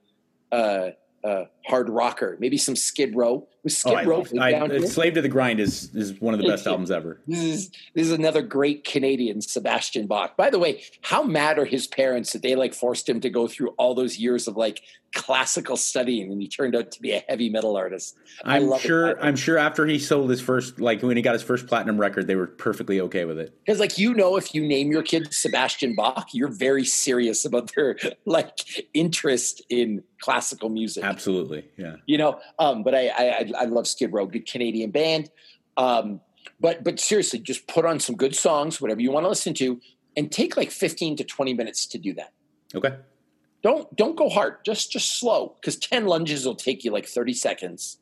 uh, 0.50 0.90
uh, 1.24 1.44
hard 1.68 1.88
rocker. 1.88 2.36
Maybe 2.40 2.56
some 2.56 2.76
Skid 2.76 3.14
Row. 3.14 3.46
Skid 3.66 3.92
Oh, 3.92 4.04
Row 4.04 4.24
I, 4.40 4.52
down 4.52 4.70
here? 4.70 4.86
Slave 4.86 5.14
to 5.14 5.22
the 5.22 5.28
Grind 5.28 5.60
is 5.60 5.94
is 5.94 6.18
one 6.20 6.32
of 6.32 6.40
the 6.40 6.46
best 6.46 6.66
albums 6.66 6.90
ever. 6.90 7.20
This 7.26 7.42
is 7.42 7.70
this 7.94 8.06
is 8.06 8.12
another 8.12 8.40
great 8.40 8.84
Canadian, 8.84 9.42
Sebastian 9.42 10.06
Bach. 10.06 10.36
By 10.36 10.48
the 10.48 10.58
way, 10.58 10.82
how 11.02 11.22
mad 11.22 11.58
are 11.58 11.64
his 11.66 11.86
parents 11.86 12.32
that 12.32 12.42
they 12.42 12.54
like 12.54 12.72
forced 12.72 13.08
him 13.08 13.20
to 13.20 13.30
go 13.30 13.46
through 13.46 13.70
all 13.70 13.94
those 13.94 14.16
years 14.16 14.48
of 14.48 14.56
like 14.56 14.80
classical 15.14 15.76
studying 15.76 16.30
and 16.30 16.40
he 16.40 16.48
turned 16.48 16.76
out 16.76 16.90
to 16.92 17.00
be 17.02 17.12
a 17.12 17.22
heavy 17.28 17.50
metal 17.50 17.76
artist? 17.76 18.16
I 18.44 18.60
it. 18.60 18.80
sure. 18.80 19.22
I'm 19.22 19.36
sure 19.36 19.58
after 19.58 19.84
he 19.86 19.98
sold 19.98 20.30
his 20.30 20.40
first, 20.40 20.80
like 20.80 21.02
when 21.02 21.16
he 21.16 21.22
got 21.22 21.34
his 21.34 21.42
first 21.42 21.66
platinum 21.66 21.98
record, 21.98 22.26
they 22.26 22.36
were 22.36 22.46
perfectly 22.46 23.00
okay 23.02 23.24
with 23.26 23.38
it. 23.38 23.54
Because 23.66 23.80
like 23.80 23.98
you 23.98 24.14
know, 24.14 24.36
if 24.36 24.54
you 24.54 24.66
name 24.66 24.90
your 24.90 25.02
kid 25.02 25.34
Sebastian 25.34 25.94
Bach, 25.94 26.28
you're 26.32 26.48
very 26.48 26.84
serious 26.84 27.44
about 27.44 27.74
their 27.74 27.96
like 28.24 28.86
interest 28.94 29.62
in 29.68 30.04
classical 30.20 30.68
music. 30.68 31.04
Absolutely, 31.04 31.57
yeah. 31.76 31.96
you 32.06 32.18
know 32.18 32.40
um 32.58 32.82
but 32.82 32.94
I, 32.94 33.08
I 33.08 33.52
i 33.58 33.64
love 33.64 33.86
skid 33.86 34.12
row 34.12 34.26
good 34.26 34.46
canadian 34.46 34.90
band. 34.90 35.30
Um 35.76 36.20
but 36.60 36.84
but 36.84 36.98
seriously 36.98 37.38
just 37.38 37.66
put 37.66 37.84
on 37.84 38.00
some 38.00 38.16
good 38.16 38.34
songs 38.34 38.80
whatever 38.80 39.00
you 39.00 39.10
want 39.10 39.24
to 39.24 39.28
listen 39.28 39.54
to 39.54 39.80
and 40.16 40.32
take 40.32 40.56
like 40.56 40.70
15 40.70 41.16
to 41.16 41.24
20 41.24 41.54
minutes 41.54 41.86
to 41.86 41.98
do 41.98 42.12
that. 42.14 42.32
Okay, 42.74 42.96
don't 43.62 43.94
don't 43.96 44.16
go 44.16 44.28
hard 44.28 44.64
just 44.64 44.90
just 44.90 45.18
slow 45.18 45.56
because 45.60 45.76
10 45.76 46.06
lunges 46.06 46.44
will 46.44 46.56
take 46.56 46.84
you 46.84 46.90
like 46.90 47.06
30 47.06 47.32
seconds. 47.34 47.98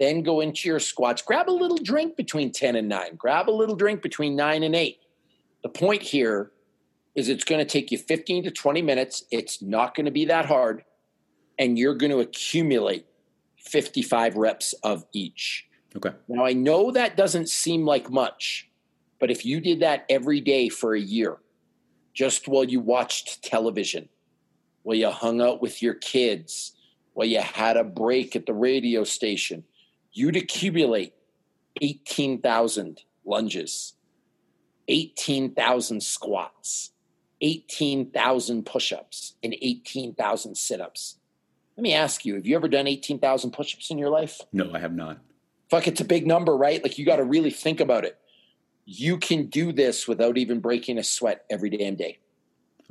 Then 0.00 0.22
go 0.22 0.40
into 0.40 0.68
your 0.68 0.80
squats 0.80 1.22
grab 1.22 1.48
a 1.48 1.52
little 1.52 1.78
drink 1.78 2.16
between 2.16 2.50
10 2.50 2.74
and 2.74 2.88
9 2.88 3.14
grab 3.16 3.48
a 3.48 3.52
little 3.52 3.76
drink 3.76 4.02
between 4.02 4.34
9 4.34 4.64
and 4.64 4.74
8 4.74 4.98
the 5.62 5.68
point 5.68 6.02
here 6.02 6.50
is 7.14 7.28
it's 7.28 7.44
going 7.44 7.60
to 7.60 7.64
take 7.64 7.92
you 7.92 7.98
15 7.98 8.42
to 8.44 8.50
20 8.50 8.82
minutes 8.82 9.24
it's 9.30 9.62
not 9.62 9.94
going 9.94 10.06
to 10.06 10.10
be 10.10 10.24
that 10.24 10.46
hard 10.46 10.82
and 11.58 11.78
you're 11.78 11.94
going 11.94 12.12
to 12.12 12.20
accumulate 12.20 13.06
55 13.56 14.36
reps 14.36 14.72
of 14.82 15.04
each 15.12 15.66
okay, 15.96 16.12
now, 16.28 16.44
I 16.44 16.52
know 16.52 16.90
that 16.90 17.16
doesn't 17.16 17.48
seem 17.48 17.84
like 17.84 18.10
much, 18.10 18.68
but 19.18 19.30
if 19.30 19.44
you 19.44 19.60
did 19.60 19.80
that 19.80 20.04
every 20.08 20.40
day 20.40 20.68
for 20.68 20.94
a 20.94 21.00
year, 21.00 21.38
just 22.12 22.48
while 22.48 22.64
you 22.64 22.80
watched 22.80 23.42
television, 23.42 24.08
while 24.82 24.96
you 24.96 25.10
hung 25.10 25.40
out 25.40 25.60
with 25.60 25.82
your 25.82 25.94
kids, 25.94 26.72
while 27.12 27.26
you 27.26 27.40
had 27.40 27.76
a 27.76 27.84
break 27.84 28.36
at 28.36 28.46
the 28.46 28.54
radio 28.54 29.04
station, 29.04 29.64
you'd 30.12 30.36
accumulate 30.36 31.14
18,000 31.80 33.02
lunges, 33.24 33.94
18,000 34.88 36.02
squats, 36.02 36.90
18,000 37.40 38.64
push 38.64 38.92
ups, 38.92 39.34
and 39.42 39.54
18,000 39.60 40.56
sit 40.56 40.80
ups. 40.80 41.16
Let 41.76 41.82
me 41.82 41.92
ask 41.94 42.24
you 42.24 42.34
have 42.36 42.46
you 42.46 42.54
ever 42.56 42.68
done 42.68 42.86
18,000 42.86 43.50
push 43.50 43.74
ups 43.74 43.90
in 43.90 43.98
your 43.98 44.10
life? 44.10 44.40
no, 44.52 44.72
I 44.72 44.78
have 44.78 44.94
not. 44.94 45.18
fuck 45.70 45.86
it's 45.88 46.00
a 46.00 46.04
big 46.04 46.26
number 46.26 46.56
right 46.56 46.82
like 46.82 46.98
you 46.98 47.04
got 47.06 47.16
to 47.16 47.24
really 47.24 47.50
think 47.50 47.80
about 47.80 48.04
it 48.04 48.18
you 48.86 49.16
can 49.18 49.46
do 49.46 49.72
this 49.72 50.06
without 50.06 50.36
even 50.36 50.60
breaking 50.60 50.98
a 50.98 51.02
sweat 51.02 51.44
every 51.50 51.70
damn 51.70 51.94
day 51.96 52.18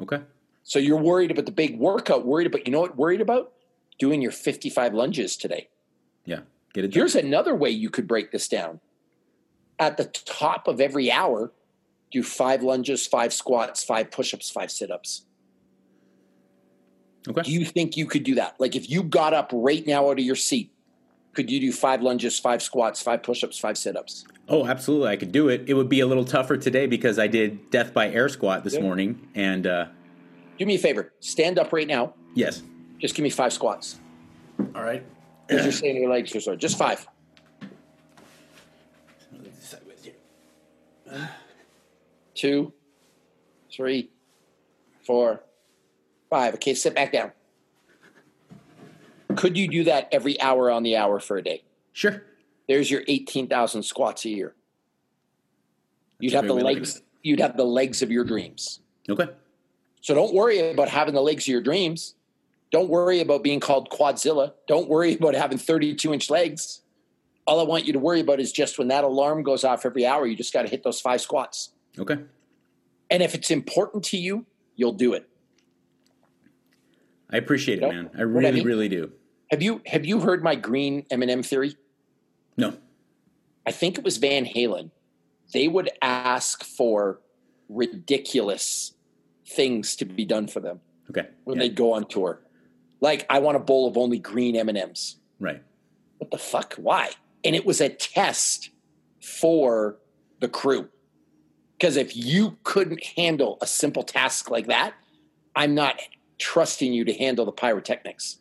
Okay, 0.01 0.21
so 0.63 0.79
you're 0.79 0.97
worried 0.97 1.29
about 1.31 1.45
the 1.45 1.51
big 1.51 1.77
workout 1.77 2.25
worried 2.25 2.47
about 2.47 2.65
you 2.65 2.73
know 2.73 2.81
what 2.81 2.97
worried 2.97 3.21
about 3.21 3.53
doing 3.99 4.21
your 4.21 4.31
55 4.31 4.93
lunges 4.93 5.37
today 5.37 5.69
yeah, 6.25 6.39
get 6.73 6.83
it. 6.83 6.87
Done. 6.89 6.99
here's 6.99 7.15
another 7.15 7.53
way 7.55 7.69
you 7.69 7.89
could 7.89 8.07
break 8.07 8.31
this 8.31 8.47
down 8.47 8.79
at 9.79 9.97
the 9.97 10.05
top 10.05 10.67
of 10.67 10.81
every 10.81 11.11
hour 11.11 11.51
do 12.11 12.23
five 12.23 12.63
lunges 12.63 13.05
five 13.07 13.31
squats 13.33 13.83
five 13.83 14.09
push-ups 14.11 14.49
five 14.49 14.71
sit-ups 14.71 15.25
Okay, 17.27 17.41
do 17.41 17.51
you 17.51 17.65
think 17.65 17.95
you 17.97 18.05
could 18.05 18.23
do 18.23 18.35
that 18.35 18.55
like 18.59 18.75
if 18.75 18.89
you 18.89 19.01
got 19.03 19.33
up 19.33 19.49
right 19.53 19.85
now 19.87 20.09
out 20.09 20.19
of 20.19 20.25
your 20.25 20.35
seat 20.35 20.71
could 21.33 21.49
you 21.49 21.59
do 21.59 21.71
five 21.71 22.01
lunges 22.01 22.37
five 22.39 22.61
squats 22.61 23.01
five 23.01 23.23
push-ups 23.23 23.57
five 23.57 23.77
sit-ups 23.77 24.25
Oh, 24.49 24.65
absolutely. 24.67 25.07
I 25.07 25.15
could 25.15 25.31
do 25.31 25.47
it. 25.47 25.63
It 25.67 25.73
would 25.73 25.87
be 25.87 26.01
a 26.01 26.05
little 26.05 26.25
tougher 26.25 26.57
today 26.57 26.85
because 26.85 27.17
I 27.17 27.27
did 27.27 27.69
death 27.69 27.93
by 27.93 28.09
air 28.09 28.27
squat 28.27 28.65
this 28.65 28.73
Yeah. 28.73 28.81
morning. 28.81 29.25
And 29.35 29.65
uh, 29.65 29.85
do 30.59 30.65
me 30.65 30.75
a 30.75 30.77
favor 30.77 31.13
stand 31.21 31.57
up 31.57 31.71
right 31.71 31.87
now 31.87 32.13
yes. 32.35 32.61
Just 32.99 33.15
give 33.15 33.23
me 33.23 33.29
five 33.29 33.53
squats. 33.53 33.99
All 34.75 34.83
right. 34.83 35.01
Because 35.47 35.63
you're 35.63 35.71
saying 35.71 35.95
your 35.95 36.09
legs 36.11 36.35
are 36.35 36.41
sore. 36.41 36.57
Just 36.57 36.77
five. 36.77 37.07
Two, 42.35 42.73
three, 43.71 44.09
four, 45.05 45.41
five. 46.33 46.55
Okay, 46.55 46.73
sit 46.73 46.95
back 46.95 47.11
down. 47.11 47.31
Could 49.35 49.55
you 49.55 49.67
do 49.67 49.83
that 49.83 50.09
every 50.11 50.39
hour 50.41 50.71
on 50.71 50.81
the 50.81 50.97
hour 50.97 51.19
for 51.19 51.37
a 51.37 51.43
day? 51.43 51.63
Sure. 51.91 52.23
There's 52.67 52.89
your 52.89 53.03
18,000 53.07 53.83
squats 53.83 54.25
a 54.25 54.29
year. 54.29 54.55
You'd 56.19 56.33
have 56.33 56.47
the 56.47 56.53
great 56.53 56.65
way 56.65 56.73
to 56.73 56.79
look 56.79 56.87
legs. 56.87 57.01
You'd 57.21 57.39
have 57.39 57.55
the 57.55 57.65
legs 57.65 58.01
of 58.01 58.09
your 58.09 58.23
dreams. 58.23 58.79
Okay. 59.07 59.27
So 60.01 60.15
don't 60.15 60.33
worry 60.33 60.71
about 60.71 60.89
having 60.89 61.13
the 61.13 61.21
legs 61.21 61.43
of 61.43 61.49
your 61.49 61.61
dreams. 61.61 62.15
Don't 62.71 62.89
worry 62.89 63.19
about 63.21 63.43
being 63.43 63.59
called 63.59 63.91
Quadzilla. 63.91 64.53
Don't 64.67 64.89
worry 64.89 65.13
about 65.13 65.35
having 65.35 65.59
32 65.59 66.13
inch 66.13 66.29
legs. 66.31 66.81
All 67.45 67.59
I 67.59 67.63
want 67.63 67.85
you 67.85 67.93
to 67.93 67.99
worry 67.99 68.21
about 68.21 68.39
is 68.39 68.51
just 68.51 68.79
when 68.79 68.87
that 68.87 69.03
alarm 69.03 69.43
goes 69.43 69.63
off 69.63 69.85
every 69.85 70.05
hour, 70.05 70.25
you 70.25 70.35
just 70.35 70.53
got 70.53 70.63
to 70.63 70.67
hit 70.67 70.83
those 70.83 70.99
five 70.99 71.21
squats. 71.21 71.69
Okay. 71.99 72.17
And 73.11 73.21
if 73.21 73.35
it's 73.35 73.51
important 73.51 74.03
to 74.05 74.17
you, 74.17 74.45
you'll 74.75 74.93
do 74.93 75.13
it. 75.13 75.29
I 77.33 77.37
appreciate 77.37 77.79
it, 77.79 77.81
Nope. 77.81 77.91
man. 77.93 78.05
I 78.05 78.25
What 78.25 78.45
I 78.45 78.49
really, 78.49 78.51
mean- 78.51 78.63
really 78.67 78.89
do. 78.89 79.11
Have 79.51 79.61
you 79.61 79.81
have 79.87 80.05
you 80.05 80.19
heard 80.21 80.43
my 80.43 80.55
green 80.55 81.05
M&M 81.11 81.43
theory? 81.43 81.75
No. 82.57 82.77
I 83.65 83.71
think 83.71 83.97
it 83.97 84.03
was 84.03 84.17
Van 84.17 84.45
Halen. 84.45 84.91
They 85.51 85.67
would 85.67 85.89
ask 86.01 86.63
for 86.63 87.19
ridiculous 87.69 88.93
things 89.45 89.95
to 89.97 90.05
be 90.05 90.25
done 90.25 90.47
for 90.47 90.59
them 90.59 90.79
Okay. 91.09 91.27
when 91.43 91.57
Yeah. 91.57 91.63
they 91.63 91.69
go 91.69 91.93
on 91.93 92.07
tour. 92.07 92.41
Like, 93.01 93.25
I 93.29 93.39
want 93.39 93.57
a 93.57 93.59
bowl 93.59 93.87
of 93.87 93.97
only 93.97 94.17
green 94.19 94.55
M&Ms. 94.55 95.15
Right. 95.39 95.61
what 96.19 96.31
the 96.31 96.37
fuck? 96.37 96.75
Why? 96.75 97.11
And 97.43 97.53
it 97.53 97.65
was 97.65 97.81
a 97.81 97.89
test 97.89 98.69
for 99.19 99.97
the 100.39 100.47
crew. 100.47 100.87
Because 101.77 101.97
if 101.97 102.15
you 102.15 102.57
couldn't 102.63 103.03
handle 103.17 103.57
a 103.59 103.67
simple 103.67 104.03
task 104.03 104.49
like 104.49 104.67
that, 104.67 104.93
I'm 105.53 105.75
not 105.75 105.99
trusting 106.43 106.91
you 106.93 107.05
to 107.05 107.13
handle 107.13 107.45
the 107.45 107.51
pyrotechnics. 107.53 108.37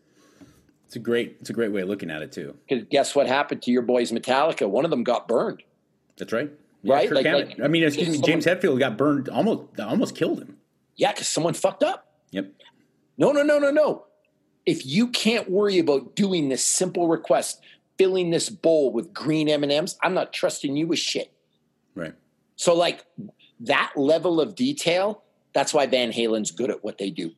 It's 0.86 0.96
a 0.96 0.98
great. 0.98 1.36
It's 1.40 1.48
a 1.50 1.52
great 1.52 1.72
way 1.72 1.82
of 1.82 1.88
looking 1.88 2.10
at 2.10 2.20
it 2.20 2.32
too. 2.32 2.54
Because 2.68 2.84
guess 2.90 3.14
what 3.14 3.26
happened 3.26 3.62
to 3.62 3.70
your 3.70 3.82
boys 3.82 4.10
Metallica? 4.12 4.68
One 4.68 4.84
of 4.84 4.90
them 4.90 5.04
got 5.04 5.28
burned. 5.28 5.62
That's 6.18 6.32
right. 6.32 6.50
Right? 6.84 7.08
Kirk 7.08 7.24
Like- 7.24 7.48
like- 7.48 7.60
I 7.60 7.68
mean, 7.68 7.84
excuse 7.84 8.08
me. 8.08 8.14
someone- 8.14 8.28
James 8.30 8.44
Hetfield 8.46 8.78
got 8.80 8.96
burned. 8.98 9.28
Almost. 9.28 9.78
Almost 9.80 10.16
killed 10.16 10.40
him. 10.42 10.58
Yeah, 10.96 11.12
because 11.12 11.28
someone 11.28 11.54
fucked 11.54 11.82
up. 11.82 12.12
Yep. 12.32 12.50
No, 13.16 13.30
no, 13.32 13.42
no, 13.42 13.58
no, 13.58 13.70
no. 13.70 14.04
If 14.66 14.84
you 14.84 15.08
can't 15.08 15.48
worry 15.50 15.78
about 15.78 16.14
doing 16.16 16.48
this 16.48 16.62
simple 16.64 17.08
request, 17.08 17.60
filling 17.98 18.30
this 18.30 18.48
bowl 18.50 18.92
with 18.92 19.14
green 19.14 19.48
M&Ms, 19.48 19.96
I'm 20.02 20.12
not 20.14 20.32
trusting 20.32 20.76
you 20.76 20.86
with 20.88 20.98
shit. 20.98 21.32
Right. 21.94 22.14
So, 22.56 22.74
like 22.74 23.04
that 23.60 23.92
level 23.96 24.40
of 24.40 24.54
detail, 24.54 25.22
that's 25.54 25.72
why 25.72 25.86
Van 25.86 26.12
Halen's 26.12 26.50
good 26.50 26.70
at 26.70 26.84
what 26.84 26.98
they 26.98 27.10
do. 27.10 27.32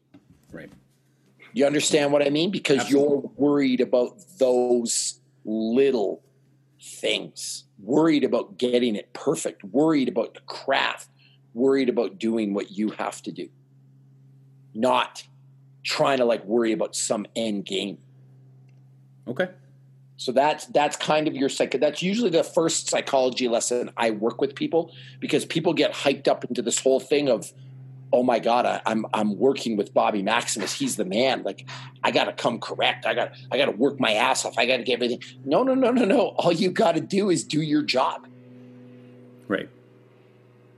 Right. 0.54 0.70
You 1.52 1.66
understand 1.66 2.12
what 2.12 2.24
I 2.24 2.30
mean? 2.30 2.50
Because 2.50 2.80
Absolutely. 2.80 3.08
you're 3.08 3.30
worried 3.36 3.80
about 3.80 4.16
those 4.38 5.20
little 5.44 6.22
things, 6.80 7.64
worried 7.78 8.24
about 8.24 8.56
getting 8.56 8.94
it 8.94 9.12
perfect, 9.12 9.64
worried 9.64 10.08
about 10.08 10.34
the 10.34 10.40
craft, 10.40 11.08
worried 11.52 11.88
about 11.88 12.18
doing 12.18 12.54
what 12.54 12.70
you 12.70 12.90
have 12.90 13.20
to 13.22 13.32
do, 13.32 13.48
not 14.74 15.24
trying 15.82 16.18
to 16.18 16.24
like 16.24 16.44
worry 16.44 16.72
about 16.72 16.94
some 16.94 17.26
end 17.34 17.66
game. 17.66 17.98
Okay. 19.26 19.48
So 20.16 20.30
that's 20.30 20.66
that's 20.66 20.96
kind 20.96 21.26
of 21.26 21.34
your 21.34 21.48
psych. 21.48 21.78
That's 21.80 22.02
usually 22.02 22.30
the 22.30 22.44
first 22.44 22.88
psychology 22.88 23.48
lesson 23.48 23.90
I 23.96 24.10
work 24.10 24.40
with 24.40 24.54
people 24.54 24.92
because 25.18 25.44
people 25.44 25.72
get 25.72 25.92
hyped 25.92 26.28
up 26.28 26.44
into 26.44 26.62
this 26.62 26.78
whole 26.78 27.00
thing 27.00 27.28
of, 27.28 27.52
oh 28.14 28.22
my 28.22 28.38
god, 28.38 28.64
I, 28.64 28.80
I'm 28.86 29.04
I'm 29.12 29.36
working 29.36 29.76
with 29.76 29.92
Bobby 29.92 30.22
Maximus. 30.22 30.72
He's 30.72 30.94
the 30.94 31.04
man. 31.04 31.42
Like 31.42 31.66
I 32.04 32.12
got 32.12 32.26
to 32.26 32.32
come 32.32 32.60
correct. 32.60 33.06
I 33.06 33.14
got 33.14 33.32
I 33.50 33.58
got 33.58 33.64
to 33.64 33.72
work 33.72 33.98
my 33.98 34.12
ass 34.12 34.44
off. 34.44 34.56
I 34.56 34.66
got 34.66 34.76
to 34.76 34.84
get 34.84 34.94
everything. 34.94 35.20
No, 35.44 35.64
no, 35.64 35.74
no, 35.74 35.90
no, 35.90 36.04
no. 36.04 36.28
All 36.38 36.52
you 36.52 36.70
got 36.70 36.92
to 36.92 37.00
do 37.00 37.28
is 37.28 37.42
do 37.42 37.60
your 37.60 37.82
job. 37.82 38.28
Right. 39.48 39.68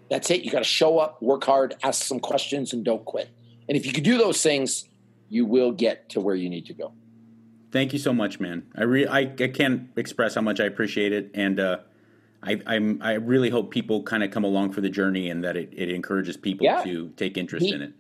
That's 0.09 0.31
it. 0.31 0.45
You 0.45 0.51
got 0.51 0.61
to 0.61 0.65
show 0.65 0.99
up, 0.99 1.21
work 1.21 1.45
hard, 1.45 1.75
ask 1.83 2.05
some 2.05 2.21
questions, 2.21 2.73
and 2.73 2.83
don't 2.83 3.05
quit. 3.05 3.29
And 3.69 3.77
if 3.77 3.85
you 3.85 3.93
can 3.93 4.03
do 4.03 4.17
those 4.17 4.41
things, 4.43 4.89
you 5.29 5.45
will 5.45 5.73
get 5.73 6.09
to 6.11 6.21
where 6.21 6.37
you 6.37 6.49
need 6.49 6.67
to 6.67 6.75
go. 6.75 6.93
Thank 7.71 7.93
you 7.93 7.99
so 7.99 8.15
much, 8.15 8.41
man. 8.41 8.67
I 8.75 8.85
re- 8.85 9.07
I, 9.07 9.21
I 9.21 9.49
can't 9.49 9.91
express 9.97 10.37
how 10.37 10.41
much 10.41 10.59
I 10.59 10.65
appreciate 10.65 11.13
it, 11.13 11.33
and 11.35 11.61
uh, 11.61 11.79
I 12.47 12.61
I'm 12.67 13.01
I 13.03 13.15
really 13.15 13.51
hope 13.51 13.71
people 13.71 14.03
kind 14.03 14.23
of 14.23 14.31
come 14.31 14.45
along 14.45 14.73
for 14.73 14.81
the 14.81 14.89
journey, 14.91 15.31
and 15.31 15.43
that 15.45 15.57
it, 15.57 15.71
it 15.73 15.91
encourages 15.91 16.37
people 16.37 16.65
Yeah. 16.65 16.83
to 16.85 17.11
take 17.17 17.37
interest 17.37 17.65
Me- 17.65 17.73
in 17.73 17.83
it. 17.83 17.93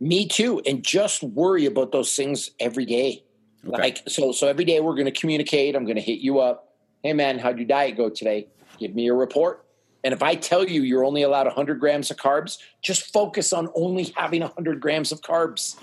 Me 0.00 0.26
too. 0.28 0.60
And 0.64 0.82
just 0.84 1.22
worry 1.24 1.66
about 1.66 1.90
those 1.90 2.14
things 2.14 2.50
every 2.60 2.84
day. 2.86 3.24
Okay. 3.66 3.76
Like 3.82 4.02
so 4.08 4.30
so 4.32 4.46
every 4.46 4.64
day 4.64 4.80
we're 4.80 4.94
gonna 4.94 5.10
communicate. 5.10 5.74
I'm 5.74 5.84
gonna 5.86 6.00
hit 6.00 6.20
you 6.20 6.38
up. 6.38 6.74
Hey 7.02 7.12
man, 7.12 7.38
how'd 7.38 7.58
your 7.58 7.66
diet 7.66 7.96
go 7.96 8.08
today? 8.08 8.46
Give 8.78 8.94
me 8.94 9.08
a 9.08 9.14
report. 9.14 9.64
And 10.04 10.14
if 10.14 10.22
I 10.22 10.36
tell 10.36 10.64
you 10.64 10.82
you're 10.82 11.04
only 11.04 11.22
allowed 11.22 11.46
100 11.46 11.80
grams 11.80 12.10
of 12.12 12.16
carbs, 12.18 12.58
just 12.82 13.12
focus 13.12 13.52
on 13.52 13.68
only 13.74 14.04
having 14.16 14.42
100 14.42 14.80
grams 14.80 15.10
of 15.10 15.20
carbs. 15.22 15.76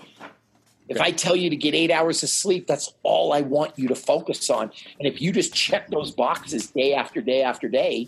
If 0.88 1.02
I 1.02 1.12
tell 1.12 1.36
you 1.36 1.50
to 1.50 1.56
get 1.56 1.74
eight 1.74 1.90
hours 1.90 2.22
of 2.22 2.30
sleep, 2.30 2.68
that's 2.68 2.94
all 3.02 3.34
I 3.34 3.42
want 3.42 3.78
you 3.78 3.88
to 3.88 3.96
focus 3.96 4.50
on. 4.50 4.72
And 5.00 5.08
if 5.08 5.20
you 5.20 5.32
just 5.32 5.54
check 5.54 5.90
those 5.90 6.12
boxes 6.12 6.68
day 6.68 6.94
after 6.94 7.22
day 7.22 7.42
after 7.42 7.68
day, 7.68 8.08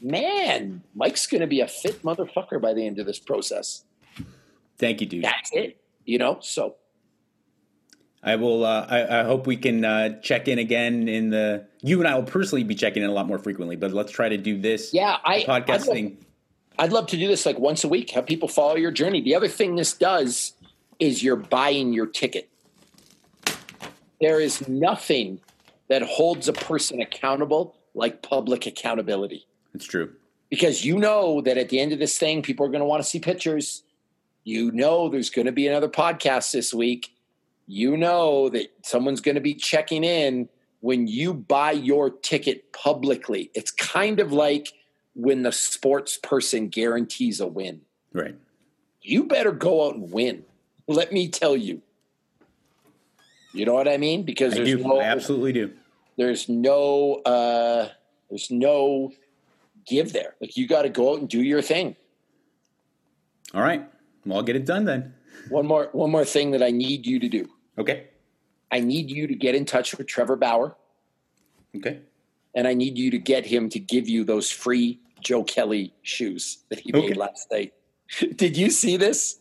man, 0.00 0.82
Mike's 0.94 1.26
going 1.26 1.40
to 1.40 1.48
be 1.48 1.60
a 1.60 1.66
fit 1.66 2.02
motherfucker 2.02 2.60
by 2.60 2.74
the 2.74 2.86
end 2.86 2.98
of 2.98 3.06
this 3.06 3.18
process. 3.18 3.84
Thank 4.78 5.00
you, 5.00 5.06
dude. 5.06 5.24
That's 5.24 5.50
it. 5.52 5.80
You 6.04 6.18
know, 6.18 6.38
so 6.40 6.76
I 8.22 8.36
will. 8.36 8.64
Uh, 8.64 8.86
I, 8.88 9.20
I 9.20 9.24
hope 9.24 9.46
we 9.46 9.56
can 9.56 9.84
uh, 9.84 10.20
check 10.20 10.48
in 10.48 10.58
again 10.58 11.08
in 11.08 11.30
the. 11.30 11.66
You 11.82 11.98
and 11.98 12.08
I 12.08 12.14
will 12.14 12.24
personally 12.24 12.64
be 12.64 12.74
checking 12.74 13.02
in 13.02 13.10
a 13.10 13.12
lot 13.12 13.26
more 13.26 13.38
frequently, 13.38 13.76
but 13.76 13.92
let's 13.92 14.12
try 14.12 14.28
to 14.28 14.36
do 14.36 14.58
this 14.58 14.92
yeah, 14.92 15.16
I 15.24 15.40
podcast 15.40 15.50
I'd 15.50 15.68
love, 15.68 15.84
thing. 15.86 16.26
I'd 16.78 16.92
love 16.92 17.06
to 17.08 17.16
do 17.16 17.28
this 17.28 17.46
like 17.46 17.58
once 17.58 17.84
a 17.84 17.88
week. 17.88 18.10
Have 18.10 18.26
people 18.26 18.48
follow 18.48 18.76
your 18.76 18.90
journey. 18.90 19.20
The 19.20 19.34
other 19.34 19.48
thing 19.48 19.76
this 19.76 19.92
does 19.92 20.54
is 21.00 21.22
you're 21.22 21.36
buying 21.36 21.92
your 21.92 22.06
ticket. 22.06 22.48
There 24.20 24.38
is 24.40 24.68
nothing 24.68 25.40
that 25.88 26.02
holds 26.02 26.46
a 26.46 26.52
person 26.52 27.00
accountable 27.00 27.74
like 27.94 28.22
public 28.22 28.66
accountability. 28.66 29.46
It's 29.74 29.86
true. 29.86 30.12
because 30.50 30.84
you 30.84 30.98
know 30.98 31.40
that 31.40 31.56
at 31.56 31.68
the 31.70 31.80
end 31.80 31.92
of 31.92 31.98
this 31.98 32.18
thing, 32.18 32.42
people 32.42 32.66
are 32.66 32.68
going 32.68 32.80
to 32.80 32.86
want 32.86 33.02
to 33.02 33.08
see 33.08 33.20
pictures. 33.20 33.82
You 34.44 34.70
know 34.72 35.08
there's 35.08 35.30
going 35.30 35.46
to 35.46 35.52
be 35.52 35.66
another 35.66 35.88
podcast 35.88 36.52
this 36.52 36.74
week. 36.74 37.14
You 37.66 37.96
know 37.96 38.48
that 38.50 38.72
someone's 38.82 39.20
going 39.20 39.36
to 39.36 39.40
be 39.40 39.54
checking 39.54 40.02
in 40.02 40.48
when 40.80 41.06
you 41.06 41.32
buy 41.32 41.72
your 41.72 42.10
ticket 42.10 42.72
publicly. 42.72 43.50
It's 43.54 43.70
kind 43.70 44.18
of 44.18 44.32
like 44.32 44.72
when 45.14 45.42
the 45.42 45.52
sports 45.52 46.18
person 46.18 46.68
guarantees 46.68 47.40
a 47.40 47.46
win. 47.46 47.82
Right. 48.12 48.34
You 49.02 49.24
better 49.24 49.52
go 49.52 49.86
out 49.86 49.94
and 49.94 50.10
win. 50.10 50.44
Let 50.88 51.12
me 51.12 51.28
tell 51.28 51.56
you. 51.56 51.82
You 53.52 53.64
know 53.66 53.74
what 53.74 53.88
I 53.88 53.96
mean? 53.96 54.22
Because 54.22 54.52
I 54.54 54.56
there's 54.58 54.76
do. 54.76 54.78
no 54.82 55.00
I 55.00 55.04
absolutely 55.04 55.52
do. 55.52 55.72
there's 56.16 56.48
no 56.48 57.14
uh 57.26 57.88
there's 58.28 58.50
no 58.50 59.12
give 59.86 60.12
there. 60.12 60.34
Like 60.40 60.56
you 60.56 60.68
got 60.68 60.82
to 60.82 60.88
go 60.88 61.12
out 61.14 61.20
and 61.20 61.28
do 61.28 61.42
your 61.42 61.62
thing. 61.62 61.96
All 63.54 63.60
right. 63.62 63.88
Well, 64.24 64.36
I'll 64.38 64.44
get 64.44 64.54
it 64.56 64.64
done 64.66 64.84
then. 64.84 65.14
One 65.48 65.66
more 65.66 65.88
one 65.92 66.10
more 66.10 66.24
thing 66.24 66.52
that 66.52 66.62
I 66.62 66.70
need 66.70 67.06
you 67.06 67.18
to 67.18 67.28
do. 67.28 67.48
Okay. 67.78 68.06
I 68.70 68.78
need 68.78 69.10
you 69.10 69.26
to 69.26 69.34
get 69.34 69.56
in 69.56 69.64
touch 69.64 69.96
with 69.98 70.06
Trevor 70.06 70.36
Bauer 70.36 70.76
Okay. 71.76 72.00
and 72.54 72.68
I 72.68 72.74
need 72.74 72.96
you 72.98 73.10
to 73.10 73.18
get 73.18 73.46
him 73.46 73.68
to 73.70 73.80
give 73.80 74.08
you 74.08 74.22
those 74.22 74.48
free 74.48 75.00
Joe 75.20 75.42
Kelly 75.42 75.92
shoes 76.02 76.58
that 76.68 76.78
he 76.80 76.92
Okay. 76.94 77.08
made 77.08 77.16
last 77.16 77.50
night. 77.50 77.72
Did 78.36 78.56
you 78.56 78.70
see 78.70 78.96
this? 78.96 79.39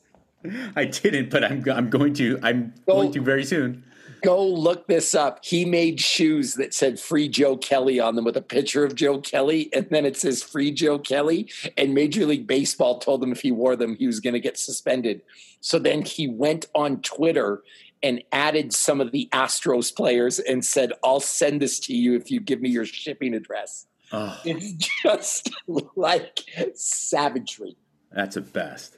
I 0.76 0.86
didn't, 0.86 1.30
but 1.30 1.44
I'm 1.44 1.64
I'm 1.70 1.90
going 1.90 2.14
to. 2.16 2.40
I'm 2.42 2.74
Go- 2.88 2.94
going 2.94 3.12
to 3.14 3.22
very 3.22 3.44
soon. 3.44 3.84
Go 4.22 4.46
look 4.46 4.88
this 4.88 5.16
up. 5.16 5.46
He 5.46 5.64
made 5.64 6.02
shoes 6.02 6.56
that 6.56 6.74
said 6.74 7.00
free 7.00 7.30
Joe 7.30 7.56
Kelly 7.56 8.02
on 8.02 8.16
them 8.16 8.26
with 8.26 8.36
a 8.36 8.42
picture 8.42 8.84
of 8.84 8.94
Joe 8.96 9.20
Kelly, 9.20 9.70
and 9.74 9.90
then 9.90 10.06
it 10.06 10.18
says 10.18 10.44
free 10.44 10.72
Joe 10.72 11.00
Kelly. 11.00 11.50
And 11.78 11.94
Major 11.94 12.26
League 12.26 12.46
Baseball 12.46 13.00
told 13.00 13.24
him 13.24 13.32
if 13.32 13.40
he 13.42 13.52
wore 13.54 13.78
them, 13.78 13.96
he 13.96 14.08
was 14.08 14.20
going 14.20 14.34
to 14.34 14.42
get 14.42 14.58
suspended. 14.58 15.22
So 15.62 15.80
then 15.80 16.02
he 16.02 16.28
went 16.28 16.66
on 16.76 17.02
Twitter 17.02 17.64
and 18.04 18.22
added 18.34 18.74
some 18.74 19.00
of 19.00 19.12
the 19.14 19.30
Astros 19.32 19.94
players 19.96 20.40
and 20.40 20.66
said, 20.66 20.92
I'll 21.04 21.20
send 21.22 21.62
this 21.62 21.80
to 21.82 21.94
you 21.96 22.16
if 22.16 22.30
you 22.30 22.42
give 22.42 22.60
me 22.62 22.70
your 22.70 22.86
shipping 22.86 23.34
address. 23.34 23.88
Oh, 24.12 24.38
It's 24.44 24.74
just 25.04 25.50
like 25.96 26.40
savagery. 26.76 27.78
that's 28.12 28.36
the 28.36 28.42
best. 28.42 28.98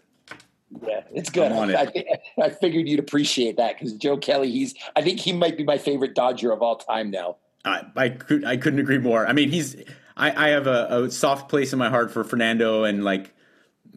Yeah, 0.88 1.02
it's 1.12 1.30
good. 1.30 1.52
I, 1.52 1.92
it. 1.94 2.08
I, 2.38 2.44
I 2.44 2.50
figured 2.50 2.88
you'd 2.88 3.00
appreciate 3.00 3.58
that 3.58 3.78
because 3.78 3.94
Joe 3.94 4.18
Kelly, 4.18 4.52
he's 4.52 4.74
I 4.96 5.02
think 5.02 5.20
he 5.20 5.34
might 5.34 5.58
be 5.58 5.64
my 5.64 5.78
favorite 5.78 6.16
Dodger 6.16 6.52
of 6.52 6.62
all 6.62 6.78
time 6.78 7.12
now. 7.12 7.38
I 7.66 7.84
I 7.96 8.10
could 8.10 8.46
I 8.46 8.58
couldn't 8.58 8.80
agree 8.80 8.98
more. 8.98 9.28
I 9.28 9.34
mean, 9.34 9.50
he's 9.50 9.76
I 10.16 10.48
I 10.48 10.50
have 10.50 10.68
a, 10.68 11.04
a 11.04 11.12
soft 11.12 11.50
place 11.50 11.74
in 11.74 11.80
my 11.80 11.90
heart 11.90 12.12
for 12.12 12.24
Fernando 12.24 12.84
and 12.84 13.04
like 13.04 13.34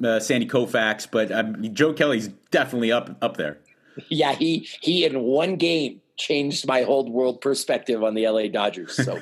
uh, 0.03 0.19
Sandy 0.21 0.47
Koufax, 0.47 1.07
but 1.11 1.31
um, 1.31 1.75
Joe 1.75 1.93
Kelly's 1.93 2.29
definitely 2.51 2.91
up 2.93 3.17
up 3.23 3.37
there. 3.37 3.59
Yeah, 4.09 4.35
he 4.35 4.69
he 4.81 5.05
in 5.05 5.21
one 5.21 5.57
game 5.57 6.01
changed 6.17 6.67
my 6.67 6.83
whole 6.83 7.11
world 7.11 7.41
perspective 7.41 8.03
on 8.03 8.15
the 8.15 8.29
LA 8.29 8.49
Dodgers. 8.49 8.95
So 8.95 9.13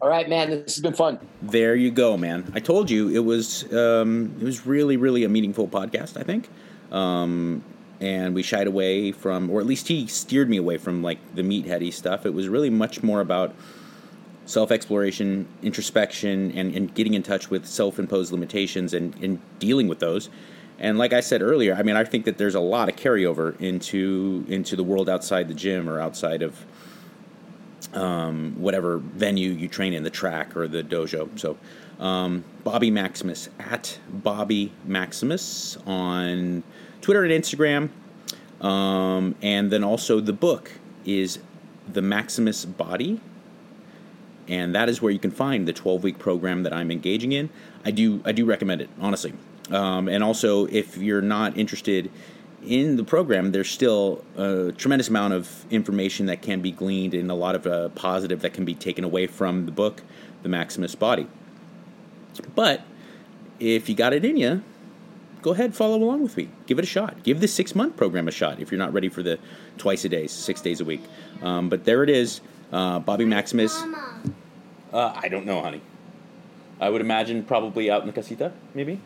all 0.00 0.08
right, 0.08 0.28
man, 0.28 0.50
this 0.50 0.76
has 0.76 0.82
been 0.82 0.94
fun. 0.94 1.18
There 1.42 1.74
you 1.74 1.90
go, 1.90 2.16
man. 2.16 2.50
I 2.54 2.60
told 2.60 2.90
you 2.90 3.08
it 3.08 3.24
was 3.24 3.70
um, 3.72 4.34
it 4.40 4.44
was 4.44 4.66
really 4.66 4.96
really 4.96 5.24
a 5.24 5.28
meaningful 5.28 5.68
podcast. 5.68 6.16
I 6.16 6.22
think, 6.22 6.48
um, 6.90 7.62
and 8.00 8.34
we 8.34 8.42
shied 8.42 8.66
away 8.66 9.12
from, 9.12 9.50
or 9.50 9.60
at 9.60 9.66
least 9.66 9.88
he 9.88 10.06
steered 10.06 10.48
me 10.48 10.56
away 10.56 10.78
from 10.78 11.02
like 11.02 11.18
the 11.34 11.42
meatheady 11.42 11.92
stuff. 11.92 12.24
It 12.24 12.32
was 12.32 12.48
really 12.48 12.70
much 12.70 13.02
more 13.02 13.20
about 13.20 13.54
self 14.46 14.70
exploration, 14.70 15.46
introspection, 15.62 16.52
and, 16.52 16.74
and 16.74 16.94
getting 16.94 17.14
in 17.14 17.22
touch 17.22 17.50
with 17.50 17.66
self 17.66 17.98
imposed 17.98 18.32
limitations 18.32 18.94
and, 18.94 19.14
and 19.22 19.40
dealing 19.58 19.88
with 19.88 20.00
those. 20.00 20.30
And 20.80 20.96
like 20.96 21.12
I 21.12 21.20
said 21.20 21.42
earlier, 21.42 21.74
I 21.74 21.82
mean, 21.82 21.94
I 21.94 22.04
think 22.04 22.24
that 22.24 22.38
there's 22.38 22.54
a 22.54 22.60
lot 22.60 22.88
of 22.88 22.96
carryover 22.96 23.60
into 23.60 24.46
into 24.48 24.76
the 24.76 24.82
world 24.82 25.10
outside 25.10 25.46
the 25.46 25.54
gym 25.54 25.88
or 25.88 26.00
outside 26.00 26.40
of 26.42 26.64
um, 27.92 28.54
whatever 28.56 28.96
venue 28.96 29.50
you 29.50 29.68
train 29.68 29.92
in, 29.92 30.02
the 30.04 30.10
track 30.10 30.56
or 30.56 30.66
the 30.66 30.82
dojo. 30.82 31.38
So, 31.38 31.58
um, 32.02 32.44
Bobby 32.64 32.90
Maximus 32.90 33.50
at 33.58 33.98
Bobby 34.08 34.72
Maximus 34.86 35.76
on 35.86 36.62
Twitter 37.02 37.24
and 37.24 37.32
Instagram, 37.32 37.90
um, 38.64 39.34
and 39.42 39.70
then 39.70 39.84
also 39.84 40.18
the 40.18 40.32
book 40.32 40.72
is 41.04 41.40
the 41.92 42.00
Maximus 42.02 42.64
Body, 42.64 43.20
and 44.48 44.74
that 44.74 44.88
is 44.88 45.02
where 45.02 45.12
you 45.12 45.18
can 45.18 45.30
find 45.30 45.68
the 45.68 45.74
12 45.74 46.02
week 46.04 46.18
program 46.18 46.62
that 46.62 46.72
I'm 46.72 46.90
engaging 46.90 47.32
in. 47.32 47.50
I 47.84 47.90
do 47.90 48.22
I 48.24 48.32
do 48.32 48.46
recommend 48.46 48.80
it 48.80 48.88
honestly, 48.98 49.34
um, 49.70 50.08
and 50.08 50.22
also 50.22 50.66
if 50.66 50.96
you're 50.96 51.22
not 51.22 51.56
interested 51.56 52.10
in 52.66 52.96
the 52.96 53.04
program, 53.04 53.52
there's 53.52 53.70
still 53.70 54.24
a 54.36 54.72
tremendous 54.72 55.08
amount 55.08 55.32
of 55.32 55.64
information 55.70 56.26
that 56.26 56.42
can 56.42 56.60
be 56.60 56.70
gleaned 56.70 57.14
and 57.14 57.30
a 57.30 57.34
lot 57.34 57.54
of 57.54 57.66
uh, 57.66 57.88
positive 57.90 58.42
that 58.42 58.52
can 58.52 58.64
be 58.64 58.74
taken 58.74 59.04
away 59.04 59.26
from 59.26 59.66
the 59.66 59.72
book, 59.72 60.02
The 60.42 60.48
Maximus 60.48 60.94
Body. 60.94 61.26
But 62.54 62.82
if 63.58 63.88
you 63.88 63.94
got 63.94 64.12
it 64.12 64.24
in 64.24 64.36
you, 64.36 64.62
go 65.42 65.52
ahead, 65.52 65.74
follow 65.74 65.96
along 65.96 66.22
with 66.22 66.36
me. 66.36 66.48
Give 66.66 66.78
it 66.78 66.82
a 66.82 66.88
shot. 66.88 67.22
Give 67.22 67.40
the 67.40 67.48
six 67.48 67.74
month 67.74 67.96
program 67.96 68.28
a 68.28 68.30
shot 68.30 68.60
if 68.60 68.70
you're 68.70 68.78
not 68.78 68.92
ready 68.92 69.08
for 69.08 69.22
the 69.22 69.38
twice 69.78 70.04
a 70.04 70.08
day, 70.08 70.26
six 70.26 70.60
days 70.60 70.80
a 70.80 70.84
week. 70.84 71.02
Um, 71.42 71.68
but 71.68 71.84
there 71.84 72.02
it 72.02 72.10
is, 72.10 72.40
uh, 72.72 72.98
Bobby 72.98 73.24
Maximus. 73.24 73.80
Mama. 73.80 74.22
Uh, 74.92 75.12
I 75.14 75.28
don't 75.28 75.46
know, 75.46 75.62
honey. 75.62 75.80
I 76.80 76.90
would 76.90 77.00
imagine 77.00 77.44
probably 77.44 77.90
out 77.90 78.00
in 78.00 78.06
the 78.06 78.12
casita, 78.12 78.52
maybe. 78.74 79.00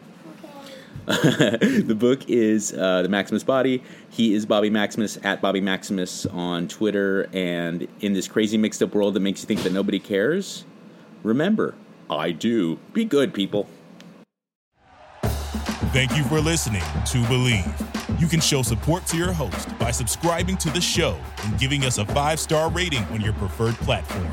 the 1.07 1.97
book 1.99 2.29
is 2.29 2.73
uh, 2.73 3.03
The 3.03 3.09
Maximus 3.09 3.45
Body. 3.45 3.83
He 4.11 4.35
is 4.35 4.47
Bobby 4.47 4.71
Maximus 4.71 5.19
at 5.23 5.43
Bobby 5.43 5.61
Maximus 5.61 6.25
on 6.27 6.69
Twitter. 6.69 7.29
And 7.33 7.87
in 8.01 8.15
this 8.15 8.27
crazy 8.29 8.57
mixed 8.57 8.83
up 8.83 8.95
world 8.95 9.15
that 9.15 9.21
makes 9.21 9.43
you 9.43 9.47
think 9.47 9.63
that 9.65 9.73
nobody 9.73 9.99
cares, 9.99 10.65
remember, 11.23 11.75
I 12.09 12.31
do. 12.31 12.79
Be 12.93 13.05
good, 13.05 13.35
people. 13.35 13.69
Thank 15.93 16.17
you 16.17 16.25
for 16.25 16.41
listening 16.41 16.81
to 16.81 17.19
Bleav. 17.29 18.21
You 18.21 18.27
can 18.27 18.41
show 18.41 18.63
support 18.63 19.07
to 19.07 19.17
your 19.17 19.33
host 19.33 19.79
by 19.79 19.91
subscribing 19.91 20.57
to 20.59 20.71
the 20.71 20.81
show 20.81 21.21
and 21.45 21.59
giving 21.59 21.85
us 21.85 21.99
a 21.99 22.07
five 22.07 22.41
star 22.41 22.71
rating 22.71 23.05
on 23.05 23.21
your 23.21 23.33
preferred 23.35 23.75
platform. 23.77 24.33